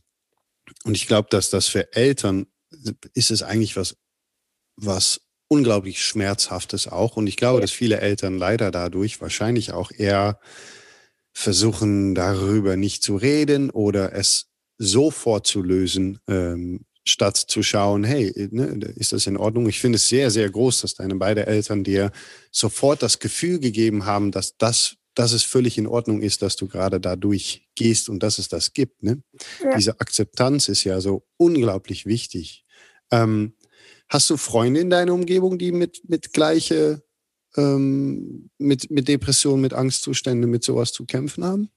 und 0.86 0.95
ich 0.95 1.05
glaube, 1.05 1.27
dass 1.29 1.49
das 1.49 1.67
für 1.67 1.93
Eltern 1.93 2.47
ist 3.13 3.31
es 3.31 3.43
eigentlich 3.43 3.75
was, 3.75 3.95
was 4.75 5.21
unglaublich 5.47 6.03
Schmerzhaftes 6.03 6.88
auch. 6.88 7.15
Und 7.17 7.27
ich 7.27 7.38
glaube, 7.38 7.62
dass 7.62 7.71
viele 7.71 7.99
Eltern 7.99 8.38
leider 8.38 8.71
dadurch 8.71 9.21
wahrscheinlich 9.21 9.71
auch 9.71 9.91
eher 9.91 10.39
versuchen, 11.33 12.15
darüber 12.15 12.75
nicht 12.75 13.03
zu 13.03 13.15
reden 13.15 13.69
oder 13.69 14.13
es 14.13 14.47
sofort 14.77 15.47
zu 15.47 15.62
lösen, 15.62 16.19
ähm, 16.27 16.86
statt 17.05 17.38
zu 17.38 17.63
schauen, 17.63 18.03
hey, 18.03 18.31
ne, 18.51 18.93
ist 18.95 19.12
das 19.12 19.27
in 19.27 19.38
Ordnung? 19.38 19.67
Ich 19.67 19.79
finde 19.79 19.97
es 19.97 20.07
sehr, 20.07 20.31
sehr 20.31 20.49
groß, 20.49 20.81
dass 20.81 20.95
deine 20.95 21.15
beiden 21.15 21.43
Eltern 21.43 21.83
dir 21.83 22.12
sofort 22.51 23.03
das 23.03 23.19
Gefühl 23.19 23.59
gegeben 23.59 24.05
haben, 24.05 24.31
dass 24.31 24.57
das, 24.57 24.95
dass 25.13 25.33
es 25.33 25.43
völlig 25.43 25.77
in 25.77 25.88
Ordnung 25.88 26.21
ist, 26.21 26.41
dass 26.41 26.55
du 26.55 26.67
gerade 26.67 26.99
dadurch 26.99 27.67
gehst 27.75 28.09
und 28.09 28.23
dass 28.23 28.39
es 28.39 28.47
das 28.47 28.73
gibt. 28.73 29.03
Ne? 29.03 29.21
Ja. 29.62 29.75
Diese 29.75 29.99
Akzeptanz 29.99 30.69
ist 30.69 30.86
ja 30.86 31.01
so 31.01 31.27
unglaublich 31.38 32.05
wichtig. 32.05 32.62
Ähm, 33.13 33.54
hast 34.10 34.30
du 34.30 34.38
Freunde 34.38 34.80
in 34.80 34.89
deiner 34.89 35.13
Umgebung, 35.13 35.60
die 35.60 35.71
mit, 35.71 36.10
mit 36.10 36.34
gleiche, 36.34 37.04
ähm, 37.56 38.49
mit, 38.58 38.89
mit 38.89 39.08
Depressionen, 39.08 39.62
mit 39.62 39.73
Angstzuständen, 39.73 40.49
mit 40.49 40.63
sowas 40.63 40.91
zu 40.91 41.06
kämpfen 41.06 41.45
haben? 41.45 41.69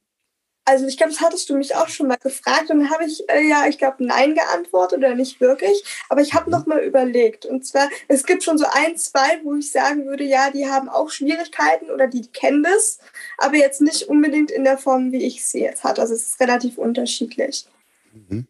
Also 0.68 0.86
ich 0.86 0.96
glaube, 0.96 1.12
das 1.12 1.20
hattest 1.20 1.48
du 1.48 1.56
mich 1.56 1.76
auch 1.76 1.88
schon 1.88 2.08
mal 2.08 2.16
gefragt 2.16 2.70
und 2.70 2.80
dann 2.80 2.90
habe 2.90 3.04
ich 3.04 3.22
äh, 3.28 3.48
ja, 3.48 3.68
ich 3.68 3.78
glaube, 3.78 4.04
nein 4.04 4.34
geantwortet 4.34 4.98
oder 4.98 5.14
nicht 5.14 5.40
wirklich. 5.40 5.84
Aber 6.08 6.22
ich 6.22 6.34
habe 6.34 6.46
mhm. 6.46 6.52
noch 6.52 6.66
mal 6.66 6.82
überlegt. 6.82 7.46
Und 7.46 7.64
zwar, 7.64 7.88
es 8.08 8.24
gibt 8.24 8.42
schon 8.42 8.58
so 8.58 8.66
ein, 8.72 8.96
zwei, 8.96 9.44
wo 9.44 9.54
ich 9.54 9.70
sagen 9.70 10.06
würde, 10.06 10.24
ja, 10.24 10.50
die 10.50 10.66
haben 10.66 10.88
auch 10.88 11.10
Schwierigkeiten 11.10 11.90
oder 11.90 12.08
die 12.08 12.26
kennen 12.26 12.64
das, 12.64 12.98
aber 13.38 13.56
jetzt 13.56 13.80
nicht 13.80 14.08
unbedingt 14.08 14.50
in 14.50 14.64
der 14.64 14.76
Form, 14.76 15.12
wie 15.12 15.24
ich 15.24 15.46
sie 15.46 15.60
jetzt 15.60 15.84
hatte. 15.84 16.00
Also 16.00 16.14
es 16.14 16.26
ist 16.26 16.40
relativ 16.40 16.78
unterschiedlich. 16.78 17.66
Mhm. 18.12 18.48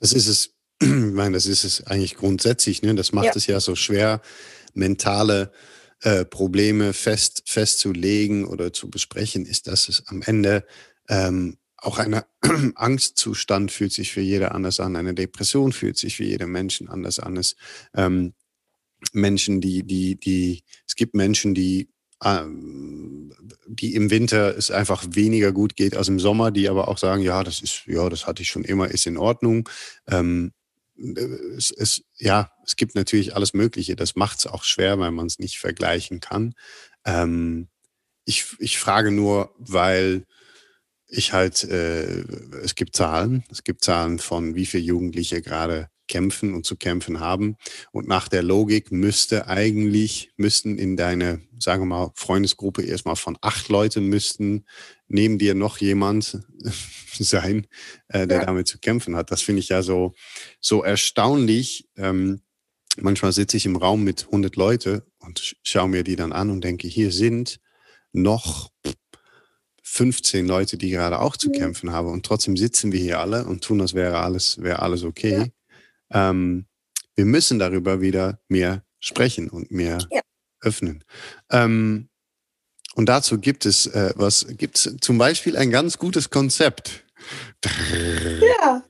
Das 0.00 0.12
ist 0.12 0.26
es 0.26 0.52
ich 0.82 1.14
meine, 1.14 1.34
das 1.34 1.46
ist 1.46 1.64
es 1.64 1.86
eigentlich 1.86 2.16
grundsätzlich. 2.16 2.82
Ne? 2.82 2.94
Das 2.94 3.12
macht 3.12 3.26
ja. 3.26 3.32
es 3.36 3.46
ja 3.46 3.60
so 3.60 3.76
schwer, 3.76 4.20
mentale 4.74 5.52
äh, 6.00 6.24
Probleme 6.24 6.92
fest, 6.92 7.42
festzulegen 7.46 8.44
oder 8.44 8.72
zu 8.72 8.90
besprechen, 8.90 9.46
ist, 9.46 9.68
dass 9.68 9.88
es 9.88 10.06
am 10.08 10.22
Ende 10.22 10.64
ähm, 11.08 11.58
auch 11.76 11.98
ein 11.98 12.22
Angstzustand 12.74 13.70
fühlt 13.70 13.92
sich 13.92 14.12
für 14.12 14.20
jeder 14.20 14.54
anders 14.54 14.80
an. 14.80 14.96
Eine 14.96 15.14
Depression 15.14 15.72
fühlt 15.72 15.96
sich 15.96 16.16
für 16.16 16.24
jeden 16.24 16.50
Menschen 16.50 16.88
anders 16.88 17.18
an. 17.18 17.36
Es, 17.36 17.56
ähm, 17.94 18.34
Menschen, 19.12 19.60
die, 19.60 19.84
die, 19.84 20.18
die, 20.18 20.62
es 20.86 20.94
gibt 20.94 21.14
Menschen, 21.14 21.54
die 21.54 21.88
ähm, 22.24 23.32
die 23.66 23.94
im 23.94 24.10
Winter 24.10 24.56
es 24.56 24.70
einfach 24.70 25.04
weniger 25.10 25.52
gut 25.52 25.76
geht 25.76 25.96
als 25.96 26.08
im 26.08 26.20
Sommer, 26.20 26.50
die 26.50 26.68
aber 26.68 26.88
auch 26.88 26.98
sagen, 26.98 27.22
ja, 27.22 27.42
das 27.42 27.60
ist, 27.60 27.84
ja, 27.86 28.08
das 28.08 28.26
hatte 28.26 28.42
ich 28.42 28.48
schon 28.48 28.64
immer, 28.64 28.88
ist 28.88 29.06
in 29.06 29.16
Ordnung. 29.16 29.68
Ähm, 30.06 30.52
es, 31.56 31.70
es, 31.70 32.02
ja, 32.18 32.50
es 32.64 32.76
gibt 32.76 32.94
natürlich 32.94 33.34
alles 33.34 33.54
Mögliche. 33.54 33.96
Das 33.96 34.16
macht 34.16 34.38
es 34.38 34.46
auch 34.46 34.64
schwer, 34.64 34.98
weil 34.98 35.10
man 35.10 35.26
es 35.26 35.38
nicht 35.38 35.58
vergleichen 35.58 36.20
kann. 36.20 36.54
Ähm, 37.04 37.68
ich, 38.24 38.46
ich 38.58 38.78
frage 38.78 39.10
nur, 39.10 39.54
weil 39.58 40.24
ich 41.06 41.32
halt, 41.32 41.64
äh, 41.64 42.22
es 42.62 42.74
gibt 42.74 42.96
Zahlen, 42.96 43.44
es 43.50 43.64
gibt 43.64 43.84
Zahlen 43.84 44.18
von 44.18 44.54
wie 44.54 44.66
viele 44.66 44.84
Jugendliche 44.84 45.42
gerade 45.42 45.88
kämpfen 46.08 46.54
und 46.54 46.66
zu 46.66 46.76
kämpfen 46.76 47.20
haben. 47.20 47.56
Und 47.90 48.08
nach 48.08 48.28
der 48.28 48.42
Logik 48.42 48.92
müsste 48.92 49.46
eigentlich, 49.46 50.30
müssten 50.36 50.78
in 50.78 50.96
deine, 50.96 51.40
sagen 51.58 51.82
wir 51.82 51.86
mal, 51.86 52.12
Freundesgruppe 52.14 52.82
erstmal 52.82 53.16
von 53.16 53.38
acht 53.40 53.68
Leuten 53.68 54.06
müssten 54.06 54.64
neben 55.12 55.38
dir 55.38 55.54
noch 55.54 55.78
jemand 55.78 56.40
sein, 57.18 57.66
äh, 58.08 58.26
der 58.26 58.40
ja. 58.40 58.44
damit 58.46 58.68
zu 58.68 58.78
kämpfen 58.78 59.16
hat. 59.16 59.30
Das 59.30 59.42
finde 59.42 59.60
ich 59.60 59.68
ja 59.68 59.82
so, 59.82 60.14
so 60.60 60.82
erstaunlich. 60.82 61.88
Ähm, 61.96 62.42
manchmal 63.00 63.32
sitze 63.32 63.56
ich 63.56 63.66
im 63.66 63.76
Raum 63.76 64.04
mit 64.04 64.24
100 64.26 64.56
Leute 64.56 65.06
und 65.18 65.56
schaue 65.62 65.88
mir 65.88 66.04
die 66.04 66.16
dann 66.16 66.32
an 66.32 66.50
und 66.50 66.64
denke, 66.64 66.88
hier 66.88 67.12
sind 67.12 67.60
noch 68.12 68.70
15 69.82 70.46
Leute, 70.46 70.76
die 70.78 70.90
gerade 70.90 71.18
auch 71.18 71.36
zu 71.36 71.48
mhm. 71.48 71.54
kämpfen 71.54 71.92
haben 71.92 72.08
und 72.08 72.24
trotzdem 72.24 72.56
sitzen 72.56 72.92
wir 72.92 73.00
hier 73.00 73.20
alle 73.20 73.44
und 73.44 73.62
tun, 73.62 73.80
als 73.80 73.94
wäre 73.94 74.18
alles, 74.18 74.60
wäre 74.62 74.80
alles 74.80 75.02
okay. 75.02 75.38
Ja 75.38 75.46
ähm, 76.12 76.66
wir 77.14 77.24
müssen 77.24 77.58
darüber 77.58 78.00
wieder 78.00 78.40
mehr 78.48 78.84
sprechen 79.00 79.48
und 79.48 79.70
mehr 79.70 79.98
ja. 80.10 80.20
öffnen. 80.60 81.04
Ähm, 81.50 82.08
und 82.94 83.06
dazu 83.06 83.38
gibt 83.38 83.66
es 83.66 83.86
äh, 83.86 84.12
was, 84.16 84.46
gibt 84.56 84.76
es 84.76 84.96
zum 85.00 85.18
Beispiel 85.18 85.56
ein 85.56 85.70
ganz 85.70 85.98
gutes 85.98 86.30
Konzept. 86.30 87.04
Ja. 88.60 88.82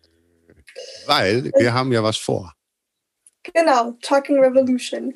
Weil 1.06 1.52
wir 1.58 1.74
haben 1.74 1.92
ja 1.92 2.02
was 2.02 2.16
vor. 2.16 2.54
Genau, 3.42 3.92
Talking 4.02 4.38
Revolution. 4.38 5.14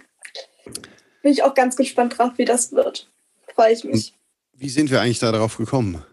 Bin 1.22 1.32
ich 1.32 1.42
auch 1.42 1.54
ganz 1.54 1.76
gespannt 1.76 2.18
drauf, 2.18 2.32
wie 2.36 2.44
das 2.44 2.72
wird. 2.72 3.10
Freue 3.54 3.72
ich 3.72 3.84
mich. 3.84 4.14
Wie 4.52 4.68
sind 4.68 4.90
wir 4.90 5.00
eigentlich 5.00 5.18
darauf 5.18 5.56
gekommen? 5.56 6.04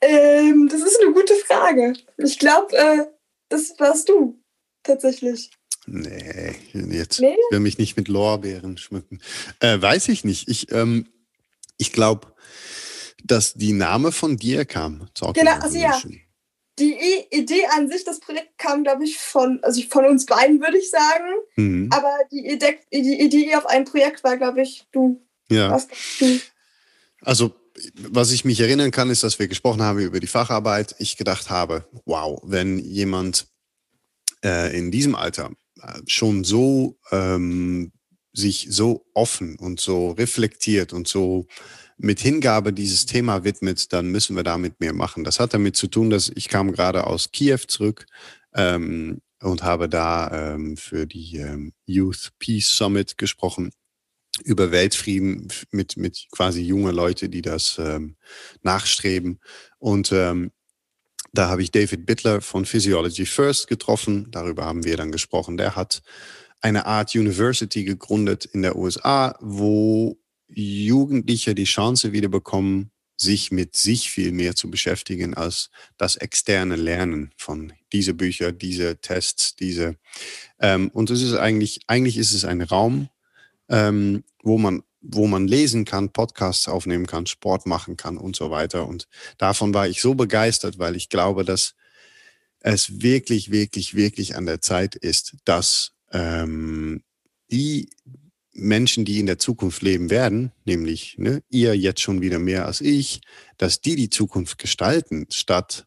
Ähm, 0.00 0.68
das 0.70 0.80
ist 0.82 1.00
eine 1.00 1.12
gute 1.12 1.34
Frage. 1.46 1.94
Ich 2.16 2.38
glaube, 2.38 2.76
äh, 2.76 3.04
das 3.48 3.74
warst 3.78 4.08
du 4.08 4.40
tatsächlich. 4.82 5.50
Nee, 5.86 6.54
jetzt 6.72 7.20
nee? 7.20 7.36
will 7.50 7.60
mich 7.60 7.78
nicht 7.78 7.96
mit 7.96 8.08
Lorbeeren 8.08 8.78
schmücken. 8.78 9.20
Äh, 9.60 9.80
weiß 9.80 10.08
ich 10.08 10.24
nicht. 10.24 10.48
Ich, 10.48 10.70
ähm, 10.72 11.08
ich 11.82 11.92
glaube, 11.92 12.32
dass 13.24 13.54
die 13.54 13.72
Name 13.72 14.12
von 14.12 14.36
dir 14.36 14.64
kam. 14.64 15.08
Genau, 15.34 15.52
also 15.60 15.78
ja. 15.78 16.00
Die 16.78 16.96
Idee 17.30 17.66
an 17.76 17.90
sich, 17.90 18.04
das 18.04 18.18
Projekt 18.20 18.56
kam, 18.56 18.82
glaube 18.82 19.04
ich, 19.04 19.18
von, 19.18 19.60
also 19.62 19.82
von 19.90 20.06
uns 20.06 20.24
beiden, 20.24 20.58
würde 20.60 20.78
ich 20.78 20.90
sagen. 20.90 21.28
Mhm. 21.56 21.90
Aber 21.92 22.16
die 22.30 22.46
Idee, 22.46 22.78
die 22.90 23.20
Idee 23.20 23.54
auf 23.56 23.66
ein 23.66 23.84
Projekt 23.84 24.24
war, 24.24 24.38
glaube 24.38 24.62
ich, 24.62 24.86
du. 24.90 25.20
Ja. 25.50 25.78
Du. 26.18 26.40
Also 27.20 27.54
was 27.94 28.32
ich 28.32 28.44
mich 28.44 28.60
erinnern 28.60 28.90
kann, 28.90 29.10
ist, 29.10 29.22
dass 29.22 29.38
wir 29.38 29.48
gesprochen 29.48 29.82
haben 29.82 29.98
über 29.98 30.20
die 30.20 30.26
Facharbeit. 30.26 30.94
Ich 30.98 31.16
gedacht 31.16 31.50
habe, 31.50 31.86
wow, 32.04 32.40
wenn 32.44 32.78
jemand 32.78 33.46
äh, 34.44 34.76
in 34.76 34.90
diesem 34.90 35.14
Alter 35.14 35.50
äh, 35.80 36.00
schon 36.06 36.44
so 36.44 36.98
ähm, 37.10 37.92
sich 38.32 38.68
so 38.70 39.04
offen 39.14 39.56
und 39.58 39.80
so 39.80 40.12
reflektiert 40.12 40.92
und 40.92 41.06
so 41.06 41.46
mit 41.98 42.20
Hingabe 42.20 42.72
dieses 42.72 43.06
Thema 43.06 43.44
widmet, 43.44 43.92
dann 43.92 44.08
müssen 44.08 44.34
wir 44.34 44.42
damit 44.42 44.80
mehr 44.80 44.92
machen. 44.92 45.24
Das 45.24 45.38
hat 45.38 45.54
damit 45.54 45.76
zu 45.76 45.86
tun, 45.86 46.10
dass 46.10 46.32
ich 46.34 46.48
kam 46.48 46.72
gerade 46.72 47.06
aus 47.06 47.30
Kiew 47.30 47.58
zurück 47.68 48.06
ähm, 48.54 49.20
und 49.40 49.62
habe 49.62 49.88
da 49.88 50.54
ähm, 50.54 50.76
für 50.76 51.06
die 51.06 51.36
ähm, 51.36 51.72
Youth 51.86 52.30
Peace 52.38 52.68
Summit 52.68 53.18
gesprochen 53.18 53.70
über 54.44 54.70
Weltfrieden 54.70 55.48
mit, 55.70 55.96
mit 55.96 56.26
quasi 56.30 56.62
junge 56.62 56.90
Leute, 56.90 57.28
die 57.28 57.42
das 57.42 57.78
ähm, 57.78 58.16
nachstreben. 58.62 59.40
Und 59.78 60.10
ähm, 60.12 60.50
da 61.32 61.48
habe 61.48 61.62
ich 61.62 61.70
David 61.70 62.06
Bittler 62.06 62.40
von 62.40 62.64
Physiology 62.64 63.26
First 63.26 63.68
getroffen. 63.68 64.30
Darüber 64.30 64.64
haben 64.64 64.84
wir 64.84 64.96
dann 64.96 65.12
gesprochen. 65.12 65.56
Der 65.56 65.76
hat 65.76 66.02
eine 66.62 66.86
Art 66.86 67.14
University 67.14 67.84
gegründet 67.84 68.46
in 68.46 68.62
der 68.62 68.76
USA, 68.76 69.36
wo 69.40 70.16
Jugendliche 70.48 71.54
die 71.54 71.64
Chance 71.64 72.12
wieder 72.12 72.28
bekommen, 72.28 72.90
sich 73.16 73.52
mit 73.52 73.76
sich 73.76 74.10
viel 74.10 74.32
mehr 74.32 74.56
zu 74.56 74.70
beschäftigen 74.70 75.34
als 75.34 75.70
das 75.96 76.16
externe 76.16 76.76
Lernen 76.76 77.30
von 77.36 77.72
diese 77.92 78.14
Bücher, 78.14 78.52
diese 78.52 78.96
Tests, 79.00 79.54
diese. 79.56 79.96
Ähm, 80.58 80.88
und 80.92 81.10
es 81.10 81.22
ist 81.22 81.34
eigentlich, 81.34 81.80
eigentlich 81.86 82.16
ist 82.16 82.32
es 82.32 82.44
ein 82.44 82.62
Raum, 82.62 83.08
ähm, 83.68 84.24
wo 84.42 84.58
man 84.58 84.82
wo 85.02 85.26
man 85.26 85.48
lesen 85.48 85.84
kann, 85.84 86.10
Podcasts 86.10 86.68
aufnehmen 86.68 87.06
kann, 87.06 87.26
Sport 87.26 87.66
machen 87.66 87.96
kann 87.96 88.16
und 88.16 88.36
so 88.36 88.52
weiter. 88.52 88.86
Und 88.86 89.08
davon 89.36 89.74
war 89.74 89.88
ich 89.88 90.00
so 90.00 90.14
begeistert, 90.14 90.78
weil 90.78 90.94
ich 90.94 91.08
glaube, 91.08 91.44
dass 91.44 91.74
es 92.60 93.02
wirklich, 93.02 93.50
wirklich, 93.50 93.94
wirklich 93.94 94.36
an 94.36 94.46
der 94.46 94.60
Zeit 94.60 94.94
ist, 94.94 95.34
dass 95.44 95.91
ähm, 96.12 97.02
die 97.50 97.90
Menschen, 98.54 99.04
die 99.04 99.18
in 99.18 99.26
der 99.26 99.38
Zukunft 99.38 99.82
leben 99.82 100.10
werden, 100.10 100.52
nämlich 100.64 101.16
ne, 101.18 101.42
ihr 101.48 101.76
jetzt 101.76 102.00
schon 102.00 102.20
wieder 102.20 102.38
mehr 102.38 102.66
als 102.66 102.80
ich, 102.80 103.20
dass 103.56 103.80
die 103.80 103.96
die 103.96 104.10
Zukunft 104.10 104.58
gestalten, 104.58 105.26
statt 105.30 105.86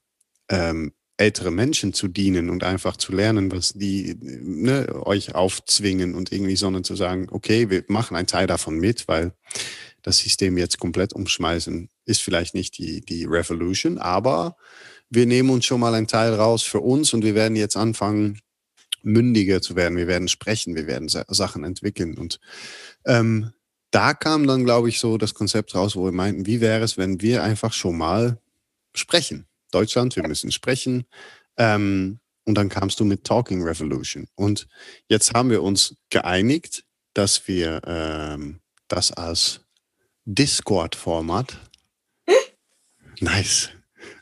ähm, 0.49 0.93
ältere 1.17 1.51
Menschen 1.51 1.93
zu 1.93 2.07
dienen 2.07 2.49
und 2.49 2.63
einfach 2.63 2.97
zu 2.97 3.13
lernen, 3.13 3.51
was 3.51 3.73
die 3.73 4.17
ne, 4.19 5.01
euch 5.05 5.33
aufzwingen 5.35 6.15
und 6.15 6.31
irgendwie, 6.31 6.55
sondern 6.55 6.83
zu 6.83 6.95
sagen, 6.95 7.27
okay, 7.31 7.69
wir 7.69 7.85
machen 7.87 8.17
einen 8.17 8.27
Teil 8.27 8.47
davon 8.47 8.77
mit, 8.77 9.07
weil 9.07 9.33
das 10.01 10.17
System 10.17 10.57
jetzt 10.57 10.77
komplett 10.77 11.13
umschmeißen 11.13 11.89
ist 12.05 12.21
vielleicht 12.21 12.53
nicht 12.53 12.77
die, 12.77 13.01
die 13.01 13.25
Revolution, 13.25 13.97
aber 13.97 14.57
wir 15.09 15.25
nehmen 15.25 15.49
uns 15.51 15.65
schon 15.65 15.79
mal 15.79 15.93
einen 15.93 16.07
Teil 16.07 16.33
raus 16.33 16.63
für 16.63 16.81
uns 16.81 17.13
und 17.13 17.23
wir 17.23 17.35
werden 17.35 17.55
jetzt 17.55 17.77
anfangen, 17.77 18.39
mündiger 19.05 19.61
zu 19.61 19.75
werden. 19.75 19.97
Wir 19.97 20.07
werden 20.07 20.27
sprechen, 20.27 20.75
wir 20.75 20.87
werden 20.87 21.07
Sachen 21.09 21.63
entwickeln 21.63 22.17
und 22.17 22.39
ähm, 23.05 23.51
da 23.91 24.13
kam 24.13 24.45
dann, 24.45 24.65
glaube 24.65 24.89
ich, 24.89 24.99
so 24.99 25.17
das 25.17 25.33
Konzept 25.33 25.73
raus, 25.73 25.95
wo 25.95 26.03
wir 26.03 26.11
meinten, 26.11 26.45
wie 26.45 26.59
wäre 26.59 26.83
es, 26.83 26.97
wenn 26.97 27.21
wir 27.21 27.43
einfach 27.43 27.71
schon 27.71 27.97
mal 27.97 28.39
sprechen? 28.93 29.45
Deutschland, 29.71 30.17
wir 30.17 30.27
müssen 30.27 30.51
sprechen. 30.51 31.05
Ähm, 31.55 32.19
und 32.43 32.55
dann 32.55 32.67
kamst 32.67 32.99
du 32.99 33.05
mit 33.05 33.23
Talking 33.23 33.63
Revolution. 33.63 34.27
Und 34.35 34.67
jetzt 35.07 35.33
haben 35.33 35.49
wir 35.49 35.63
uns 35.63 35.95
geeinigt, 36.09 36.83
dass 37.13 37.47
wir 37.47 37.81
ähm, 37.87 38.59
das 38.87 39.11
als 39.11 39.61
Discord-Format. 40.25 41.57
nice. 43.21 43.69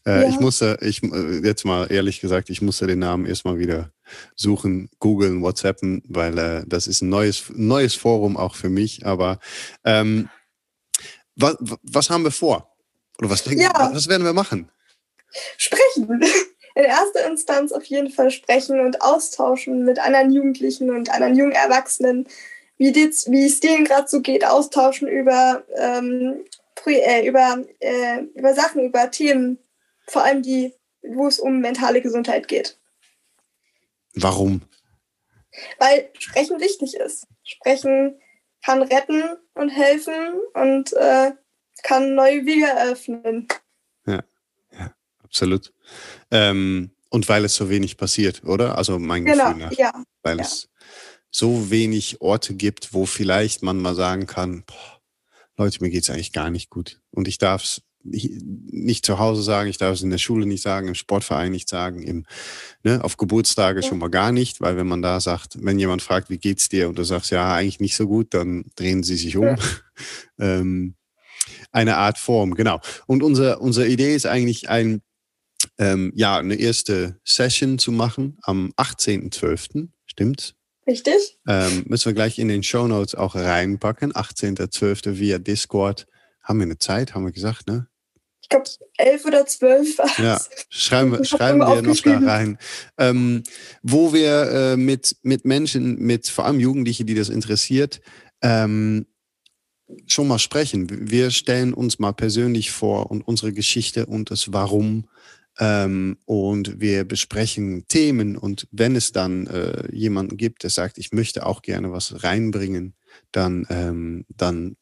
Äh, 0.06 0.24
ja. 0.24 0.30
Ich 0.30 0.40
musste, 0.40 0.78
ich 0.82 1.02
äh, 1.04 1.40
jetzt 1.44 1.66
mal 1.66 1.92
ehrlich 1.92 2.22
gesagt, 2.22 2.50
ich 2.50 2.62
musste 2.62 2.88
den 2.88 3.00
Namen 3.00 3.26
erstmal 3.26 3.58
wieder 3.58 3.92
suchen, 4.36 4.90
googeln, 5.00 5.42
WhatsAppen, 5.42 6.04
weil 6.08 6.38
äh, 6.38 6.64
das 6.68 6.88
ist 6.88 7.02
ein 7.02 7.10
neues, 7.10 7.46
neues 7.54 7.96
Forum 7.96 8.38
auch 8.38 8.56
für 8.56 8.70
mich. 8.70 9.06
Aber 9.06 9.40
ähm, 9.86 10.30
was, 11.36 11.56
was 11.84 12.10
haben 12.10 12.24
wir 12.24 12.32
vor? 12.32 12.76
Oder 13.20 13.30
was 13.30 13.44
denken, 13.44 13.62
ja. 13.62 13.92
was 13.94 14.10
werden 14.10 14.26
wir 14.26 14.34
machen? 14.34 14.70
sprechen. 15.58 16.22
In 16.76 16.86
erster 16.86 17.30
Instanz 17.30 17.72
auf 17.72 17.84
jeden 17.84 18.10
Fall 18.10 18.32
sprechen 18.32 18.80
und 18.80 19.02
austauschen 19.04 19.86
mit 19.86 20.00
anderen 20.00 20.32
Jugendlichen 20.32 20.90
und 20.90 21.12
anderen 21.12 21.36
jungen 21.36 21.52
Erwachsenen, 21.52 22.28
wie, 22.78 22.92
die, 22.92 23.12
wie 23.28 23.46
es 23.46 23.60
denen 23.60 23.86
gerade 23.86 24.08
so 24.08 24.22
geht, 24.22 24.44
austauschen 24.44 25.08
über, 25.08 25.64
ähm, 25.78 26.44
äh, 26.88 27.28
über, 27.28 27.64
äh, 27.80 28.22
über 28.34 28.56
Sachen, 28.56 28.84
über 28.84 29.12
Themen, 29.12 29.60
vor 30.08 30.24
allem 30.24 30.42
die, 30.42 30.74
wo 31.02 31.28
es 31.28 31.40
um 31.40 31.60
mentale 31.60 32.02
Gesundheit 32.02 32.48
geht. 32.48 32.78
Warum? 34.16 34.62
Weil 35.80 36.10
Sprechen 36.18 36.60
wichtig 36.60 36.96
ist. 36.96 37.28
Sprechen 37.44 38.20
kann 38.64 38.82
retten 38.82 39.24
und 39.54 39.70
helfen 39.70 40.40
und 40.54 40.94
äh, 40.94 41.32
kann 41.84 42.16
neue 42.16 42.46
Wege 42.46 42.68
eröffnen 42.68 43.48
absolut. 45.34 45.74
Ähm, 46.30 46.92
und 47.10 47.28
weil 47.28 47.44
es 47.46 47.56
so 47.56 47.70
wenig 47.70 47.98
passiert, 47.98 48.44
oder? 48.44 48.78
Also 48.78 49.00
mein 49.00 49.26
genau, 49.26 49.48
Gefühl 49.50 49.64
nach. 49.64 49.72
Ja, 49.74 50.04
weil 50.22 50.38
ja. 50.38 50.44
es 50.44 50.70
so 51.32 51.72
wenig 51.72 52.22
Orte 52.22 52.54
gibt, 52.54 52.94
wo 52.94 53.06
vielleicht 53.06 53.64
man 53.64 53.80
mal 53.80 53.96
sagen 53.96 54.28
kann, 54.28 54.64
boah, 54.66 55.02
Leute, 55.58 55.80
mir 55.82 55.90
geht 55.90 56.04
es 56.04 56.10
eigentlich 56.10 56.34
gar 56.34 56.52
nicht 56.52 56.70
gut. 56.70 57.02
Und 57.12 57.28
ich 57.28 57.40
darf 57.40 57.64
es 57.64 57.82
nicht 58.04 59.06
zu 59.06 59.18
Hause 59.18 59.44
sagen, 59.44 59.70
ich 59.70 59.78
darf 59.78 59.94
es 59.94 60.02
in 60.02 60.10
der 60.10 60.18
Schule 60.18 60.46
nicht 60.46 60.62
sagen, 60.62 60.90
im 60.90 60.96
Sportverein 60.96 61.52
nicht 61.52 61.70
sagen, 61.70 62.04
im, 62.04 62.26
ne, 62.84 63.04
auf 63.04 63.18
Geburtstage 63.18 63.82
ja. 63.82 63.88
schon 63.88 63.98
mal 63.98 64.10
gar 64.10 64.32
nicht, 64.32 64.60
weil 64.62 64.76
wenn 64.76 64.88
man 64.88 65.02
da 65.02 65.20
sagt, 65.20 65.58
wenn 65.64 65.80
jemand 65.80 66.02
fragt, 66.02 66.30
wie 66.30 66.38
geht's 66.38 66.70
dir 66.70 66.90
und 66.90 66.98
du 66.98 67.04
sagst, 67.04 67.32
ja, 67.32 67.54
eigentlich 67.54 67.80
nicht 67.80 67.96
so 67.96 68.08
gut, 68.08 68.34
dann 68.34 68.66
drehen 68.76 69.04
sie 69.04 69.16
sich 69.16 69.38
um. 69.38 69.46
Ja. 69.46 69.58
ähm, 70.40 70.96
eine 71.72 71.98
Art 71.98 72.18
Form, 72.18 72.56
genau. 72.56 72.82
Und 73.08 73.24
unser, 73.24 73.62
unsere 73.62 73.88
Idee 73.88 74.16
ist 74.16 74.26
eigentlich 74.26 74.70
ein, 74.70 75.02
ähm, 75.78 76.12
ja, 76.16 76.38
eine 76.38 76.56
erste 76.56 77.20
Session 77.24 77.80
zu 77.80 77.92
machen 77.92 78.38
am 78.44 78.74
18.12. 78.78 79.88
Stimmt's? 80.06 80.56
Richtig. 80.86 81.40
Ähm, 81.48 81.86
müssen 81.88 82.08
wir 82.08 82.14
gleich 82.14 82.38
in 82.38 82.50
den 82.50 82.64
Show 82.64 82.88
Notes 82.88 83.16
auch 83.16 83.36
reinpacken. 83.36 84.12
18.12. 84.12 85.18
via 85.18 85.40
Discord. 85.40 86.06
Haben 86.42 86.60
wir 86.60 86.66
eine 86.66 86.78
Zeit, 86.78 87.16
haben 87.16 87.24
wir 87.24 87.32
gesagt, 87.32 87.68
ne? 87.68 87.88
Ich 88.44 88.50
glaube, 88.50 88.70
elf 88.98 89.26
oder 89.26 89.46
zwölf. 89.46 89.98
Ja, 90.18 90.40
schreiben, 90.70 91.14
wir, 91.14 91.26
schreiben 91.26 91.60
wir 91.60 91.82
noch 91.82 92.00
da 92.02 92.20
rein. 92.20 92.60
Ähm, 92.98 93.44
wo 93.82 94.14
wir 94.14 94.52
äh, 94.52 94.78
mit, 94.78 95.16
mit 95.24 95.46
Menschen, 95.46 95.98
mit 95.98 96.28
vor 96.28 96.46
allem 96.46 96.60
Jugendliche, 96.60 97.06
die 97.06 97.16
das 97.16 97.30
interessiert, 97.30 98.02
ähm, 98.42 99.08
schon 100.08 100.28
mal 100.28 100.40
sprechen. 100.40 100.88
Wir 101.10 101.32
stellen 101.32 101.74
uns 101.74 102.00
mal 102.00 102.12
persönlich 102.12 102.72
vor 102.72 103.10
und 103.10 103.22
unsere 103.22 103.54
Geschichte 103.54 104.06
und 104.06 104.30
das 104.30 104.52
Warum 104.54 105.06
ähm, 105.60 106.18
und 106.26 106.80
wir 106.80 107.04
besprechen 107.04 107.88
Themen 107.88 108.38
und 108.38 108.68
wenn 108.72 108.96
es 108.96 109.12
dann 109.12 109.48
äh, 109.48 109.88
jemanden 109.92 110.38
gibt, 110.38 110.64
der 110.64 110.70
sagt, 110.70 110.98
ich 110.98 111.12
möchte 111.12 111.46
auch 111.46 111.62
gerne 111.62 111.92
was 111.92 112.24
reinbringen, 112.24 112.96
dann, 113.32 113.68
ähm, 113.70 114.26
dann 114.30 114.78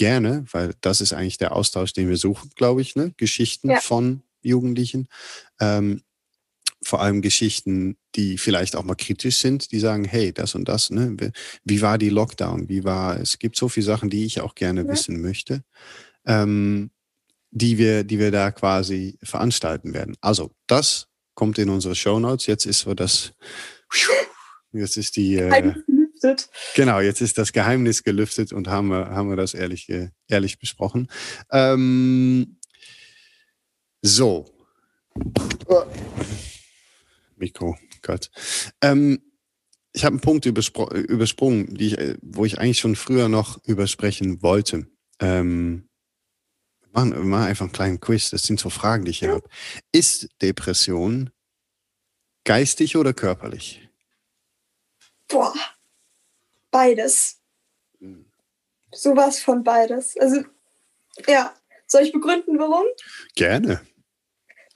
gerne, 0.00 0.46
weil 0.50 0.72
das 0.80 1.02
ist 1.02 1.12
eigentlich 1.12 1.36
der 1.36 1.52
Austausch, 1.52 1.92
den 1.92 2.08
wir 2.08 2.16
suchen, 2.16 2.50
glaube 2.56 2.80
ich, 2.80 2.96
ne? 2.96 3.12
Geschichten 3.18 3.68
ja. 3.68 3.80
von 3.80 4.22
Jugendlichen. 4.40 5.08
Ähm, 5.60 6.00
vor 6.82 7.02
allem 7.02 7.20
Geschichten, 7.20 7.98
die 8.14 8.38
vielleicht 8.38 8.76
auch 8.76 8.82
mal 8.82 8.94
kritisch 8.94 9.36
sind, 9.36 9.72
die 9.72 9.78
sagen, 9.78 10.06
hey, 10.06 10.32
das 10.32 10.54
und 10.54 10.66
das, 10.70 10.88
ne? 10.88 11.14
Wie 11.64 11.82
war 11.82 11.98
die 11.98 12.08
Lockdown? 12.08 12.70
Wie 12.70 12.82
war, 12.82 13.20
es 13.20 13.38
gibt 13.38 13.56
so 13.56 13.68
viele 13.68 13.84
Sachen, 13.84 14.08
die 14.08 14.24
ich 14.24 14.40
auch 14.40 14.54
gerne 14.54 14.84
ja. 14.84 14.88
wissen 14.88 15.20
möchte. 15.20 15.64
Ähm, 16.24 16.90
die 17.50 17.76
wir, 17.76 18.02
die 18.02 18.18
wir 18.18 18.30
da 18.30 18.52
quasi 18.52 19.18
veranstalten 19.22 19.92
werden. 19.92 20.16
Also, 20.22 20.50
das 20.66 21.08
kommt 21.34 21.58
in 21.58 21.68
unsere 21.68 21.94
Show 21.94 22.18
Notes. 22.18 22.46
Jetzt 22.46 22.64
ist 22.64 22.80
so 22.80 22.94
das, 22.94 23.34
jetzt 24.72 24.96
ist 24.96 25.16
die, 25.16 25.34
äh, 25.34 25.74
genau, 26.74 27.00
jetzt 27.00 27.20
ist 27.20 27.38
das 27.38 27.52
Geheimnis 27.52 28.02
gelüftet 28.02 28.52
und 28.52 28.68
haben 28.68 28.88
wir, 28.88 29.10
haben 29.10 29.30
wir 29.30 29.36
das 29.36 29.54
ehrlich, 29.54 29.88
ehrlich 30.28 30.58
besprochen. 30.58 31.08
Ähm, 31.50 32.58
so. 34.02 34.46
Mikro, 37.36 37.76
Gott. 38.02 38.30
Ähm, 38.80 39.20
ich 39.92 40.04
habe 40.04 40.14
einen 40.14 40.20
Punkt 40.20 40.46
übersprungen, 40.46 41.76
ich, 41.78 41.96
wo 42.22 42.44
ich 42.44 42.58
eigentlich 42.58 42.78
schon 42.78 42.96
früher 42.96 43.28
noch 43.28 43.62
übersprechen 43.64 44.42
wollte. 44.42 44.86
Ähm, 45.20 45.88
machen, 46.92 47.12
wir 47.12 47.24
machen 47.24 47.46
einfach 47.46 47.64
einen 47.64 47.72
kleinen 47.72 48.00
Quiz. 48.00 48.30
Das 48.30 48.44
sind 48.44 48.60
so 48.60 48.70
Fragen, 48.70 49.04
die 49.04 49.10
ich 49.10 49.18
hier 49.18 49.32
habe. 49.32 49.48
Ist 49.92 50.28
Depression 50.42 51.30
geistig 52.44 52.96
oder 52.96 53.12
körperlich? 53.12 53.88
Boah, 55.28 55.54
beides. 56.70 57.40
Hm. 57.98 58.26
Sowas 58.92 59.40
von 59.40 59.62
beides. 59.64 60.16
Also, 60.18 60.44
ja. 61.26 61.54
Soll 61.86 62.02
ich 62.02 62.12
begründen, 62.12 62.56
warum? 62.58 62.84
Gerne. 63.34 63.80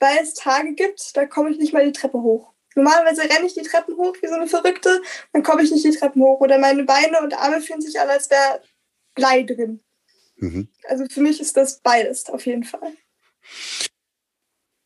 Weil 0.01 0.17
es 0.21 0.33
Tage 0.33 0.73
gibt, 0.73 1.15
da 1.15 1.25
komme 1.25 1.49
ich 1.49 1.57
nicht 1.57 1.71
mal 1.71 1.85
die 1.85 1.93
Treppe 1.93 2.21
hoch. 2.21 2.53
Normalerweise 2.75 3.21
renne 3.21 3.47
ich 3.47 3.53
die 3.53 3.61
Treppen 3.61 3.95
hoch 3.95 4.17
wie 4.21 4.27
so 4.27 4.33
eine 4.33 4.47
Verrückte, 4.47 5.01
dann 5.31 5.41
komme 5.41 5.63
ich 5.63 5.71
nicht 5.71 5.85
die 5.85 5.95
Treppen 5.95 6.21
hoch. 6.21 6.41
Oder 6.41 6.59
meine 6.59 6.83
Beine 6.83 7.21
und 7.21 7.33
Arme 7.33 7.61
fühlen 7.61 7.79
sich 7.79 7.97
an, 7.97 8.09
als 8.09 8.29
wäre 8.29 8.61
Blei 9.13 9.43
drin. 9.43 9.81
Mhm. 10.35 10.67
Also 10.89 11.05
für 11.05 11.21
mich 11.21 11.39
ist 11.39 11.55
das 11.55 11.79
beides 11.79 12.25
auf 12.29 12.45
jeden 12.45 12.65
Fall. 12.65 12.93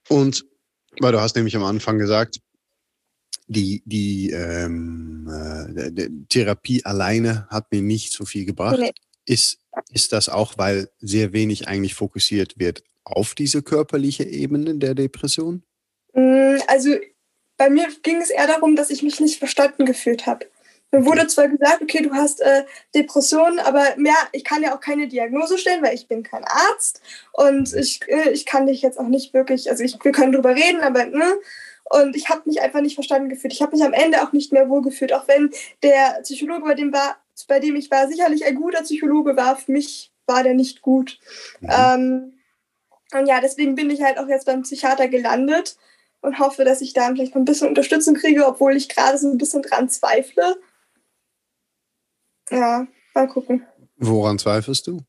Und 0.08 0.46
weil 1.00 1.12
du 1.12 1.20
hast 1.20 1.36
nämlich 1.36 1.56
am 1.56 1.64
Anfang 1.64 1.98
gesagt, 1.98 2.40
die, 3.50 3.82
die, 3.86 4.30
ähm, 4.30 5.28
äh, 5.28 5.92
die 5.92 6.26
Therapie 6.30 6.86
alleine 6.86 7.48
hat 7.50 7.72
mir 7.72 7.82
nicht 7.82 8.14
so 8.14 8.24
viel 8.24 8.46
gebracht. 8.46 8.80
Nee. 8.80 8.92
Ist, 9.26 9.60
ist 9.92 10.14
das 10.14 10.30
auch, 10.30 10.58
weil 10.58 10.90
sehr 11.00 11.34
wenig 11.34 11.68
eigentlich 11.68 11.96
fokussiert 11.96 12.58
wird 12.58 12.84
auf 13.04 13.36
diese 13.36 13.62
körperliche 13.62 14.24
Ebene 14.24 14.76
der 14.76 14.94
Depression? 14.94 15.64
Mm, 16.14 16.58
also 16.68 16.96
bei 17.58 17.70
mir 17.70 17.88
ging 18.04 18.22
es 18.22 18.30
eher 18.30 18.48
darum, 18.48 18.76
dass 18.76 18.92
ich 18.92 19.04
mich 19.04 19.20
nicht 19.20 19.40
verstanden 19.40 19.86
gefühlt 19.86 20.26
habe. 20.28 20.46
Mir 20.92 21.06
wurde 21.06 21.28
zwar 21.28 21.48
gesagt, 21.48 21.82
okay, 21.84 22.02
du 22.02 22.14
hast 22.14 22.42
äh, 22.42 22.64
Depressionen, 22.96 23.60
aber 23.60 23.84
mehr, 23.98 24.16
ich 24.32 24.44
kann 24.44 24.64
ja 24.64 24.76
auch 24.76 24.80
keine 24.80 25.08
Diagnose 25.08 25.58
stellen, 25.58 25.84
weil 25.84 25.94
ich 25.94 26.08
bin 26.08 26.24
kein 26.24 26.44
Arzt 26.46 27.02
und 27.34 27.74
ich, 27.74 28.00
äh, 28.08 28.32
ich 28.32 28.46
kann 28.46 28.66
dich 28.66 28.82
jetzt 28.82 29.00
auch 29.00 29.08
nicht 29.08 29.34
wirklich, 29.34 29.70
also 29.70 29.84
ich, 29.84 30.04
wir 30.04 30.12
können 30.12 30.32
drüber 30.32 30.56
reden, 30.56 30.82
aber 30.82 31.06
ne? 31.06 31.36
Und 31.86 32.16
ich 32.16 32.30
habe 32.30 32.44
mich 32.46 32.62
einfach 32.62 32.82
nicht 32.82 32.96
verstanden 32.96 33.30
gefühlt. 33.30 33.54
Ich 33.54 33.62
habe 33.62 33.76
mich 33.76 33.84
am 33.84 33.94
Ende 33.94 34.22
auch 34.22 34.32
nicht 34.32 34.52
mehr 34.52 34.70
wohlgefühlt, 34.70 35.14
auch 35.14 35.28
wenn 35.28 35.52
der 35.82 36.20
Psychologe, 36.22 36.64
bei 36.64 36.76
dem, 36.76 36.94
war, 36.94 37.18
bei 37.48 37.60
dem 37.60 37.76
ich 37.76 37.90
war, 37.90 38.08
sicherlich 38.08 38.46
ein 38.46 38.56
guter 38.56 38.84
Psychologe 38.84 39.36
war, 39.36 39.56
für 39.58 39.72
mich 39.72 40.12
war 40.28 40.44
der 40.44 40.54
nicht 40.54 40.82
gut. 40.82 41.20
Mhm. 41.62 41.70
Ähm, 41.72 42.40
und 43.14 43.26
ja, 43.26 43.42
deswegen 43.42 43.76
bin 43.76 43.90
ich 43.90 44.02
halt 44.02 44.20
auch 44.20 44.28
jetzt 44.28 44.46
beim 44.46 44.62
Psychiater 44.62 45.08
gelandet 45.08 45.78
und 46.22 46.40
hoffe, 46.40 46.64
dass 46.64 46.82
ich 46.82 46.94
da 46.94 47.08
vielleicht 47.08 47.34
noch 47.34 47.42
ein 47.42 47.46
bisschen 47.46 47.70
Unterstützung 47.70 48.14
kriege, 48.14 48.46
obwohl 48.46 48.76
ich 48.76 48.90
gerade 48.90 49.18
so 49.18 49.28
ein 49.28 49.38
bisschen 49.38 49.64
dran 49.64 49.90
zweifle. 49.90 50.60
Ja, 52.52 52.88
mal 53.14 53.28
gucken. 53.28 53.66
Woran 53.98 54.38
zweifelst 54.38 54.88
du? 54.88 55.02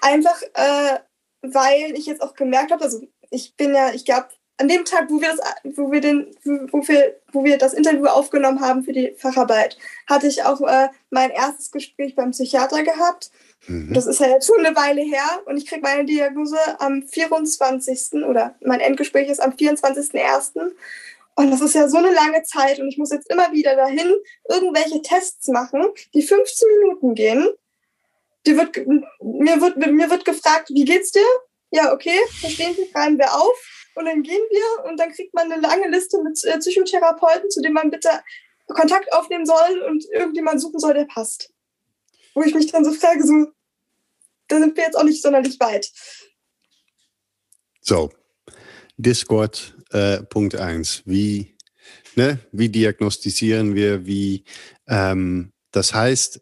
Einfach, 0.00 0.40
äh, 0.54 0.98
weil 1.42 1.94
ich 1.94 2.06
jetzt 2.06 2.22
auch 2.22 2.34
gemerkt 2.34 2.72
habe, 2.72 2.84
also 2.84 3.06
ich 3.30 3.56
bin 3.56 3.74
ja, 3.74 3.92
ich 3.92 4.04
glaube, 4.04 4.28
an 4.58 4.68
dem 4.68 4.84
Tag, 4.84 5.10
wo 5.10 5.20
wir 5.20 5.28
das, 5.28 5.40
wo 5.76 5.90
wir 5.90 6.00
den, 6.00 6.34
wo 6.70 6.86
wir, 6.86 7.16
wo 7.32 7.44
wir 7.44 7.58
das 7.58 7.74
Interview 7.74 8.06
aufgenommen 8.06 8.60
haben 8.60 8.84
für 8.84 8.92
die 8.92 9.14
Facharbeit, 9.16 9.76
hatte 10.06 10.28
ich 10.28 10.44
auch 10.44 10.60
äh, 10.60 10.88
mein 11.10 11.30
erstes 11.30 11.70
Gespräch 11.70 12.14
beim 12.14 12.30
Psychiater 12.30 12.82
gehabt. 12.84 13.30
Mhm. 13.66 13.92
Das 13.92 14.06
ist 14.06 14.20
ja 14.20 14.28
jetzt 14.28 14.46
schon 14.46 14.64
eine 14.64 14.76
Weile 14.76 15.02
her 15.02 15.42
und 15.46 15.56
ich 15.56 15.66
kriege 15.66 15.80
meine 15.80 16.04
Diagnose 16.04 16.58
am 16.78 17.02
24. 17.02 18.24
oder 18.24 18.54
mein 18.64 18.80
Endgespräch 18.80 19.28
ist 19.28 19.40
am 19.40 19.52
24.01. 19.52 20.72
Und 21.36 21.50
das 21.50 21.60
ist 21.60 21.74
ja 21.74 21.88
so 21.88 21.98
eine 21.98 22.12
lange 22.12 22.44
Zeit 22.44 22.78
und 22.78 22.88
ich 22.88 22.96
muss 22.96 23.10
jetzt 23.10 23.28
immer 23.30 23.50
wieder 23.52 23.74
dahin 23.74 24.12
irgendwelche 24.48 25.02
Tests 25.02 25.48
machen, 25.48 25.84
die 26.14 26.22
15 26.22 26.68
Minuten 26.78 27.14
gehen. 27.16 27.48
Die 28.46 28.56
wird, 28.56 28.76
mir, 29.20 29.60
wird, 29.60 29.76
mir 29.78 30.10
wird 30.10 30.24
gefragt, 30.24 30.70
wie 30.70 30.84
geht's 30.84 31.10
dir? 31.10 31.26
Ja, 31.72 31.92
okay, 31.92 32.16
verstehen 32.40 32.74
Sie, 32.76 32.88
schreiben 32.92 33.18
wir 33.18 33.34
auf. 33.34 33.83
Und 33.94 34.06
dann 34.06 34.22
gehen 34.22 34.42
wir 34.50 34.84
und 34.90 34.98
dann 34.98 35.12
kriegt 35.12 35.34
man 35.34 35.50
eine 35.50 35.60
lange 35.60 35.88
Liste 35.88 36.22
mit 36.22 36.42
äh, 36.44 36.58
Psychotherapeuten, 36.58 37.50
zu 37.50 37.62
denen 37.62 37.74
man 37.74 37.90
bitte 37.90 38.10
Kontakt 38.66 39.12
aufnehmen 39.12 39.46
soll 39.46 39.82
und 39.88 40.04
irgendjemand 40.10 40.60
suchen 40.60 40.78
soll, 40.78 40.94
der 40.94 41.04
passt. 41.04 41.52
Wo 42.34 42.42
ich 42.42 42.54
mich 42.54 42.70
dann 42.72 42.84
so 42.84 42.92
frage, 42.92 43.24
so, 43.24 43.52
da 44.48 44.58
sind 44.58 44.76
wir 44.76 44.84
jetzt 44.84 44.96
auch 44.96 45.04
nicht 45.04 45.22
sonderlich 45.22 45.60
weit. 45.60 45.90
So, 47.80 48.10
Discord 48.96 49.76
äh, 49.90 50.22
Punkt 50.22 50.56
1. 50.56 51.02
Wie, 51.04 51.56
ne, 52.16 52.40
wie 52.52 52.68
diagnostizieren 52.68 53.74
wir, 53.74 54.06
wie, 54.06 54.44
ähm, 54.88 55.52
das 55.70 55.94
heißt, 55.94 56.40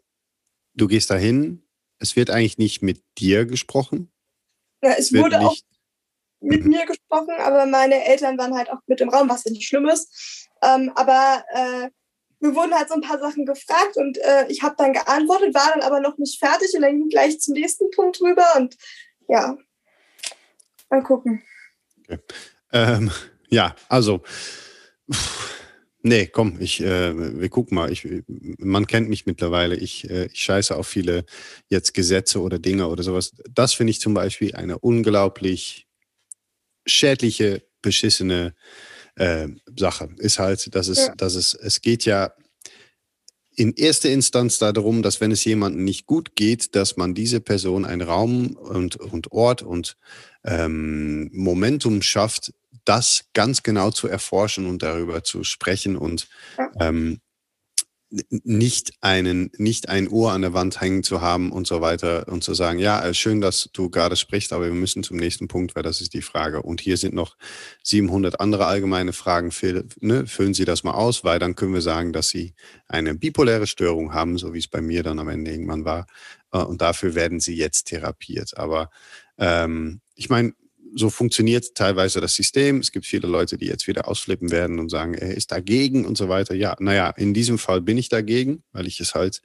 du 0.73 0.87
gehst 0.87 1.09
dahin, 1.09 1.63
es 1.99 2.15
wird 2.15 2.29
eigentlich 2.29 2.57
nicht 2.57 2.81
mit 2.81 3.03
dir 3.17 3.45
gesprochen. 3.45 4.11
Ja, 4.81 4.93
es, 4.93 5.11
es 5.11 5.13
wurde 5.13 5.39
auch 5.39 5.55
mit 6.43 6.65
mir 6.65 6.85
gesprochen, 6.85 7.33
aber 7.39 7.65
meine 7.65 8.05
Eltern 8.05 8.37
waren 8.37 8.55
halt 8.55 8.69
auch 8.69 8.79
mit 8.87 9.01
im 9.01 9.09
Raum, 9.09 9.29
was 9.29 9.45
ja 9.45 9.51
nicht 9.51 9.67
schlimm 9.67 9.87
ist. 9.87 10.49
Ähm, 10.61 10.91
aber 10.95 11.43
äh, 11.53 11.89
mir 12.39 12.55
wurden 12.55 12.73
halt 12.73 12.89
so 12.89 12.95
ein 12.95 13.01
paar 13.01 13.19
Sachen 13.19 13.45
gefragt 13.45 13.95
und 13.95 14.17
äh, 14.17 14.45
ich 14.49 14.61
habe 14.61 14.75
dann 14.77 14.93
geantwortet, 14.93 15.55
war 15.55 15.71
dann 15.73 15.81
aber 15.81 16.01
noch 16.01 16.17
nicht 16.17 16.39
fertig 16.39 16.71
und 16.75 16.81
dann 16.81 16.99
ging 16.99 17.09
gleich 17.09 17.39
zum 17.39 17.53
nächsten 17.53 17.89
Punkt 17.91 18.19
rüber 18.21 18.45
und 18.57 18.75
ja, 19.29 19.57
mal 20.89 21.03
gucken. 21.03 21.41
Okay. 22.03 22.19
Ähm, 22.73 23.11
ja, 23.49 23.75
also, 23.87 24.21
nee, 26.01 26.27
komm, 26.27 26.59
ich, 26.59 26.81
äh, 26.81 27.39
wir 27.39 27.49
gucken 27.49 27.75
mal. 27.75 27.91
Ich, 27.91 28.07
man 28.57 28.87
kennt 28.87 29.09
mich 29.09 29.25
mittlerweile. 29.25 29.75
Ich, 29.75 30.09
äh, 30.09 30.25
ich 30.25 30.41
scheiße 30.41 30.75
auf 30.75 30.87
viele 30.87 31.25
jetzt 31.69 31.93
Gesetze 31.93 32.41
oder 32.41 32.59
Dinge 32.59 32.87
oder 32.87 33.03
sowas. 33.03 33.31
Das 33.49 33.73
finde 33.73 33.91
ich 33.91 34.01
zum 34.01 34.13
Beispiel 34.13 34.55
eine 34.55 34.79
unglaublich 34.79 35.87
schädliche, 36.85 37.63
beschissene 37.81 38.53
äh, 39.15 39.47
Sache. 39.77 40.09
Ist 40.17 40.39
halt, 40.39 40.73
dass 40.75 40.87
es, 40.87 41.07
ja. 41.07 41.15
dass 41.15 41.35
es, 41.35 41.53
es 41.53 41.81
geht 41.81 42.05
ja, 42.05 42.33
in 43.55 43.73
erster 43.73 44.09
Instanz 44.09 44.57
darum, 44.57 45.03
dass 45.03 45.21
wenn 45.21 45.31
es 45.31 45.45
jemandem 45.45 45.83
nicht 45.83 46.07
gut 46.07 46.35
geht, 46.35 46.75
dass 46.75 46.97
man 46.97 47.13
diese 47.13 47.39
Person 47.39 47.85
einen 47.85 48.01
Raum 48.01 48.55
und, 48.55 48.95
und 48.95 49.31
Ort 49.31 49.61
und 49.61 49.97
ähm, 50.43 51.29
Momentum 51.33 52.01
schafft, 52.01 52.51
das 52.85 53.25
ganz 53.33 53.63
genau 53.63 53.91
zu 53.91 54.07
erforschen 54.07 54.65
und 54.65 54.81
darüber 54.83 55.23
zu 55.23 55.43
sprechen 55.43 55.95
und 55.95 56.27
ähm, 56.79 57.19
nicht 58.29 58.93
einen, 59.01 59.49
nicht 59.57 59.89
ein 59.89 60.07
Ohr 60.07 60.33
an 60.33 60.43
der 60.43 60.53
Wand 60.53 60.79
hängen 60.79 61.03
zu 61.03 61.21
haben 61.21 61.51
und 61.51 61.65
so 61.65 61.81
weiter 61.81 62.27
und 62.27 62.43
zu 62.43 62.53
sagen, 62.53 62.77
ja, 62.77 63.03
äh, 63.03 63.13
schön, 63.13 63.41
dass 63.41 63.69
du 63.73 63.89
gerade 63.89 64.15
sprichst, 64.15 64.53
aber 64.53 64.65
wir 64.65 64.73
müssen 64.73 65.01
zum 65.01 65.17
nächsten 65.17 65.47
Punkt, 65.47 65.75
weil 65.75 65.81
das 65.81 65.99
ist 65.99 66.13
die 66.13 66.21
Frage. 66.21 66.61
Und 66.61 66.79
hier 66.79 66.97
sind 66.97 67.15
noch 67.15 67.35
700 67.83 68.39
andere 68.39 68.67
allgemeine 68.67 69.13
Fragen. 69.13 69.51
Ne, 69.99 70.27
füllen 70.27 70.53
Sie 70.53 70.65
das 70.65 70.83
mal 70.83 70.93
aus, 70.93 71.23
weil 71.23 71.39
dann 71.39 71.55
können 71.55 71.73
wir 71.73 71.81
sagen, 71.81 72.13
dass 72.13 72.29
Sie 72.29 72.53
eine 72.87 73.15
bipoläre 73.15 73.65
Störung 73.65 74.13
haben, 74.13 74.37
so 74.37 74.53
wie 74.53 74.59
es 74.59 74.67
bei 74.67 74.81
mir 74.81 75.01
dann 75.01 75.19
am 75.19 75.29
Ende 75.29 75.51
irgendwann 75.51 75.85
war. 75.85 76.05
Äh, 76.51 76.59
und 76.59 76.81
dafür 76.81 77.15
werden 77.15 77.39
Sie 77.39 77.55
jetzt 77.55 77.85
therapiert. 77.85 78.57
Aber 78.57 78.91
ähm, 79.39 80.01
ich 80.15 80.29
meine, 80.29 80.53
so 80.95 81.09
funktioniert 81.09 81.75
teilweise 81.75 82.21
das 82.21 82.35
System. 82.35 82.79
Es 82.79 82.91
gibt 82.91 83.05
viele 83.05 83.27
Leute, 83.27 83.57
die 83.57 83.65
jetzt 83.65 83.87
wieder 83.87 84.07
ausflippen 84.07 84.51
werden 84.51 84.79
und 84.79 84.89
sagen, 84.89 85.13
er 85.13 85.35
ist 85.35 85.51
dagegen 85.51 86.05
und 86.05 86.17
so 86.17 86.29
weiter. 86.29 86.55
Ja, 86.55 86.75
naja, 86.79 87.09
in 87.09 87.33
diesem 87.33 87.57
Fall 87.57 87.81
bin 87.81 87.97
ich 87.97 88.09
dagegen, 88.09 88.63
weil 88.71 88.87
ich 88.87 88.99
es 88.99 89.15
halt 89.15 89.41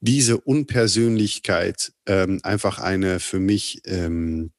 diese 0.00 0.40
Unpersönlichkeit 0.40 1.92
ähm, 2.06 2.40
einfach 2.42 2.78
eine 2.78 3.20
für 3.20 3.38
mich 3.38 3.82
ähm, 3.84 4.50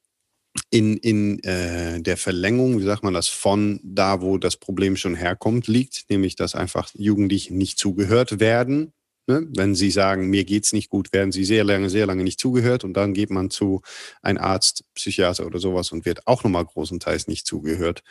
in, 0.69 0.97
in 0.97 1.43
äh, 1.43 2.01
der 2.01 2.17
Verlängerung, 2.17 2.79
wie 2.79 2.83
sagt 2.83 3.03
man 3.03 3.13
das, 3.13 3.27
von 3.27 3.79
da, 3.83 4.21
wo 4.21 4.37
das 4.37 4.55
Problem 4.55 4.95
schon 4.95 5.15
herkommt, 5.15 5.67
liegt, 5.67 6.09
nämlich 6.09 6.35
dass 6.35 6.55
einfach 6.55 6.89
Jugendliche 6.93 7.53
nicht 7.53 7.77
zugehört 7.77 8.39
werden? 8.39 8.93
Wenn 9.25 9.73
Sie 9.73 9.89
sagen, 9.89 10.29
mir 10.29 10.43
geht's 10.43 10.73
nicht 10.73 10.89
gut, 10.89 11.13
werden 11.13 11.31
Sie 11.31 11.45
sehr 11.45 11.63
lange, 11.63 11.89
sehr 11.89 12.05
lange 12.05 12.23
nicht 12.23 12.39
zugehört 12.39 12.83
und 12.83 12.93
dann 12.93 13.13
geht 13.13 13.29
man 13.29 13.49
zu 13.49 13.81
einem 14.21 14.39
Arzt, 14.39 14.83
Psychiater 14.95 15.45
oder 15.45 15.59
sowas 15.59 15.91
und 15.91 16.05
wird 16.05 16.27
auch 16.27 16.43
nochmal 16.43 16.65
großenteils 16.65 17.27
nicht 17.27 17.47
zugehört. 17.47 18.03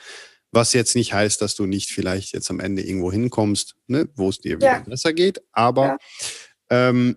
Was 0.53 0.73
jetzt 0.73 0.97
nicht 0.97 1.13
heißt, 1.13 1.41
dass 1.41 1.55
du 1.55 1.67
nicht 1.67 1.91
vielleicht 1.91 2.33
jetzt 2.33 2.51
am 2.51 2.61
Ende 2.61 2.83
irgendwo 2.83 3.13
hinkommst, 3.13 3.75
ne, 3.87 4.09
wo 4.15 4.29
es 4.29 4.39
dir 4.39 4.57
wieder 4.57 4.67
ja. 4.67 4.81
besser 4.81 5.13
geht, 5.13 5.43
aber 5.53 5.99
ja. 6.71 6.89
ähm, 6.89 7.17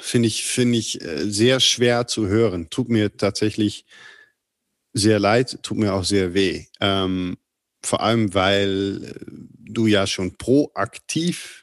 finde 0.00 0.28
ich, 0.28 0.44
finde 0.44 0.78
ich 0.78 1.02
äh, 1.02 1.30
sehr 1.30 1.60
schwer 1.60 2.06
zu 2.06 2.26
hören. 2.26 2.68
Tut 2.70 2.88
mir 2.88 3.16
tatsächlich 3.16 3.84
sehr 4.92 5.18
leid, 5.18 5.58
tut 5.62 5.78
mir 5.78 5.94
auch 5.94 6.04
sehr 6.04 6.34
weh. 6.34 6.66
Ähm, 6.80 7.36
vor 7.82 8.02
allem, 8.02 8.34
weil 8.34 9.04
äh, 9.04 9.24
du 9.58 9.86
ja 9.86 10.06
schon 10.06 10.36
proaktiv 10.36 11.59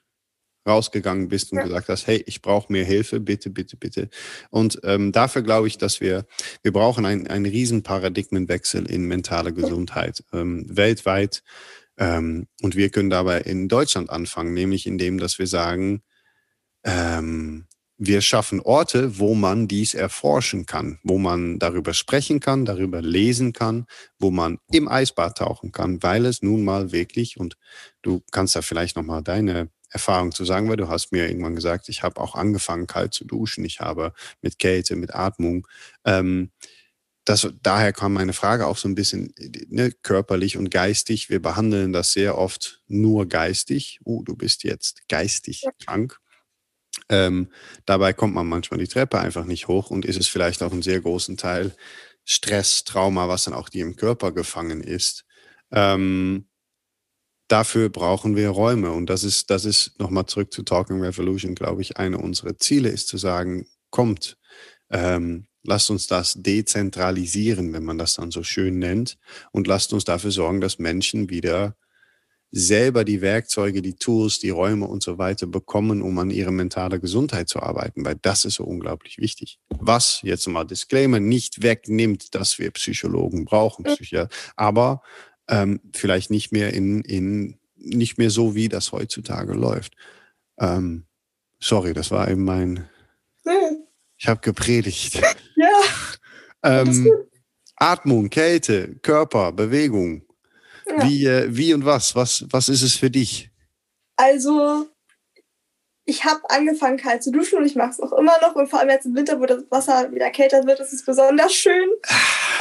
rausgegangen 0.68 1.30
bist 1.30 1.52
und 1.52 1.60
ja. 1.60 1.64
gesagt 1.64 1.90
hast, 1.90 2.08
hey, 2.08 2.24
ich 2.28 2.42
brauche 2.42 2.72
mehr 2.72 2.86
Hilfe, 2.86 3.20
bitte, 3.20 3.50
bitte, 3.50 3.78
bitte. 3.78 4.10
Und 4.50 4.80
ähm, 4.84 5.12
dafür 5.12 5.42
glaube 5.42 5.68
ich, 5.68 5.78
dass 5.78 6.02
wir, 6.02 6.26
wir 6.64 6.74
brauchen 6.74 7.06
einen, 7.06 7.28
einen 7.28 7.46
riesen 7.46 7.84
Paradigmenwechsel 7.84 8.90
in 8.90 9.08
mentale 9.08 9.54
Gesundheit 9.54 10.24
ähm, 10.34 10.66
weltweit. 10.68 11.44
Ähm, 11.98 12.48
und 12.62 12.76
wir 12.76 12.90
können 12.90 13.10
dabei 13.10 13.42
in 13.42 13.68
Deutschland 13.68 14.10
anfangen, 14.10 14.54
nämlich 14.54 14.86
indem, 14.86 15.18
dass 15.18 15.40
wir 15.40 15.48
sagen, 15.48 16.04
ähm, 16.84 17.68
wir 17.98 18.22
schaffen 18.22 18.60
Orte, 18.60 19.18
wo 19.18 19.34
man 19.34 19.68
dies 19.68 19.96
erforschen 19.96 20.68
kann, 20.68 21.00
wo 21.02 21.18
man 21.18 21.58
darüber 21.58 21.94
sprechen 21.94 22.40
kann, 22.40 22.64
darüber 22.64 23.02
lesen 23.02 23.54
kann, 23.54 23.88
wo 24.20 24.30
man 24.30 24.60
im 24.72 24.88
Eisbad 24.88 25.40
tauchen 25.40 25.72
kann, 25.72 26.04
weil 26.04 26.26
es 26.26 26.44
nun 26.44 26.64
mal 26.64 26.92
wirklich, 26.92 27.40
und 27.40 27.58
du 28.04 28.22
kannst 28.32 28.56
da 28.56 28.62
vielleicht 28.62 28.96
nochmal 28.96 29.24
deine 29.24 29.70
Erfahrung 29.98 30.32
zu 30.32 30.46
sagen, 30.46 30.70
weil 30.70 30.78
du 30.78 30.88
hast 30.88 31.12
mir 31.12 31.28
irgendwann 31.28 31.56
gesagt, 31.56 31.90
ich 31.90 32.04
habe 32.04 32.22
auch 32.22 32.36
angefangen, 32.36 32.88
kalt 32.88 33.14
zu 33.14 33.26
duschen. 33.26 33.66
Ich 33.66 33.80
habe 33.80 34.14
mit 34.42 34.60
Kälte, 34.60 34.96
mit 34.96 35.14
Atmung. 35.14 35.68
Ähm, 36.06 36.52
das, 37.26 37.48
daher 37.62 37.92
kam 37.92 38.14
meine 38.14 38.32
Frage 38.32 38.68
auch 38.68 38.78
so 38.78 38.88
ein 38.88 38.96
bisschen 38.96 39.34
ne, 39.68 39.92
körperlich 40.02 40.56
und 40.58 40.70
geistig. 40.72 41.30
Wir 41.30 41.42
behandeln 41.42 41.92
das 41.92 42.14
sehr 42.14 42.38
oft 42.38 42.82
nur 42.88 43.28
geistig. 43.28 44.00
Oh, 44.06 44.24
du 44.24 44.36
bist 44.36 44.64
jetzt 44.64 45.10
geistig 45.10 45.66
krank. 45.84 46.20
Ähm, 47.10 47.52
dabei 47.86 48.14
kommt 48.14 48.34
man 48.34 48.48
manchmal 48.48 48.80
die 48.80 48.88
Treppe 48.88 49.20
einfach 49.20 49.46
nicht 49.46 49.68
hoch 49.68 49.90
und 49.90 50.06
ist 50.06 50.20
es 50.20 50.28
vielleicht 50.28 50.64
auch 50.64 50.72
einen 50.72 50.82
sehr 50.82 51.02
großen 51.02 51.38
Teil 51.38 51.76
Stress, 52.24 52.84
Trauma, 52.84 53.28
was 53.28 53.46
dann 53.46 53.54
auch 53.54 53.70
dir 53.70 53.86
im 53.86 53.96
Körper 53.96 54.32
gefangen 54.32 54.82
ist. 54.82 55.26
Ähm, 55.72 56.47
dafür 57.48 57.90
brauchen 57.90 58.36
wir 58.36 58.50
Räume. 58.50 58.92
Und 58.92 59.10
das 59.10 59.24
ist, 59.24 59.50
das 59.50 59.66
ist 59.66 60.00
nochmal 60.00 60.26
zurück 60.26 60.52
zu 60.54 60.64
Talking 60.64 61.02
Revolution, 61.02 61.56
glaube 61.56 61.82
ich, 61.82 61.98
eine 61.98 62.18
unserer 62.18 62.58
Ziele 62.58 62.90
ist 62.90 63.08
zu 63.08 63.18
sagen, 63.18 63.68
kommt, 63.90 64.38
ähm, 64.90 65.48
lasst 65.64 65.90
uns 65.90 66.08
das 66.08 66.36
dezentralisieren, 66.38 67.74
wenn 67.74 67.84
man 67.84 67.98
das 67.98 68.16
dann 68.16 68.32
so 68.32 68.44
schön 68.44 68.80
nennt, 68.80 69.18
und 69.52 69.68
lasst 69.68 69.94
uns 69.94 70.06
dafür 70.06 70.32
sorgen, 70.32 70.62
dass 70.62 70.80
Menschen 70.80 71.30
wieder 71.30 71.76
selber 72.52 73.04
die 73.04 73.22
Werkzeuge, 73.22 73.82
die 73.82 73.96
Tools, 73.96 74.40
die 74.40 74.50
Räume 74.50 74.88
und 74.88 75.04
so 75.04 75.18
weiter 75.18 75.48
bekommen, 75.48 76.02
um 76.02 76.18
an 76.18 76.32
ihre 76.32 76.52
mentale 76.52 77.00
Gesundheit 77.00 77.50
zu 77.50 77.62
arbeiten, 77.62 78.06
weil 78.06 78.16
das 78.22 78.46
ist 78.46 78.56
so 78.56 78.64
unglaublich 78.64 79.18
wichtig. 79.18 79.60
Was 79.70 80.22
jetzt 80.24 80.48
mal 80.48 80.64
Disclaimer 80.64 81.20
nicht 81.20 81.62
wegnimmt, 81.62 82.34
dass 82.36 82.58
wir 82.58 82.72
Psychologen 82.72 83.44
brauchen, 83.44 83.84
Psychiater, 83.84 84.34
aber 84.56 85.02
ähm, 85.48 85.80
vielleicht 85.94 86.30
nicht 86.30 86.52
mehr 86.52 86.74
in, 86.74 87.02
in, 87.02 87.58
nicht 87.76 88.18
mehr 88.18 88.30
so, 88.30 88.56
wie 88.56 88.70
das 88.70 88.92
heutzutage 88.92 89.54
läuft. 89.54 89.96
Ähm, 90.60 91.06
sorry, 91.60 91.94
das 91.94 92.12
war 92.12 92.30
eben 92.30 92.44
mein. 92.44 92.88
Ich 94.18 94.28
habe 94.28 94.42
gepredigt. 94.42 95.22
Ja. 95.60 96.82
ähm, 96.82 97.12
Atmung, 97.78 98.30
Kälte, 98.30 98.96
Körper, 99.02 99.52
Bewegung. 99.52 100.22
Ja. 100.88 101.04
Wie, 101.04 101.26
äh, 101.26 101.48
wie 101.50 101.74
und 101.74 101.84
was? 101.84 102.16
was? 102.16 102.46
Was 102.52 102.70
ist 102.70 102.84
es 102.84 102.96
für 102.96 103.10
dich? 103.10 103.50
Also, 104.16 104.88
ich 106.10 106.24
habe 106.24 106.50
angefangen 106.50 106.96
kalt 106.96 107.22
zu 107.22 107.32
duschen 107.32 107.60
und 107.60 107.66
ich 107.66 107.76
mache 107.76 107.90
es 107.90 108.00
auch 108.00 108.14
immer 108.14 108.40
noch. 108.42 108.56
Und 108.56 108.70
vor 108.70 108.80
allem 108.80 108.90
jetzt 108.90 109.06
im 109.06 109.14
Winter, 109.14 109.42
wo 109.42 109.46
das 109.46 109.70
Wasser 109.70 110.10
wieder 110.14 110.30
kälter 110.30 110.66
wird, 110.66 110.80
ist 110.80 110.94
es 110.94 111.04
besonders 111.04 111.54
schön. 111.54 111.90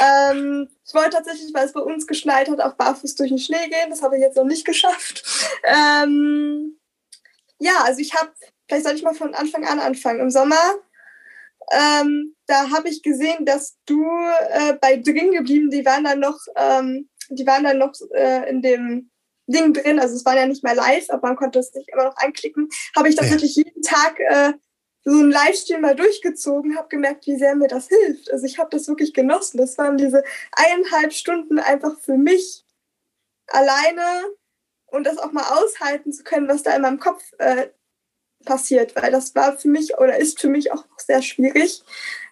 ähm, 0.01 0.67
ich 0.85 0.93
wollte 0.93 1.11
tatsächlich, 1.11 1.53
weil 1.53 1.65
es 1.65 1.71
bei 1.71 1.79
uns 1.79 2.05
geschneit 2.05 2.49
hat, 2.49 2.59
auch 2.59 2.73
barfuß 2.73 3.15
durch 3.15 3.29
den 3.29 3.39
Schnee 3.39 3.69
gehen. 3.69 3.89
Das 3.89 4.01
habe 4.01 4.17
ich 4.17 4.21
jetzt 4.21 4.35
noch 4.35 4.43
nicht 4.43 4.65
geschafft. 4.65 5.23
Ähm, 5.63 6.77
ja, 7.59 7.73
also 7.83 7.99
ich 7.99 8.13
habe, 8.13 8.31
vielleicht 8.67 8.83
sollte 8.83 8.99
ich 8.99 9.03
mal 9.03 9.15
von 9.15 9.33
Anfang 9.33 9.65
an 9.65 9.79
anfangen. 9.79 10.19
Im 10.19 10.29
Sommer, 10.29 10.55
ähm, 11.71 12.35
da 12.45 12.69
habe 12.69 12.89
ich 12.89 13.01
gesehen, 13.01 13.45
dass 13.45 13.77
du 13.85 14.05
äh, 14.49 14.73
bei 14.79 14.97
drin 14.97 15.31
geblieben, 15.31 15.69
die 15.69 15.85
waren 15.85 16.03
dann 16.03 16.19
noch, 16.19 16.39
ähm, 16.55 17.09
die 17.29 17.45
waren 17.45 17.63
dann 17.63 17.79
noch 17.79 17.93
äh, 18.13 18.49
in 18.49 18.61
dem 18.61 19.09
Ding 19.47 19.73
drin. 19.73 19.99
Also 19.99 20.15
es 20.15 20.25
war 20.25 20.35
ja 20.35 20.45
nicht 20.45 20.63
mehr 20.63 20.75
live, 20.75 21.09
aber 21.09 21.27
man 21.27 21.37
konnte 21.37 21.59
es 21.59 21.71
sich 21.71 21.87
immer 21.89 22.05
noch 22.05 22.17
anklicken. 22.17 22.69
Habe 22.95 23.09
ich 23.09 23.15
tatsächlich 23.15 23.55
ja. 23.55 23.63
jeden 23.65 23.81
Tag 23.81 24.19
äh, 24.19 24.53
so 25.03 25.11
einen 25.11 25.31
Livestream 25.31 25.81
mal 25.81 25.95
durchgezogen, 25.95 26.77
habe 26.77 26.89
gemerkt, 26.89 27.27
wie 27.27 27.37
sehr 27.37 27.55
mir 27.55 27.69
das 27.69 27.87
hilft. 27.87 28.31
Also 28.31 28.45
ich 28.45 28.59
habe 28.59 28.69
das 28.71 28.87
wirklich 28.87 29.13
genossen. 29.13 29.57
Das 29.57 29.77
waren 29.77 29.97
diese 29.97 30.23
eineinhalb 30.51 31.13
Stunden 31.13 31.59
einfach 31.59 31.97
für 31.99 32.17
mich 32.17 32.65
alleine 33.47 34.01
und 34.87 35.05
das 35.05 35.17
auch 35.17 35.31
mal 35.31 35.45
aushalten 35.57 36.11
zu 36.11 36.23
können, 36.23 36.49
was 36.49 36.63
da 36.63 36.75
in 36.75 36.81
meinem 36.81 36.99
Kopf 36.99 37.23
äh, 37.37 37.67
passiert, 38.45 38.95
weil 38.95 39.11
das 39.11 39.33
war 39.35 39.57
für 39.57 39.67
mich 39.67 39.97
oder 39.97 40.17
ist 40.17 40.39
für 40.39 40.49
mich 40.49 40.71
auch 40.71 40.87
noch 40.89 40.99
sehr 40.99 41.21
schwierig. 41.21 41.83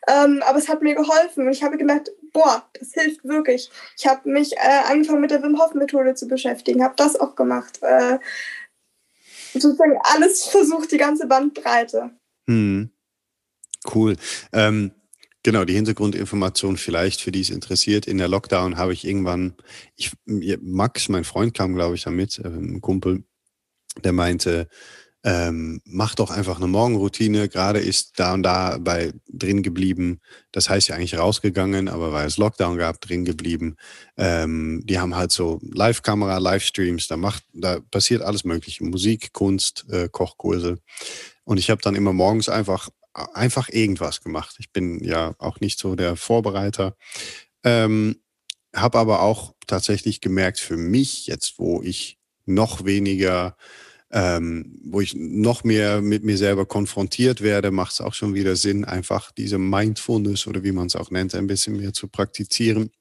Ähm, 0.08 0.44
aber 0.46 0.58
es 0.58 0.68
hat 0.68 0.82
mir 0.82 0.96
geholfen 0.96 1.46
und 1.46 1.54
ich 1.54 1.64
habe 1.64 1.78
gemerkt, 1.78 2.12
boah, 2.36 2.70
das 2.78 2.92
hilft 2.92 3.24
wirklich. 3.24 3.70
Ich 3.98 4.06
habe 4.06 4.30
mich 4.30 4.52
äh, 4.58 4.92
angefangen 4.92 5.22
mit 5.22 5.32
der 5.32 5.42
Wim 5.42 5.58
Hof 5.58 5.74
Methode 5.74 6.16
zu 6.16 6.28
beschäftigen, 6.28 6.84
habe 6.84 6.94
das 6.98 7.18
auch 7.18 7.36
gemacht. 7.36 7.80
Äh, 7.82 8.20
sozusagen 9.54 9.98
alles 10.04 10.44
versucht, 10.44 10.92
die 10.92 10.98
ganze 10.98 11.28
Bandbreite. 11.28 12.12
Hm. 12.48 12.90
Cool. 13.94 14.18
Ähm, 14.52 14.92
genau, 15.44 15.64
die 15.64 15.76
Hintergrundinformation 15.76 16.76
vielleicht, 16.76 17.22
für 17.22 17.32
die 17.32 17.40
es 17.40 17.50
interessiert. 17.50 18.06
In 18.06 18.18
der 18.18 18.28
Lockdown 18.28 18.78
habe 18.78 18.92
ich 18.92 19.08
irgendwann, 19.08 19.56
ich, 19.96 20.12
Max, 20.26 21.08
mein 21.08 21.24
Freund, 21.24 21.54
kam, 21.54 21.74
glaube 21.74 21.96
ich, 21.96 22.04
damit, 22.04 22.38
äh, 22.40 22.48
ein 22.48 22.82
Kumpel, 22.82 23.24
der 24.04 24.12
meinte, 24.12 24.68
ähm, 25.28 25.82
mach 25.86 26.14
doch 26.14 26.30
einfach 26.30 26.58
eine 26.58 26.68
Morgenroutine. 26.68 27.50
Gerade 27.50 27.80
ist 27.80 28.20
da 28.20 28.36
und 28.36 28.44
da 28.44 28.78
bei 28.78 29.12
drin 29.28 29.64
geblieben. 29.64 30.22
Das 30.52 30.70
heißt 30.70 30.88
ja 30.88 30.96
eigentlich 30.96 31.18
rausgegangen, 31.18 31.90
aber 31.90 32.14
weil 32.14 32.28
es 32.28 32.38
Lockdown 32.38 32.78
gab, 32.78 33.02
drin 33.02 33.26
geblieben. 33.26 33.76
Ähm, 34.18 34.84
die 34.86 35.00
haben 35.00 35.16
halt 35.16 35.32
so 35.32 35.60
Live-Kamera, 35.64 36.38
Livestreams. 36.38 37.08
Da 37.08 37.18
macht, 37.18 37.44
da 37.54 37.80
passiert 37.90 38.22
alles 38.22 38.44
Mögliche: 38.44 38.84
Musik, 38.84 39.34
Kunst, 39.34 39.88
äh, 39.90 40.10
Kochkurse. 40.10 40.78
Und 41.44 41.58
ich 41.58 41.72
habe 41.72 41.82
dann 41.82 41.96
immer 41.96 42.14
morgens 42.14 42.48
einfach 42.48 42.90
einfach 43.34 43.70
irgendwas 43.70 44.22
gemacht. 44.22 44.58
Ich 44.60 44.72
bin 44.74 45.04
ja 45.04 45.34
auch 45.40 45.60
nicht 45.60 45.80
so 45.80 45.96
der 45.96 46.18
Vorbereiter. 46.18 46.96
Ähm, 47.64 48.18
habe 48.76 49.00
aber 49.00 49.22
auch 49.22 49.56
tatsächlich 49.66 50.22
gemerkt 50.22 50.60
für 50.60 50.78
mich 50.78 51.26
jetzt, 51.26 51.58
wo 51.58 51.82
ich 51.82 52.20
noch 52.46 52.86
weniger 52.86 53.58
ähm, 54.16 54.80
wo 54.86 55.02
ich 55.02 55.14
noch 55.14 55.66
mehr 55.66 56.02
mit 56.02 56.24
mir 56.24 56.38
selber 56.38 56.66
konfrontiert 56.66 57.42
werde, 57.42 57.70
macht 57.70 57.92
es 57.92 58.02
auch 58.02 58.14
schon 58.14 58.34
wieder 58.34 58.56
Sinn, 58.56 58.86
einfach 58.86 59.30
diese 59.32 59.58
Mindfulness 59.58 60.48
oder 60.48 60.64
wie 60.64 60.72
man 60.72 60.88
es 60.88 60.96
auch 60.96 61.12
nennt, 61.12 61.36
ein 61.36 61.48
bisschen 61.48 61.76
mehr 61.76 61.92
zu 61.92 62.08
praktizieren. 62.08 62.92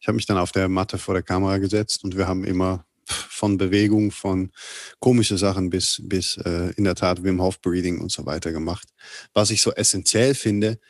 Ich 0.00 0.08
habe 0.08 0.16
mich 0.16 0.24
dann 0.24 0.38
auf 0.38 0.52
der 0.52 0.70
Matte 0.70 0.96
vor 0.96 1.12
der 1.12 1.22
Kamera 1.22 1.58
gesetzt 1.58 2.02
und 2.02 2.16
wir 2.16 2.26
haben 2.26 2.44
immer 2.44 2.86
von 3.04 3.58
Bewegung, 3.58 4.10
von 4.10 4.52
komische 5.00 5.36
Sachen 5.36 5.68
bis, 5.68 6.00
bis 6.02 6.38
äh, 6.38 6.72
in 6.76 6.84
der 6.84 6.94
Tat 6.94 7.22
Wim 7.22 7.42
Hof 7.42 7.60
Breathing 7.60 8.00
und 8.00 8.10
so 8.10 8.24
weiter 8.24 8.52
gemacht. 8.52 8.88
Was 9.34 9.50
ich 9.50 9.60
so 9.60 9.72
essentiell 9.74 10.34
finde, 10.34 10.80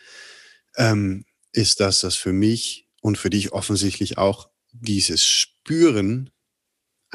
ähm, 0.77 1.25
ist, 1.51 1.81
dass 1.81 2.01
das 2.01 2.15
für 2.15 2.33
mich 2.33 2.87
und 3.01 3.19
für 3.19 3.31
dich 3.31 3.53
offensichtlich 3.53 4.19
auch 4.19 4.51
dieses 4.73 5.25
Spüren 5.25 6.31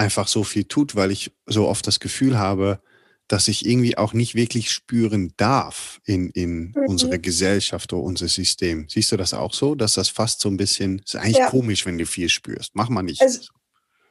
einfach 0.02 0.28
so 0.28 0.44
viel 0.44 0.66
tut, 0.66 0.96
weil 0.96 1.12
ich 1.12 1.32
so 1.46 1.68
oft 1.68 1.86
das 1.86 2.00
Gefühl 2.00 2.40
habe, 2.40 2.82
dass 3.28 3.48
ich 3.48 3.66
irgendwie 3.66 3.98
auch 3.98 4.14
nicht 4.14 4.36
wirklich 4.36 4.72
spüren 4.72 5.34
darf 5.38 6.02
in, 6.06 6.32
in 6.32 6.74
mhm. 6.76 6.88
unsere 6.88 7.20
Gesellschaft 7.20 7.94
oder 7.94 8.04
unser 8.04 8.28
System. 8.28 8.88
Siehst 8.90 9.12
du 9.12 9.18
das 9.18 9.34
auch 9.34 9.54
so, 9.54 9.76
dass 9.76 9.94
das 9.94 10.10
fast 10.10 10.42
so 10.42 10.50
ein 10.50 10.58
bisschen, 10.58 11.00
ist 11.00 11.16
eigentlich 11.16 11.38
ja. 11.38 11.50
komisch, 11.50 11.86
wenn 11.86 11.98
du 11.98 12.06
viel 12.06 12.28
spürst. 12.28 12.72
Mach 12.74 12.90
mal 12.90 13.04
nicht. 13.04 13.22
Also, 13.22 13.42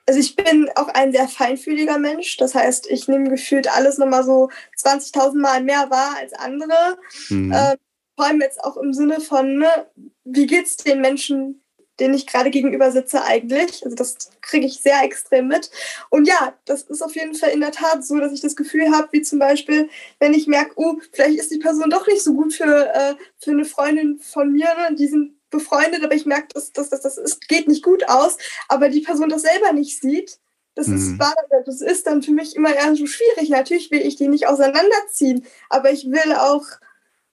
also 0.07 0.21
ich 0.21 0.37
bin 0.37 0.71
auch 0.77 0.89
ein 0.89 1.13
sehr 1.13 1.29
feinfühliger 1.29 1.99
Mensch. 1.99 2.37
Das 2.39 2.55
heißt, 2.55 2.87
ich 2.89 3.09
nehme 3.09 3.29
gefühlt 3.29 3.69
alles 3.69 3.99
nochmal 3.99 4.25
so 4.25 4.49
20.000 4.79 5.39
Mal 5.39 5.63
mehr 5.63 5.91
wahr 5.91 6.17
als 6.19 6.33
andere. 6.33 6.99
Mhm. 7.29 7.53
Ähm, 7.53 7.77
vor 8.17 8.27
allem 8.27 8.41
jetzt 8.41 8.63
auch 8.63 8.77
im 8.77 8.95
Sinne 8.95 9.21
von, 9.21 9.59
ne, 9.59 9.87
wie 10.25 10.47
geht 10.47 10.67
es 10.67 10.77
den 10.77 11.01
Menschen, 11.01 11.63
denen 12.01 12.15
ich 12.15 12.27
gerade 12.27 12.51
gegenüber 12.51 12.91
sitze 12.91 13.23
eigentlich. 13.23 13.85
Also 13.85 13.95
das 13.95 14.17
kriege 14.41 14.67
ich 14.67 14.81
sehr 14.81 15.03
extrem 15.03 15.49
mit. 15.49 15.71
Und 16.09 16.27
ja, 16.27 16.55
das 16.65 16.83
ist 16.83 17.03
auf 17.03 17.15
jeden 17.15 17.35
Fall 17.35 17.51
in 17.51 17.61
der 17.61 17.73
Tat 17.73 18.05
so, 18.05 18.19
dass 18.19 18.33
ich 18.33 18.41
das 18.41 18.57
Gefühl 18.57 18.91
habe, 18.91 19.09
wie 19.13 19.23
zum 19.23 19.39
Beispiel, 19.39 19.89
wenn 20.19 20.35
ich 20.35 20.47
merke, 20.47 20.73
oh, 20.77 20.97
vielleicht 21.13 21.39
ist 21.39 21.51
die 21.51 21.59
Person 21.59 21.91
doch 21.91 22.07
nicht 22.07 22.23
so 22.23 22.35
gut 22.35 22.55
für, 22.55 22.93
äh, 22.95 23.15
für 23.39 23.51
eine 23.51 23.65
Freundin 23.65 24.19
von 24.19 24.51
mir, 24.51 24.67
ne? 24.67 24.97
die 24.97 25.07
sind 25.07 25.35
befreundet, 25.51 26.03
aber 26.03 26.15
ich 26.15 26.27
merke, 26.27 26.49
dass, 26.55 26.73
dass, 26.73 26.91
dass, 26.91 27.03
das 27.03 27.19
ist, 27.19 27.49
geht 27.49 27.69
nicht 27.69 27.85
gut 27.85 28.09
aus, 28.09 28.39
aber 28.69 28.89
die 28.89 29.01
Person 29.01 29.29
das 29.29 29.43
selber 29.43 29.73
nicht 29.73 30.01
sieht. 30.01 30.39
Das, 30.75 30.87
mhm. 30.87 30.97
ist, 30.97 31.67
das 31.67 31.81
ist 31.81 32.07
dann 32.07 32.23
für 32.23 32.31
mich 32.31 32.55
immer 32.57 32.75
eher 32.75 32.95
so 32.95 33.07
schwierig. 33.07 33.51
Natürlich 33.51 33.91
will 33.91 34.01
ich 34.01 34.17
die 34.17 34.29
nicht 34.29 34.47
auseinanderziehen, 34.47 35.45
aber 35.69 35.91
ich 35.91 36.11
will 36.11 36.33
auch 36.35 36.65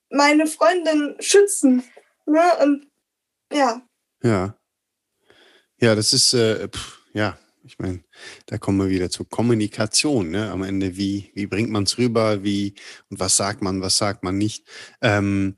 meine 0.10 0.48
Freundin 0.48 1.16
schützen. 1.20 1.84
Ne? 2.26 2.42
Und 2.62 2.88
ja. 3.54 3.82
Ja. 4.24 4.58
Ja, 5.80 5.96
das 5.96 6.14
ist, 6.14 6.34
äh, 6.34 6.68
pff, 6.70 7.02
ja, 7.14 7.38
ich 7.64 7.78
meine, 7.80 8.04
da 8.46 8.58
kommen 8.58 8.80
wir 8.80 8.90
wieder 8.90 9.10
zur 9.10 9.30
Kommunikation. 9.30 10.30
Ne? 10.32 10.50
Am 10.50 10.64
Ende, 10.64 10.98
wie, 10.98 11.32
wie 11.36 11.48
bringt 11.48 11.70
man 11.70 11.84
es 11.84 11.98
rüber, 11.98 12.44
wie 12.44 12.74
und 13.10 13.20
was 13.20 13.38
sagt 13.38 13.62
man, 13.62 13.82
was 13.82 13.98
sagt 13.98 14.24
man 14.24 14.38
nicht. 14.38 14.66
Ähm, 15.02 15.58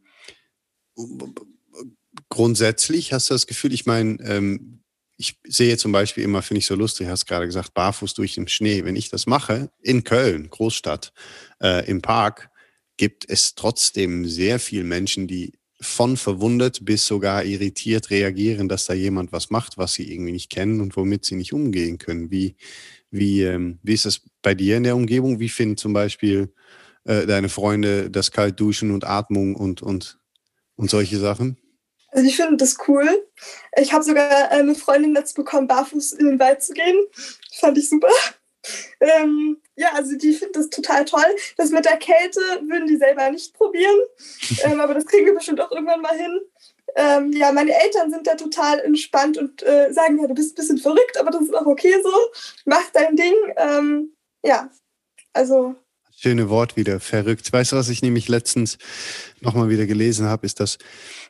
grundsätzlich 2.30 3.14
hast 3.14 3.30
du 3.30 3.36
das 3.36 3.48
Gefühl, 3.48 3.74
ich 3.74 3.86
meine, 3.86 4.18
ähm, 4.24 4.84
ich 5.18 5.38
sehe 5.46 5.78
zum 5.78 5.92
Beispiel 5.92 6.24
immer, 6.24 6.42
finde 6.42 6.60
ich 6.60 6.66
so 6.66 6.76
lustig, 6.76 7.08
hast 7.08 7.26
gerade 7.26 7.46
gesagt, 7.46 7.74
barfuß 7.74 8.14
durch 8.14 8.36
den 8.36 8.48
Schnee. 8.48 8.86
Wenn 8.86 8.96
ich 8.96 9.10
das 9.10 9.28
mache, 9.28 9.70
in 9.82 10.04
Köln, 10.04 10.50
Großstadt, 10.50 11.14
äh, 11.62 11.86
im 11.90 12.02
Park, 12.02 12.50
gibt 12.98 13.30
es 13.30 13.56
trotzdem 13.56 14.26
sehr 14.26 14.60
viele 14.60 14.86
Menschen, 14.86 15.28
die 15.28 15.59
von 15.82 16.18
verwundert 16.18 16.84
bis 16.84 17.06
sogar 17.08 17.46
irritiert 17.46 18.10
reagieren, 18.10 18.68
dass 18.68 18.86
da 18.86 18.94
jemand 18.94 19.32
was 19.32 19.50
macht, 19.50 19.78
was 19.78 19.94
sie 19.94 20.12
irgendwie 20.12 20.34
nicht 20.34 20.50
kennen 20.50 20.82
und 20.82 20.98
womit 20.98 21.24
sie 21.24 21.36
nicht 21.36 21.54
umgehen 21.54 21.98
können. 21.98 22.32
Wie, 22.32 22.56
wie, 23.12 23.44
ähm, 23.44 23.80
wie 23.82 23.94
ist 23.94 24.06
das 24.06 24.22
bei 24.42 24.54
dir 24.54 24.78
in 24.78 24.84
der 24.84 24.96
Umgebung? 24.96 25.40
Wie 25.40 25.50
finden 25.50 25.78
zum 25.78 25.94
Beispiel 25.94 26.54
äh, 27.06 27.26
deine 27.26 27.50
Freunde 27.50 28.12
das 28.12 28.32
Kaltduschen 28.32 28.92
und 28.92 29.06
Atmung 29.06 29.56
und, 29.56 29.82
und, 29.82 30.20
und 30.76 30.90
solche 30.90 31.18
Sachen? 31.18 31.58
Also 32.12 32.28
ich 32.28 32.36
finde 32.36 32.58
das 32.58 32.78
cool. 32.88 33.08
Ich 33.80 33.94
habe 33.94 34.04
sogar 34.04 34.52
eine 34.52 34.76
Freundin 34.76 35.14
dazu 35.14 35.36
bekommen, 35.36 35.68
barfuß 35.68 36.14
in 36.14 36.26
den 36.26 36.40
Wald 36.40 36.62
zu 36.62 36.74
gehen. 36.74 36.98
Fand 37.54 37.78
ich 37.78 37.88
super. 37.88 38.10
Ähm, 39.00 39.58
also 40.00 40.16
die 40.16 40.34
finden 40.34 40.54
das 40.54 40.70
total 40.70 41.04
toll. 41.04 41.26
Das 41.58 41.72
mit 41.72 41.84
der 41.84 41.98
Kälte 41.98 42.40
würden 42.68 42.88
die 42.88 42.96
selber 42.96 43.30
nicht 43.30 43.54
probieren, 43.54 44.00
ähm, 44.64 44.80
aber 44.80 44.94
das 44.94 45.06
kriegen 45.06 45.26
wir 45.26 45.36
bestimmt 45.36 45.60
auch 45.60 45.72
irgendwann 45.72 46.02
mal 46.02 46.18
hin. 46.18 46.40
Ähm, 46.96 47.34
ja, 47.34 47.52
meine 47.52 47.74
Eltern 47.74 48.10
sind 48.10 48.26
da 48.26 48.36
total 48.36 48.80
entspannt 48.80 49.38
und 49.38 49.62
äh, 49.62 49.92
sagen, 49.94 50.20
ja, 50.20 50.28
du 50.28 50.34
bist 50.34 50.54
ein 50.54 50.56
bisschen 50.56 50.78
verrückt, 50.78 51.20
aber 51.20 51.32
das 51.32 51.44
ist 51.44 51.54
auch 51.54 51.66
okay 51.66 51.94
so. 52.02 52.12
Mach 52.66 52.90
dein 52.94 53.16
Ding. 53.16 53.36
Ähm, 53.58 54.14
ja, 54.44 54.72
also. 55.34 55.76
Schöne 56.16 56.50
Wort 56.50 56.76
wieder, 56.76 57.00
verrückt. 57.00 57.52
Weißt 57.52 57.72
du, 57.74 57.76
was 57.76 57.90
ich 57.90 58.02
nämlich 58.02 58.28
letztens 58.28 58.78
nochmal 59.42 59.70
wieder 59.70 59.86
gelesen 59.86 60.26
habe, 60.28 60.46
ist, 60.46 60.60
dass 60.60 60.78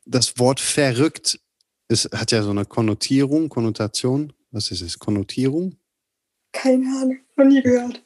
das 0.06 0.40
Wort 0.40 0.60
verrückt, 0.60 1.40
es 1.90 2.10
hat 2.14 2.32
ja 2.32 2.42
so 2.44 2.52
eine 2.52 2.66
Konnotierung, 2.66 3.50
Konnotation. 3.50 4.34
Was 4.52 4.72
ist 4.72 4.82
es? 4.82 4.98
Konnotierung? 4.98 5.76
Keine 6.52 6.88
Ahnung, 7.00 7.20
noch 7.40 7.46
nie 7.46 7.62
gehört. 7.62 8.04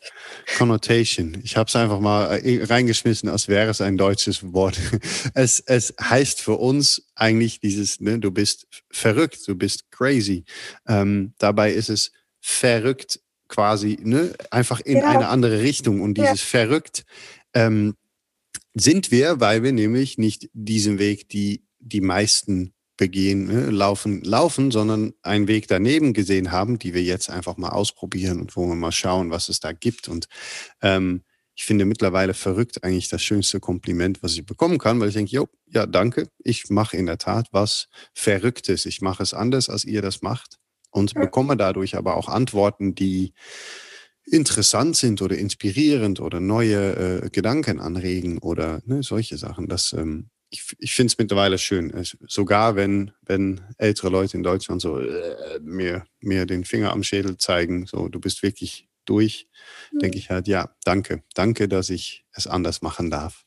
Connotation. 0.57 1.38
Ich 1.43 1.57
habe 1.57 1.67
es 1.67 1.75
einfach 1.75 1.99
mal 1.99 2.38
äh, 2.38 2.63
reingeschmissen, 2.63 3.29
als 3.29 3.47
wäre 3.47 3.69
es 3.69 3.81
ein 3.81 3.97
deutsches 3.97 4.53
Wort. 4.53 4.79
Es, 5.36 5.59
es 5.59 5.93
heißt 5.99 6.41
für 6.41 6.57
uns 6.57 7.07
eigentlich 7.15 7.59
dieses, 7.59 7.99
ne, 7.99 8.19
du 8.19 8.31
bist 8.31 8.67
verrückt, 8.91 9.39
du 9.47 9.55
bist 9.55 9.91
crazy. 9.91 10.45
Ähm, 10.88 11.34
dabei 11.38 11.71
ist 11.71 11.89
es 11.89 12.11
verrückt 12.39 13.19
quasi, 13.47 13.97
ne, 14.01 14.34
einfach 14.51 14.79
in 14.79 14.97
ja. 14.97 15.09
eine 15.09 15.27
andere 15.27 15.61
Richtung. 15.61 16.01
Und 16.01 16.17
dieses 16.17 16.41
ja. 16.41 16.59
verrückt 16.59 17.05
ähm, 17.53 17.95
sind 18.73 19.11
wir, 19.11 19.39
weil 19.39 19.63
wir 19.63 19.71
nämlich 19.71 20.17
nicht 20.17 20.49
diesen 20.53 20.99
Weg, 20.99 21.29
die 21.29 21.63
die 21.79 22.01
meisten 22.01 22.73
begehen, 23.03 23.47
ne, 23.47 23.69
laufen, 23.69 24.23
laufen, 24.23 24.71
sondern 24.71 25.13
einen 25.23 25.49
Weg 25.49 25.67
daneben 25.67 26.13
gesehen 26.13 26.53
haben, 26.53 26.79
die 26.79 26.93
wir 26.93 27.03
jetzt 27.03 27.29
einfach 27.29 27.57
mal 27.57 27.71
ausprobieren 27.71 28.39
und 28.39 28.55
wo 28.55 28.65
wir 28.65 28.75
mal 28.75 28.93
schauen, 28.93 29.29
was 29.29 29.49
es 29.49 29.59
da 29.59 29.73
gibt. 29.73 30.07
Und 30.07 30.27
ähm, 30.81 31.23
ich 31.53 31.65
finde 31.65 31.83
mittlerweile 31.83 32.33
verrückt 32.33 32.85
eigentlich 32.85 33.09
das 33.09 33.21
schönste 33.21 33.59
Kompliment, 33.59 34.23
was 34.23 34.35
ich 34.35 34.45
bekommen 34.45 34.77
kann, 34.77 35.01
weil 35.01 35.09
ich 35.09 35.15
denke, 35.15 35.35
jo, 35.35 35.49
ja, 35.67 35.85
danke, 35.85 36.29
ich 36.45 36.69
mache 36.69 36.95
in 36.95 37.05
der 37.05 37.17
Tat 37.17 37.49
was 37.51 37.89
Verrücktes. 38.13 38.85
Ich 38.85 39.01
mache 39.01 39.21
es 39.21 39.33
anders, 39.33 39.67
als 39.67 39.83
ihr 39.83 40.01
das 40.01 40.21
macht 40.21 40.59
und 40.89 41.13
bekomme 41.13 41.57
dadurch 41.57 41.97
aber 41.97 42.15
auch 42.15 42.29
Antworten, 42.29 42.95
die 42.95 43.33
interessant 44.25 44.95
sind 44.95 45.21
oder 45.21 45.37
inspirierend 45.37 46.21
oder 46.21 46.39
neue 46.39 47.23
äh, 47.25 47.29
Gedanken 47.31 47.81
anregen 47.81 48.37
oder 48.37 48.81
ne, 48.85 49.03
solche 49.03 49.37
Sachen. 49.37 49.67
Das 49.67 49.91
ähm, 49.91 50.29
ich, 50.53 50.75
ich 50.77 50.93
finde 50.93 51.11
es 51.11 51.17
mittlerweile 51.17 51.57
schön. 51.57 51.91
sogar 52.27 52.75
wenn, 52.75 53.11
wenn 53.23 53.61
ältere 53.77 54.09
Leute 54.09 54.37
in 54.37 54.43
Deutschland 54.43 54.81
so 54.81 54.99
äh, 54.99 55.59
mir, 55.61 56.05
mir 56.19 56.45
den 56.45 56.63
Finger 56.63 56.91
am 56.91 57.03
Schädel 57.03 57.37
zeigen, 57.37 57.87
so 57.87 58.07
du 58.07 58.19
bist 58.19 58.43
wirklich 58.43 58.87
durch, 59.05 59.47
mhm. 59.91 59.99
denke 59.99 60.17
ich 60.19 60.29
halt, 60.29 60.47
ja, 60.47 60.75
danke. 60.83 61.23
Danke, 61.33 61.67
dass 61.67 61.89
ich 61.89 62.23
es 62.33 62.45
anders 62.45 62.83
machen 62.83 63.09
darf. 63.09 63.43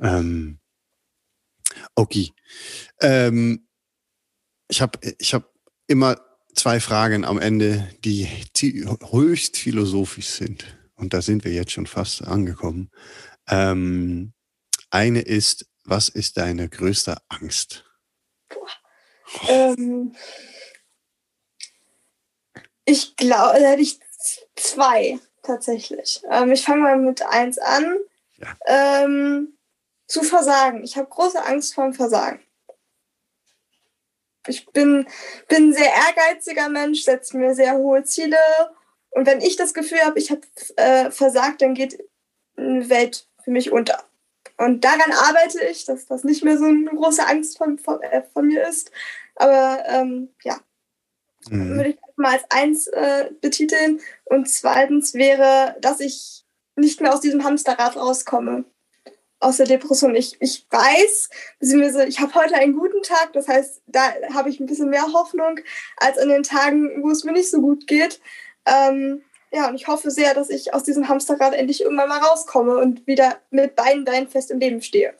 Ähm, 0.00 0.58
okay. 1.94 2.32
Ähm, 3.00 3.68
ich 4.68 4.82
habe 4.82 4.98
ich 5.18 5.34
hab 5.34 5.48
immer 5.86 6.20
zwei 6.54 6.80
Fragen 6.80 7.24
am 7.24 7.38
Ende, 7.38 7.88
die 8.04 8.26
höchst 8.56 9.56
philosophisch 9.58 10.28
sind. 10.28 10.76
Und 10.94 11.14
da 11.14 11.22
sind 11.22 11.44
wir 11.44 11.52
jetzt 11.52 11.72
schon 11.72 11.86
fast 11.86 12.22
angekommen. 12.22 12.90
Ähm, 13.48 14.32
eine 14.90 15.20
ist, 15.20 15.71
was 15.84 16.08
ist 16.08 16.36
deine 16.36 16.68
größte 16.68 17.16
Angst? 17.28 17.84
Ähm, 19.48 20.14
ich 22.84 23.16
glaube, 23.16 23.60
da 23.60 23.68
hätte 23.68 23.82
ich 23.82 23.98
zwei 24.56 25.18
tatsächlich. 25.42 26.22
Ähm, 26.30 26.52
ich 26.52 26.64
fange 26.64 26.82
mal 26.82 26.98
mit 26.98 27.22
eins 27.22 27.58
an. 27.58 27.98
Ja. 28.38 28.56
Ähm, 28.66 29.56
zu 30.06 30.22
versagen. 30.22 30.84
Ich 30.84 30.96
habe 30.96 31.08
große 31.08 31.42
Angst 31.42 31.74
vor 31.74 31.84
dem 31.84 31.94
Versagen. 31.94 32.40
Ich 34.46 34.66
bin, 34.66 35.06
bin 35.48 35.68
ein 35.68 35.72
sehr 35.72 35.90
ehrgeiziger 35.90 36.68
Mensch, 36.68 37.04
setze 37.04 37.36
mir 37.36 37.54
sehr 37.54 37.74
hohe 37.74 38.02
Ziele. 38.04 38.36
Und 39.10 39.26
wenn 39.26 39.40
ich 39.40 39.56
das 39.56 39.72
Gefühl 39.72 40.00
habe, 40.00 40.18
ich 40.18 40.30
habe 40.30 40.42
äh, 40.76 41.10
versagt, 41.10 41.62
dann 41.62 41.74
geht 41.74 42.02
eine 42.56 42.88
Welt 42.88 43.26
für 43.42 43.50
mich 43.52 43.70
unter. 43.70 44.04
Und 44.62 44.84
daran 44.84 45.10
arbeite 45.10 45.60
ich, 45.64 45.86
dass 45.86 46.06
das 46.06 46.22
nicht 46.22 46.44
mehr 46.44 46.56
so 46.56 46.66
eine 46.66 46.84
große 46.84 47.26
Angst 47.26 47.58
von, 47.58 47.78
von, 47.78 48.00
äh, 48.02 48.22
von 48.32 48.46
mir 48.46 48.66
ist. 48.68 48.92
Aber 49.34 49.82
ähm, 49.88 50.28
ja, 50.44 50.60
mhm. 51.50 51.76
würde 51.76 51.90
ich 51.90 51.98
mal 52.14 52.34
als 52.34 52.44
eins 52.48 52.86
äh, 52.86 53.30
betiteln. 53.40 54.00
Und 54.24 54.48
zweitens 54.48 55.14
wäre, 55.14 55.76
dass 55.80 55.98
ich 55.98 56.44
nicht 56.76 57.00
mehr 57.00 57.12
aus 57.12 57.20
diesem 57.20 57.42
Hamsterrad 57.42 57.96
rauskomme. 57.96 58.64
Aus 59.40 59.56
der 59.56 59.66
Depression. 59.66 60.14
Ich, 60.14 60.40
ich 60.40 60.64
weiß, 60.70 61.30
ich 62.06 62.20
habe 62.20 62.34
heute 62.36 62.54
einen 62.54 62.78
guten 62.78 63.02
Tag, 63.02 63.32
das 63.32 63.48
heißt, 63.48 63.82
da 63.86 64.12
habe 64.32 64.48
ich 64.48 64.60
ein 64.60 64.66
bisschen 64.66 64.90
mehr 64.90 65.12
Hoffnung 65.12 65.58
als 65.96 66.18
an 66.18 66.28
den 66.28 66.44
Tagen, 66.44 67.02
wo 67.02 67.10
es 67.10 67.24
mir 67.24 67.32
nicht 67.32 67.50
so 67.50 67.60
gut 67.60 67.88
geht. 67.88 68.20
Ähm, 68.64 69.24
ja, 69.52 69.68
und 69.68 69.74
ich 69.74 69.86
hoffe 69.86 70.10
sehr, 70.10 70.34
dass 70.34 70.48
ich 70.48 70.72
aus 70.72 70.82
diesem 70.82 71.08
Hamsterrad 71.08 71.52
endlich 71.52 71.82
irgendwann 71.82 72.08
mal 72.08 72.20
rauskomme 72.20 72.78
und 72.78 73.06
wieder 73.06 73.40
mit 73.50 73.76
beiden 73.76 74.04
Beinen 74.04 74.28
fest 74.28 74.50
im 74.50 74.58
Leben 74.58 74.80
stehe. 74.80 75.14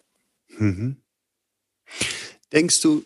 Mhm. 0.49 0.97
Denkst 2.51 2.80
du 2.80 3.05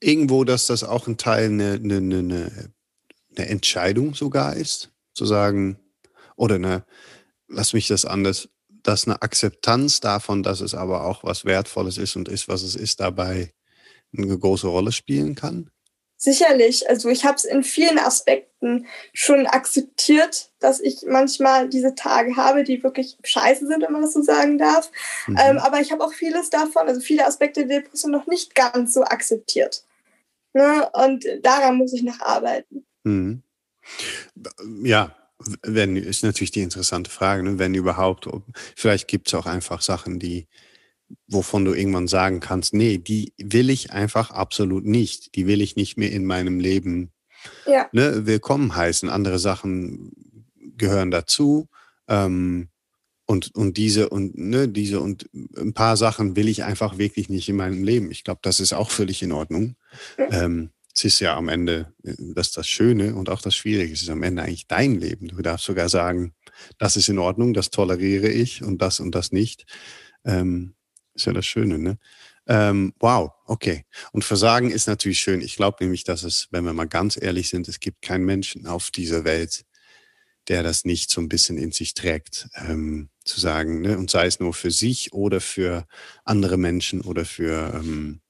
irgendwo, 0.00 0.44
dass 0.44 0.66
das 0.66 0.84
auch 0.84 1.06
ein 1.06 1.18
Teil 1.18 1.46
eine, 1.46 1.74
eine, 1.74 1.96
eine, 1.96 2.72
eine 3.36 3.48
Entscheidung 3.48 4.14
sogar 4.14 4.56
ist? 4.56 4.90
Zu 5.12 5.26
sagen, 5.26 5.78
oder 6.36 6.56
eine, 6.56 6.86
lass 7.48 7.72
mich 7.72 7.88
das 7.88 8.04
anders, 8.04 8.48
dass 8.68 9.06
eine 9.06 9.20
Akzeptanz 9.20 10.00
davon, 10.00 10.42
dass 10.42 10.60
es 10.60 10.74
aber 10.74 11.04
auch 11.04 11.24
was 11.24 11.44
Wertvolles 11.44 11.98
ist 11.98 12.16
und 12.16 12.28
ist, 12.28 12.48
was 12.48 12.62
es 12.62 12.74
ist, 12.74 13.00
dabei 13.00 13.52
eine 14.16 14.38
große 14.38 14.66
Rolle 14.66 14.92
spielen 14.92 15.34
kann? 15.34 15.70
Sicherlich. 16.18 16.88
Also 16.88 17.10
ich 17.10 17.24
habe 17.24 17.36
es 17.36 17.44
in 17.44 17.62
vielen 17.62 17.98
Aspekten 17.98 18.86
schon 19.12 19.46
akzeptiert, 19.46 20.50
dass 20.60 20.80
ich 20.80 21.04
manchmal 21.06 21.68
diese 21.68 21.94
Tage 21.94 22.36
habe, 22.36 22.64
die 22.64 22.82
wirklich 22.82 23.18
scheiße 23.22 23.66
sind, 23.66 23.82
wenn 23.82 23.92
man 23.92 24.02
das 24.02 24.14
so 24.14 24.22
sagen 24.22 24.56
darf. 24.56 24.90
Mhm. 25.26 25.38
Ähm, 25.38 25.58
aber 25.58 25.80
ich 25.80 25.92
habe 25.92 26.02
auch 26.02 26.12
vieles 26.12 26.48
davon, 26.48 26.88
also 26.88 27.00
viele 27.00 27.26
Aspekte 27.26 27.66
der 27.66 27.80
Depression 27.80 28.10
noch 28.10 28.26
nicht 28.26 28.54
ganz 28.54 28.94
so 28.94 29.02
akzeptiert. 29.02 29.84
Ne? 30.54 30.88
Und 30.94 31.26
daran 31.42 31.76
muss 31.76 31.92
ich 31.92 32.02
noch 32.02 32.20
arbeiten. 32.20 32.86
Mhm. 33.04 33.42
Ja, 34.82 35.14
wenn, 35.62 35.96
ist 35.96 36.24
natürlich 36.24 36.50
die 36.50 36.62
interessante 36.62 37.10
Frage, 37.10 37.42
ne? 37.42 37.58
wenn 37.58 37.74
überhaupt. 37.74 38.26
Vielleicht 38.74 39.06
gibt 39.06 39.28
es 39.28 39.34
auch 39.34 39.44
einfach 39.44 39.82
Sachen, 39.82 40.18
die, 40.18 40.48
wovon 41.28 41.64
du 41.64 41.74
irgendwann 41.74 42.08
sagen 42.08 42.40
kannst, 42.40 42.74
nee, 42.74 42.98
die 42.98 43.32
will 43.38 43.70
ich 43.70 43.92
einfach 43.92 44.30
absolut 44.30 44.84
nicht. 44.84 45.34
Die 45.34 45.46
will 45.46 45.60
ich 45.60 45.76
nicht 45.76 45.96
mehr 45.96 46.10
in 46.12 46.24
meinem 46.24 46.60
Leben 46.60 47.12
ja. 47.66 47.88
ne, 47.92 48.26
willkommen 48.26 48.74
heißen. 48.74 49.08
Andere 49.08 49.38
Sachen 49.38 50.12
gehören 50.76 51.10
dazu. 51.10 51.68
Ähm, 52.08 52.68
und, 53.28 53.54
und 53.56 53.76
diese 53.76 54.08
und 54.08 54.38
ne, 54.38 54.68
diese 54.68 55.00
und 55.00 55.28
ein 55.56 55.74
paar 55.74 55.96
Sachen 55.96 56.36
will 56.36 56.48
ich 56.48 56.62
einfach 56.62 56.96
wirklich 56.96 57.28
nicht 57.28 57.48
in 57.48 57.56
meinem 57.56 57.82
Leben. 57.82 58.10
Ich 58.12 58.22
glaube, 58.22 58.40
das 58.42 58.60
ist 58.60 58.72
auch 58.72 58.90
völlig 58.90 59.22
in 59.22 59.32
Ordnung. 59.32 59.74
Ähm, 60.30 60.70
es 60.94 61.04
ist 61.04 61.20
ja 61.20 61.36
am 61.36 61.48
Ende, 61.48 61.92
das 62.02 62.48
ist 62.48 62.56
das 62.56 62.68
Schöne 62.68 63.16
und 63.16 63.28
auch 63.28 63.42
das 63.42 63.54
Schwierige. 63.54 63.92
Es 63.92 64.02
ist 64.02 64.08
am 64.10 64.22
Ende 64.22 64.42
eigentlich 64.42 64.66
dein 64.66 64.94
Leben. 64.94 65.28
Du 65.28 65.42
darfst 65.42 65.66
sogar 65.66 65.88
sagen, 65.88 66.32
das 66.78 66.96
ist 66.96 67.08
in 67.08 67.18
Ordnung, 67.18 67.52
das 67.52 67.70
toleriere 67.70 68.28
ich 68.28 68.62
und 68.62 68.80
das 68.80 69.00
und 69.00 69.14
das 69.14 69.32
nicht. 69.32 69.66
Ähm, 70.24 70.74
ist 71.16 71.26
ja 71.26 71.32
das 71.32 71.46
Schöne, 71.46 71.78
ne? 71.78 71.98
Ähm, 72.48 72.92
wow, 73.00 73.32
okay. 73.46 73.84
Und 74.12 74.24
Versagen 74.24 74.70
ist 74.70 74.86
natürlich 74.86 75.18
schön. 75.18 75.40
Ich 75.40 75.56
glaube 75.56 75.78
nämlich, 75.80 76.04
dass 76.04 76.22
es, 76.22 76.46
wenn 76.52 76.64
wir 76.64 76.72
mal 76.72 76.86
ganz 76.86 77.20
ehrlich 77.20 77.48
sind, 77.48 77.66
es 77.66 77.80
gibt 77.80 78.02
keinen 78.02 78.24
Menschen 78.24 78.66
auf 78.66 78.90
dieser 78.90 79.24
Welt, 79.24 79.64
der 80.48 80.62
das 80.62 80.84
nicht 80.84 81.10
so 81.10 81.20
ein 81.20 81.28
bisschen 81.28 81.58
in 81.58 81.72
sich 81.72 81.94
trägt, 81.94 82.48
ähm, 82.54 83.08
zu 83.24 83.40
sagen, 83.40 83.80
ne? 83.80 83.98
und 83.98 84.10
sei 84.10 84.26
es 84.26 84.38
nur 84.38 84.54
für 84.54 84.70
sich 84.70 85.12
oder 85.12 85.40
für 85.40 85.86
andere 86.24 86.56
Menschen 86.56 87.00
oder 87.00 87.24
für, 87.24 87.74
ähm, 87.74 88.20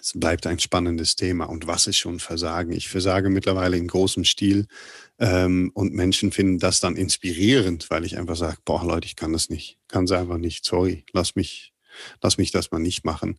es 0.00 0.12
bleibt 0.14 0.48
ein 0.48 0.58
spannendes 0.58 1.14
Thema. 1.14 1.44
Und 1.44 1.68
was 1.68 1.86
ist 1.86 1.96
schon 1.96 2.18
Versagen? 2.18 2.72
Ich 2.72 2.88
versage 2.88 3.30
mittlerweile 3.30 3.76
in 3.76 3.86
großem 3.86 4.24
Stil 4.24 4.66
ähm, 5.20 5.70
und 5.74 5.94
Menschen 5.94 6.32
finden 6.32 6.58
das 6.58 6.80
dann 6.80 6.96
inspirierend, 6.96 7.88
weil 7.88 8.04
ich 8.04 8.18
einfach 8.18 8.36
sage, 8.36 8.58
boah 8.64 8.84
Leute, 8.84 9.06
ich 9.06 9.14
kann 9.14 9.32
das 9.32 9.48
nicht, 9.48 9.78
kann 9.86 10.04
es 10.04 10.10
einfach 10.10 10.38
nicht, 10.38 10.64
sorry, 10.64 11.04
lass 11.12 11.36
mich 11.36 11.73
lass 12.22 12.38
mich 12.38 12.50
das 12.50 12.70
mal 12.70 12.78
nicht 12.78 13.04
machen. 13.04 13.38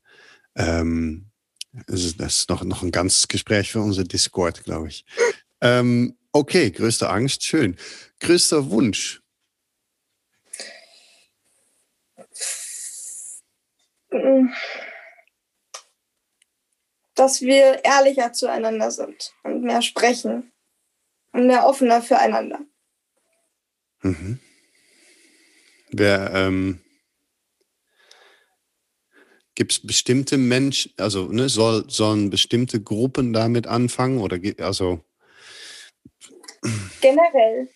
Ähm, 0.55 1.31
das 1.87 2.03
ist, 2.03 2.19
das 2.19 2.37
ist 2.39 2.49
noch, 2.49 2.63
noch 2.63 2.83
ein 2.83 2.91
ganzes 2.91 3.27
Gespräch 3.27 3.71
für 3.71 3.81
unser 3.81 4.03
Discord, 4.03 4.63
glaube 4.63 4.87
ich. 4.87 5.05
Ähm, 5.61 6.17
okay, 6.31 6.71
größte 6.71 7.09
Angst, 7.09 7.43
schön. 7.43 7.75
Größter 8.19 8.69
Wunsch? 8.69 9.21
Dass 17.15 17.41
wir 17.41 17.83
ehrlicher 17.83 18.31
zueinander 18.31 18.91
sind 18.91 19.33
und 19.43 19.63
mehr 19.63 19.81
sprechen 19.81 20.51
und 21.33 21.47
mehr 21.47 21.65
offener 21.65 22.01
füreinander. 22.01 22.59
Mhm. 24.01 24.39
Wer, 25.89 26.31
ähm, 26.33 26.84
Gibt 29.55 29.71
es 29.71 29.79
bestimmte 29.79 30.37
Menschen, 30.37 30.93
also 30.97 31.27
ne, 31.27 31.47
soll, 31.47 31.89
sollen 31.89 32.29
bestimmte 32.29 32.81
Gruppen 32.81 33.31
damit 33.31 33.67
anfangen 33.67 34.19
oder 34.19 34.37
also 34.59 34.99
generell, 37.01 37.69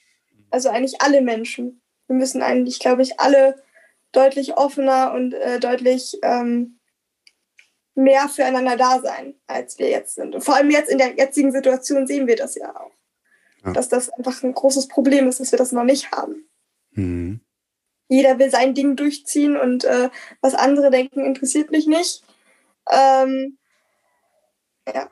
also 0.49 0.69
eigentlich 0.69 1.01
alle 1.01 1.21
Menschen. 1.21 1.81
Wir 2.07 2.17
müssen 2.17 2.41
eigentlich, 2.41 2.79
glaube 2.79 3.01
ich, 3.01 3.19
alle 3.19 3.63
deutlich 4.11 4.57
offener 4.57 5.13
und 5.13 5.33
äh, 5.33 5.59
deutlich 5.59 6.17
ähm, 6.21 6.79
mehr 7.95 8.27
füreinander 8.27 8.75
da 8.75 8.99
sein, 9.01 9.35
als 9.47 9.79
wir 9.79 9.89
jetzt 9.89 10.15
sind. 10.15 10.35
Und 10.35 10.41
vor 10.41 10.55
allem 10.55 10.71
jetzt 10.71 10.91
in 10.91 10.97
der 10.97 11.15
jetzigen 11.15 11.51
Situation 11.51 12.07
sehen 12.07 12.27
wir 12.27 12.35
das 12.35 12.55
ja 12.55 12.75
auch. 12.75 12.91
Ja. 13.63 13.73
Dass 13.73 13.89
das 13.89 14.09
einfach 14.09 14.41
ein 14.43 14.53
großes 14.53 14.87
Problem 14.87 15.27
ist, 15.27 15.39
dass 15.39 15.51
wir 15.51 15.59
das 15.59 15.71
noch 15.71 15.83
nicht 15.83 16.11
haben. 16.11 16.49
Mhm 16.91 17.41
jeder 18.09 18.39
will 18.39 18.49
sein 18.49 18.73
Ding 18.73 18.95
durchziehen 18.95 19.55
und 19.55 19.85
äh, 19.85 20.09
was 20.41 20.55
andere 20.55 20.91
denken, 20.91 21.23
interessiert 21.23 21.71
mich 21.71 21.87
nicht. 21.87 22.23
Ähm, 22.91 23.57
ja. 24.93 25.09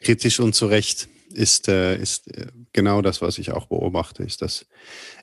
Kritisch 0.00 0.40
und 0.40 0.54
zu 0.54 0.66
Recht 0.66 1.08
ist, 1.32 1.68
äh, 1.68 1.96
ist 1.96 2.34
äh, 2.34 2.46
genau 2.72 3.02
das, 3.02 3.22
was 3.22 3.38
ich 3.38 3.52
auch 3.52 3.66
beobachte, 3.66 4.22
ist, 4.22 4.42
dass 4.42 4.66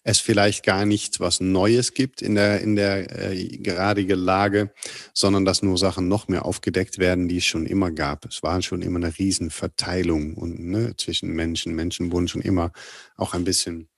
es 0.04 0.20
vielleicht 0.20 0.64
gar 0.64 0.86
nichts 0.86 1.20
was 1.20 1.40
Neues 1.40 1.94
gibt 1.94 2.22
in 2.22 2.36
der, 2.36 2.62
in 2.62 2.76
der 2.76 3.32
äh, 3.32 3.58
geradigen 3.58 4.20
Lage, 4.20 4.72
sondern 5.14 5.44
dass 5.44 5.64
nur 5.64 5.78
Sachen 5.78 6.08
noch 6.08 6.28
mehr 6.28 6.46
aufgedeckt 6.46 7.00
werden, 7.00 7.28
die 7.28 7.38
es 7.38 7.46
schon 7.46 7.66
immer 7.66 7.92
gab. 7.92 8.26
Es 8.26 8.44
war 8.44 8.62
schon 8.62 8.82
immer 8.82 8.98
eine 8.98 9.18
Riesenverteilung 9.18 10.36
und, 10.36 10.60
ne, 10.60 10.96
zwischen 10.98 11.32
Menschen. 11.32 11.76
Menschen 11.76 12.12
wurden 12.12 12.28
schon 12.28 12.42
immer 12.42 12.72
auch 13.18 13.34
ein 13.34 13.44
bisschen 13.44 13.90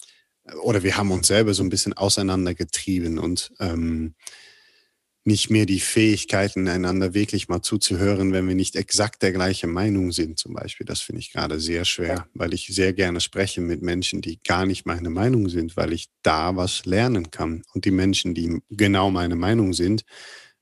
oder 0.61 0.83
wir 0.83 0.97
haben 0.97 1.11
uns 1.11 1.27
selber 1.27 1.53
so 1.53 1.63
ein 1.63 1.69
bisschen 1.69 1.93
auseinandergetrieben 1.93 3.19
und 3.19 3.51
ähm, 3.59 4.15
nicht 5.25 5.49
mehr 5.49 5.65
die 5.65 5.79
Fähigkeiten, 5.79 6.67
einander 6.67 7.13
wirklich 7.13 7.49
mal 7.49 7.61
zuzuhören, 7.61 8.31
wenn 8.31 8.47
wir 8.47 8.55
nicht 8.55 8.75
exakt 8.75 9.21
der 9.21 9.31
gleichen 9.31 9.69
Meinung 9.69 10.11
sind, 10.11 10.39
zum 10.39 10.53
Beispiel. 10.53 10.85
Das 10.85 11.01
finde 11.01 11.19
ich 11.19 11.31
gerade 11.31 11.59
sehr 11.59 11.85
schwer, 11.85 12.27
weil 12.33 12.53
ich 12.53 12.67
sehr 12.67 12.93
gerne 12.93 13.19
spreche 13.21 13.61
mit 13.61 13.81
Menschen, 13.81 14.21
die 14.21 14.39
gar 14.43 14.65
nicht 14.65 14.85
meine 14.85 15.09
Meinung 15.09 15.49
sind, 15.49 15.77
weil 15.77 15.93
ich 15.93 16.07
da 16.23 16.55
was 16.55 16.85
lernen 16.85 17.31
kann. 17.31 17.63
Und 17.73 17.85
die 17.85 17.91
Menschen, 17.91 18.33
die 18.33 18.61
genau 18.69 19.11
meine 19.11 19.35
Meinung 19.35 19.73
sind, 19.73 20.03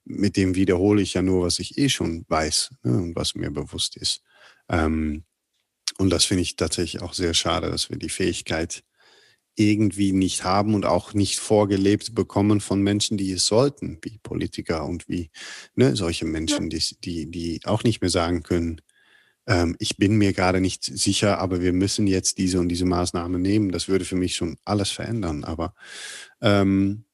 mit 0.03 0.35
dem 0.37 0.55
wiederhole 0.55 1.01
ich 1.01 1.13
ja 1.13 1.21
nur, 1.21 1.45
was 1.45 1.59
ich 1.59 1.77
eh 1.77 1.89
schon 1.89 2.25
weiß 2.27 2.71
ne, 2.83 2.97
und 2.97 3.15
was 3.15 3.35
mir 3.35 3.51
bewusst 3.51 3.95
ist. 3.95 4.21
Ähm, 4.69 5.23
und 5.97 6.09
das 6.09 6.25
finde 6.25 6.43
ich 6.43 6.55
tatsächlich 6.55 7.01
auch 7.01 7.13
sehr 7.13 7.33
schade, 7.33 7.69
dass 7.69 7.89
wir 7.89 7.97
die 7.97 8.09
Fähigkeit 8.09 8.83
irgendwie 9.57 10.13
nicht 10.13 10.43
haben 10.43 10.75
und 10.75 10.85
auch 10.85 11.13
nicht 11.13 11.39
vorgelebt 11.39 12.13
bekommen 12.15 12.61
von 12.61 12.81
Menschen, 12.81 13.17
die 13.17 13.31
es 13.31 13.47
sollten, 13.47 13.97
wie 14.03 14.19
Politiker 14.19 14.85
und 14.85 15.09
wie 15.09 15.31
ne, 15.75 15.95
solche 15.95 16.25
Menschen, 16.25 16.69
die, 16.69 16.81
die, 17.03 17.29
die 17.31 17.61
auch 17.65 17.83
nicht 17.83 17.99
mehr 18.01 18.11
sagen 18.11 18.43
können, 18.43 18.81
ähm, 19.47 19.75
ich 19.79 19.97
bin 19.97 20.17
mir 20.17 20.33
gerade 20.33 20.61
nicht 20.61 20.83
sicher, 20.83 21.39
aber 21.39 21.61
wir 21.61 21.73
müssen 21.73 22.05
jetzt 22.05 22.37
diese 22.37 22.59
und 22.59 22.69
diese 22.69 22.85
Maßnahme 22.85 23.39
nehmen. 23.39 23.71
Das 23.71 23.87
würde 23.87 24.05
für 24.05 24.15
mich 24.15 24.35
schon 24.35 24.57
alles 24.65 24.91
verändern. 24.91 25.43
Aber 25.43 25.73
ähm, 26.41 27.05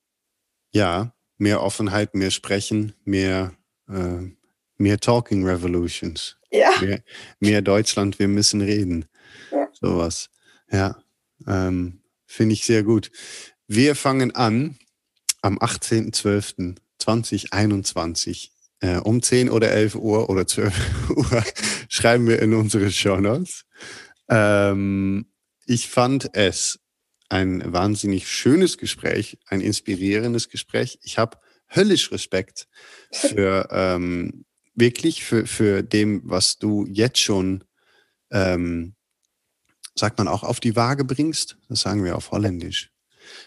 ja, 0.72 1.14
mehr 1.38 1.62
Offenheit, 1.62 2.16
mehr 2.16 2.32
Sprechen, 2.32 2.94
mehr, 3.06 3.54
äh, 3.88 4.32
mehr 4.78 5.00
Talking 5.00 5.46
Revolutions. 5.46 6.38
Ja. 6.52 6.72
Mehr, 6.82 7.04
mehr 7.40 7.62
Deutschland, 7.62 8.20
wir 8.20 8.28
müssen 8.28 8.62
reden. 8.62 9.06
Ja. 9.52 9.70
Sowas. 9.72 10.30
Ja. 10.72 10.98
Ähm, 11.48 12.03
Finde 12.34 12.54
ich 12.54 12.66
sehr 12.66 12.82
gut. 12.82 13.12
Wir 13.68 13.94
fangen 13.94 14.34
an 14.34 14.80
am 15.44 15.60
18.12.2021 15.60 18.50
äh, 18.80 18.98
um 18.98 19.22
10 19.22 19.52
oder 19.52 19.70
11 19.70 19.94
Uhr 19.94 20.32
oder 20.32 20.48
12 20.48 21.10
Uhr 21.16 21.44
schreiben 21.90 22.28
wir 22.28 22.42
in 22.42 22.56
unsere 22.56 22.90
Show. 22.90 23.22
Ähm, 24.30 25.28
ich 25.68 25.90
fand 25.90 26.32
es 26.34 26.80
ein 27.30 27.72
wahnsinnig 27.72 28.28
schönes 28.28 28.80
Gespräch, 28.80 29.38
ein 29.46 29.62
inspirierendes 29.62 30.50
Gespräch. 30.50 30.98
Ich 31.04 31.20
habe 31.20 31.38
höllisch 31.70 32.12
Respekt 32.12 32.68
für 33.12 33.68
ähm, 33.70 34.46
wirklich 34.74 35.24
für, 35.24 35.46
für 35.46 35.84
dem, 35.84 36.24
was 36.26 36.58
du 36.58 36.88
jetzt 36.90 37.20
schon 37.20 37.64
ähm, 38.32 38.96
sagt 39.96 40.18
man 40.18 40.28
auch 40.28 40.44
auf 40.44 40.60
die 40.60 40.76
Waage 40.76 41.06
bringst. 41.06 41.58
Das 41.70 41.82
sagen 41.82 42.04
wir 42.04 42.16
auf 42.16 42.32
Holländisch. 42.32 42.92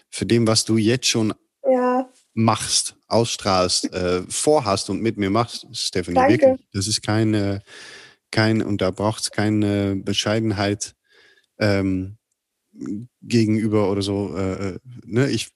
Für 0.09 0.25
dem, 0.25 0.47
was 0.47 0.65
du 0.65 0.77
jetzt 0.77 1.07
schon 1.07 1.33
ja. 1.63 2.09
machst, 2.33 2.95
ausstrahlst, 3.07 3.93
äh, 3.93 4.23
vorhast 4.27 4.89
und 4.89 5.01
mit 5.01 5.17
mir 5.17 5.29
machst, 5.29 5.67
Stephanie, 5.73 6.15
Danke. 6.15 6.33
wirklich. 6.33 6.67
Das 6.73 6.87
ist 6.87 7.01
keine, 7.01 7.61
kein, 8.31 8.61
und 8.61 8.81
da 8.81 8.91
braucht 8.91 9.21
es 9.21 9.31
keine 9.31 9.95
Bescheidenheit 9.95 10.95
ähm, 11.59 12.17
gegenüber 13.21 13.91
oder 13.91 14.01
so. 14.01 14.35
Äh, 14.35 14.69
äh 14.69 14.79
ne? 15.05 15.29
Ich 15.29 15.49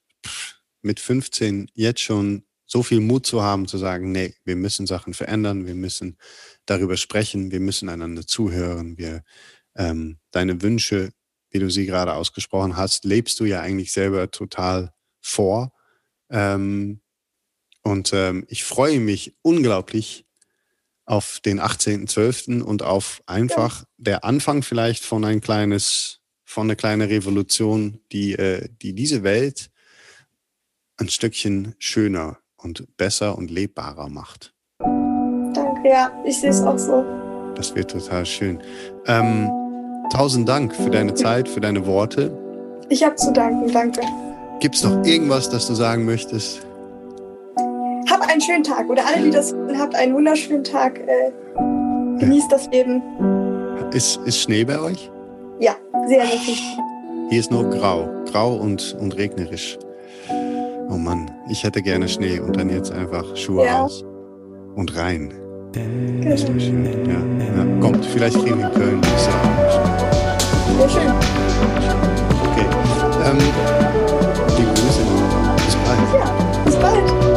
mit 0.82 1.00
15 1.00 1.70
jetzt 1.74 2.02
schon 2.02 2.44
so 2.66 2.84
viel 2.84 3.02
Mut 3.02 3.26
zu 3.26 3.42
haben, 3.42 3.68
zu 3.68 3.78
sagen, 3.78 4.12
nee, 4.12 4.34
wir 4.46 4.56
müssen 4.56 4.88
Sachen 4.88 5.14
verändern, 5.14 5.66
wir 5.68 5.76
müssen 5.76 6.18
darüber 6.66 6.96
sprechen, 6.96 7.52
wir 7.52 7.60
müssen 7.60 7.90
einander 7.90 8.26
zuhören, 8.26 8.98
wir 8.98 9.24
ähm, 9.76 10.18
deine 10.32 10.62
Wünsche, 10.62 11.12
wie 11.50 11.60
du 11.60 11.70
sie 11.70 11.86
gerade 11.86 12.14
ausgesprochen 12.14 12.78
hast, 12.78 13.06
lebst 13.06 13.40
du 13.40 13.46
ja 13.46 13.62
eigentlich 13.62 13.92
selber 13.92 14.32
total 14.32 14.94
vor. 15.22 15.72
Ähm, 16.30 17.02
und 17.84 18.14
ähm, 18.14 18.46
ich 18.48 18.64
freue 18.64 19.00
mich 19.00 19.36
unglaublich 19.42 20.26
auf 21.06 21.40
den 21.44 21.60
18.12. 21.60 22.62
und 22.62 22.84
auf 22.84 23.22
einfach 23.26 23.82
ja. 23.82 23.88
der 23.98 24.24
Anfang 24.24 24.64
vielleicht 24.64 25.04
von 25.04 25.26
ein 25.26 25.42
kleines, 25.42 26.22
von 26.46 26.68
einer 26.68 26.76
kleinen 26.76 27.08
Revolution, 27.08 28.00
die, 28.12 28.34
äh, 28.34 28.70
die 28.82 28.94
diese 28.94 29.24
Welt 29.24 29.72
ein 30.98 31.10
Stückchen 31.10 31.76
schöner 31.80 32.38
und 32.56 32.96
besser 32.96 33.38
und 33.38 33.50
lebbarer 33.50 34.08
macht. 34.08 34.54
Danke, 34.80 35.90
ja, 35.90 36.12
ich 36.26 36.40
sehe 36.40 36.52
es 36.52 36.62
auch 36.62 36.78
so. 36.78 37.04
Das 37.56 37.76
wird 37.76 37.92
total 37.92 38.26
schön. 38.26 38.62
Ähm, 39.08 39.50
tausend 40.12 40.48
Dank 40.48 40.76
für 40.76 40.90
deine 40.90 41.14
Zeit, 41.14 41.48
für 41.48 41.62
deine 41.62 41.86
Worte. 41.86 42.38
Ich 42.90 43.04
habe 43.04 43.16
zu 43.16 43.32
danken, 43.32 43.72
danke. 43.72 44.02
Gibt 44.60 44.76
es 44.76 44.84
noch 44.84 45.04
irgendwas, 45.06 45.50
das 45.50 45.68
du 45.68 45.74
sagen 45.74 46.06
möchtest? 46.06 46.62
Hab 48.10 48.22
einen 48.30 48.42
schönen 48.42 48.64
Tag 48.64 48.90
oder 48.90 49.04
alle, 49.08 49.24
die 49.24 49.32
das 49.32 49.56
habt, 49.78 49.96
einen 49.96 50.14
wunderschönen 50.14 50.64
Tag. 50.64 51.00
Äh, 51.00 51.32
genießt 52.20 52.52
ja. 52.52 52.58
das 52.58 52.68
Leben. 52.68 53.02
Ist, 53.94 54.20
ist 54.26 54.40
Schnee 54.40 54.64
bei 54.64 54.80
euch? 54.80 55.10
Ja, 55.60 55.76
sehr 56.08 56.24
wirklich. 56.24 56.62
Hier 57.30 57.40
ist 57.40 57.52
nur 57.52 57.70
grau, 57.70 58.10
grau 58.30 58.56
und, 58.56 58.96
und 59.00 59.18
regnerisch. 59.18 59.80
Oh 60.90 60.98
Mann, 60.98 61.32
ich 61.50 61.64
hätte 61.64 61.82
gerne 61.82 62.10
Schnee 62.10 62.40
und 62.40 62.58
dann 62.58 62.70
jetzt 62.70 62.92
einfach 62.92 63.36
Schuhe 63.38 63.66
ja. 63.66 63.84
aus 63.84 64.04
und 64.76 64.98
rein. 64.98 65.34
Das 65.74 66.42
ist 66.42 66.48
schön. 66.62 66.86
Ja. 66.86 67.14
ja. 67.14 67.80
Kommt, 67.80 68.06
vielleicht 68.06 68.38
kriegen 68.38 68.60
wir 68.60 68.68
in 68.68 68.74
Köln. 68.74 69.02
Das 69.02 69.22
ist 69.22 69.28
ja 69.28 70.90
schön. 70.90 71.12
Okay. 72.52 72.66
Ähm, 73.26 73.38
liebe 74.58 74.72
Grüße. 74.74 75.02
Bis 75.66 75.76
bald. 75.76 76.00
Ja, 76.14 76.64
bis 76.66 76.76
bald. 76.76 77.31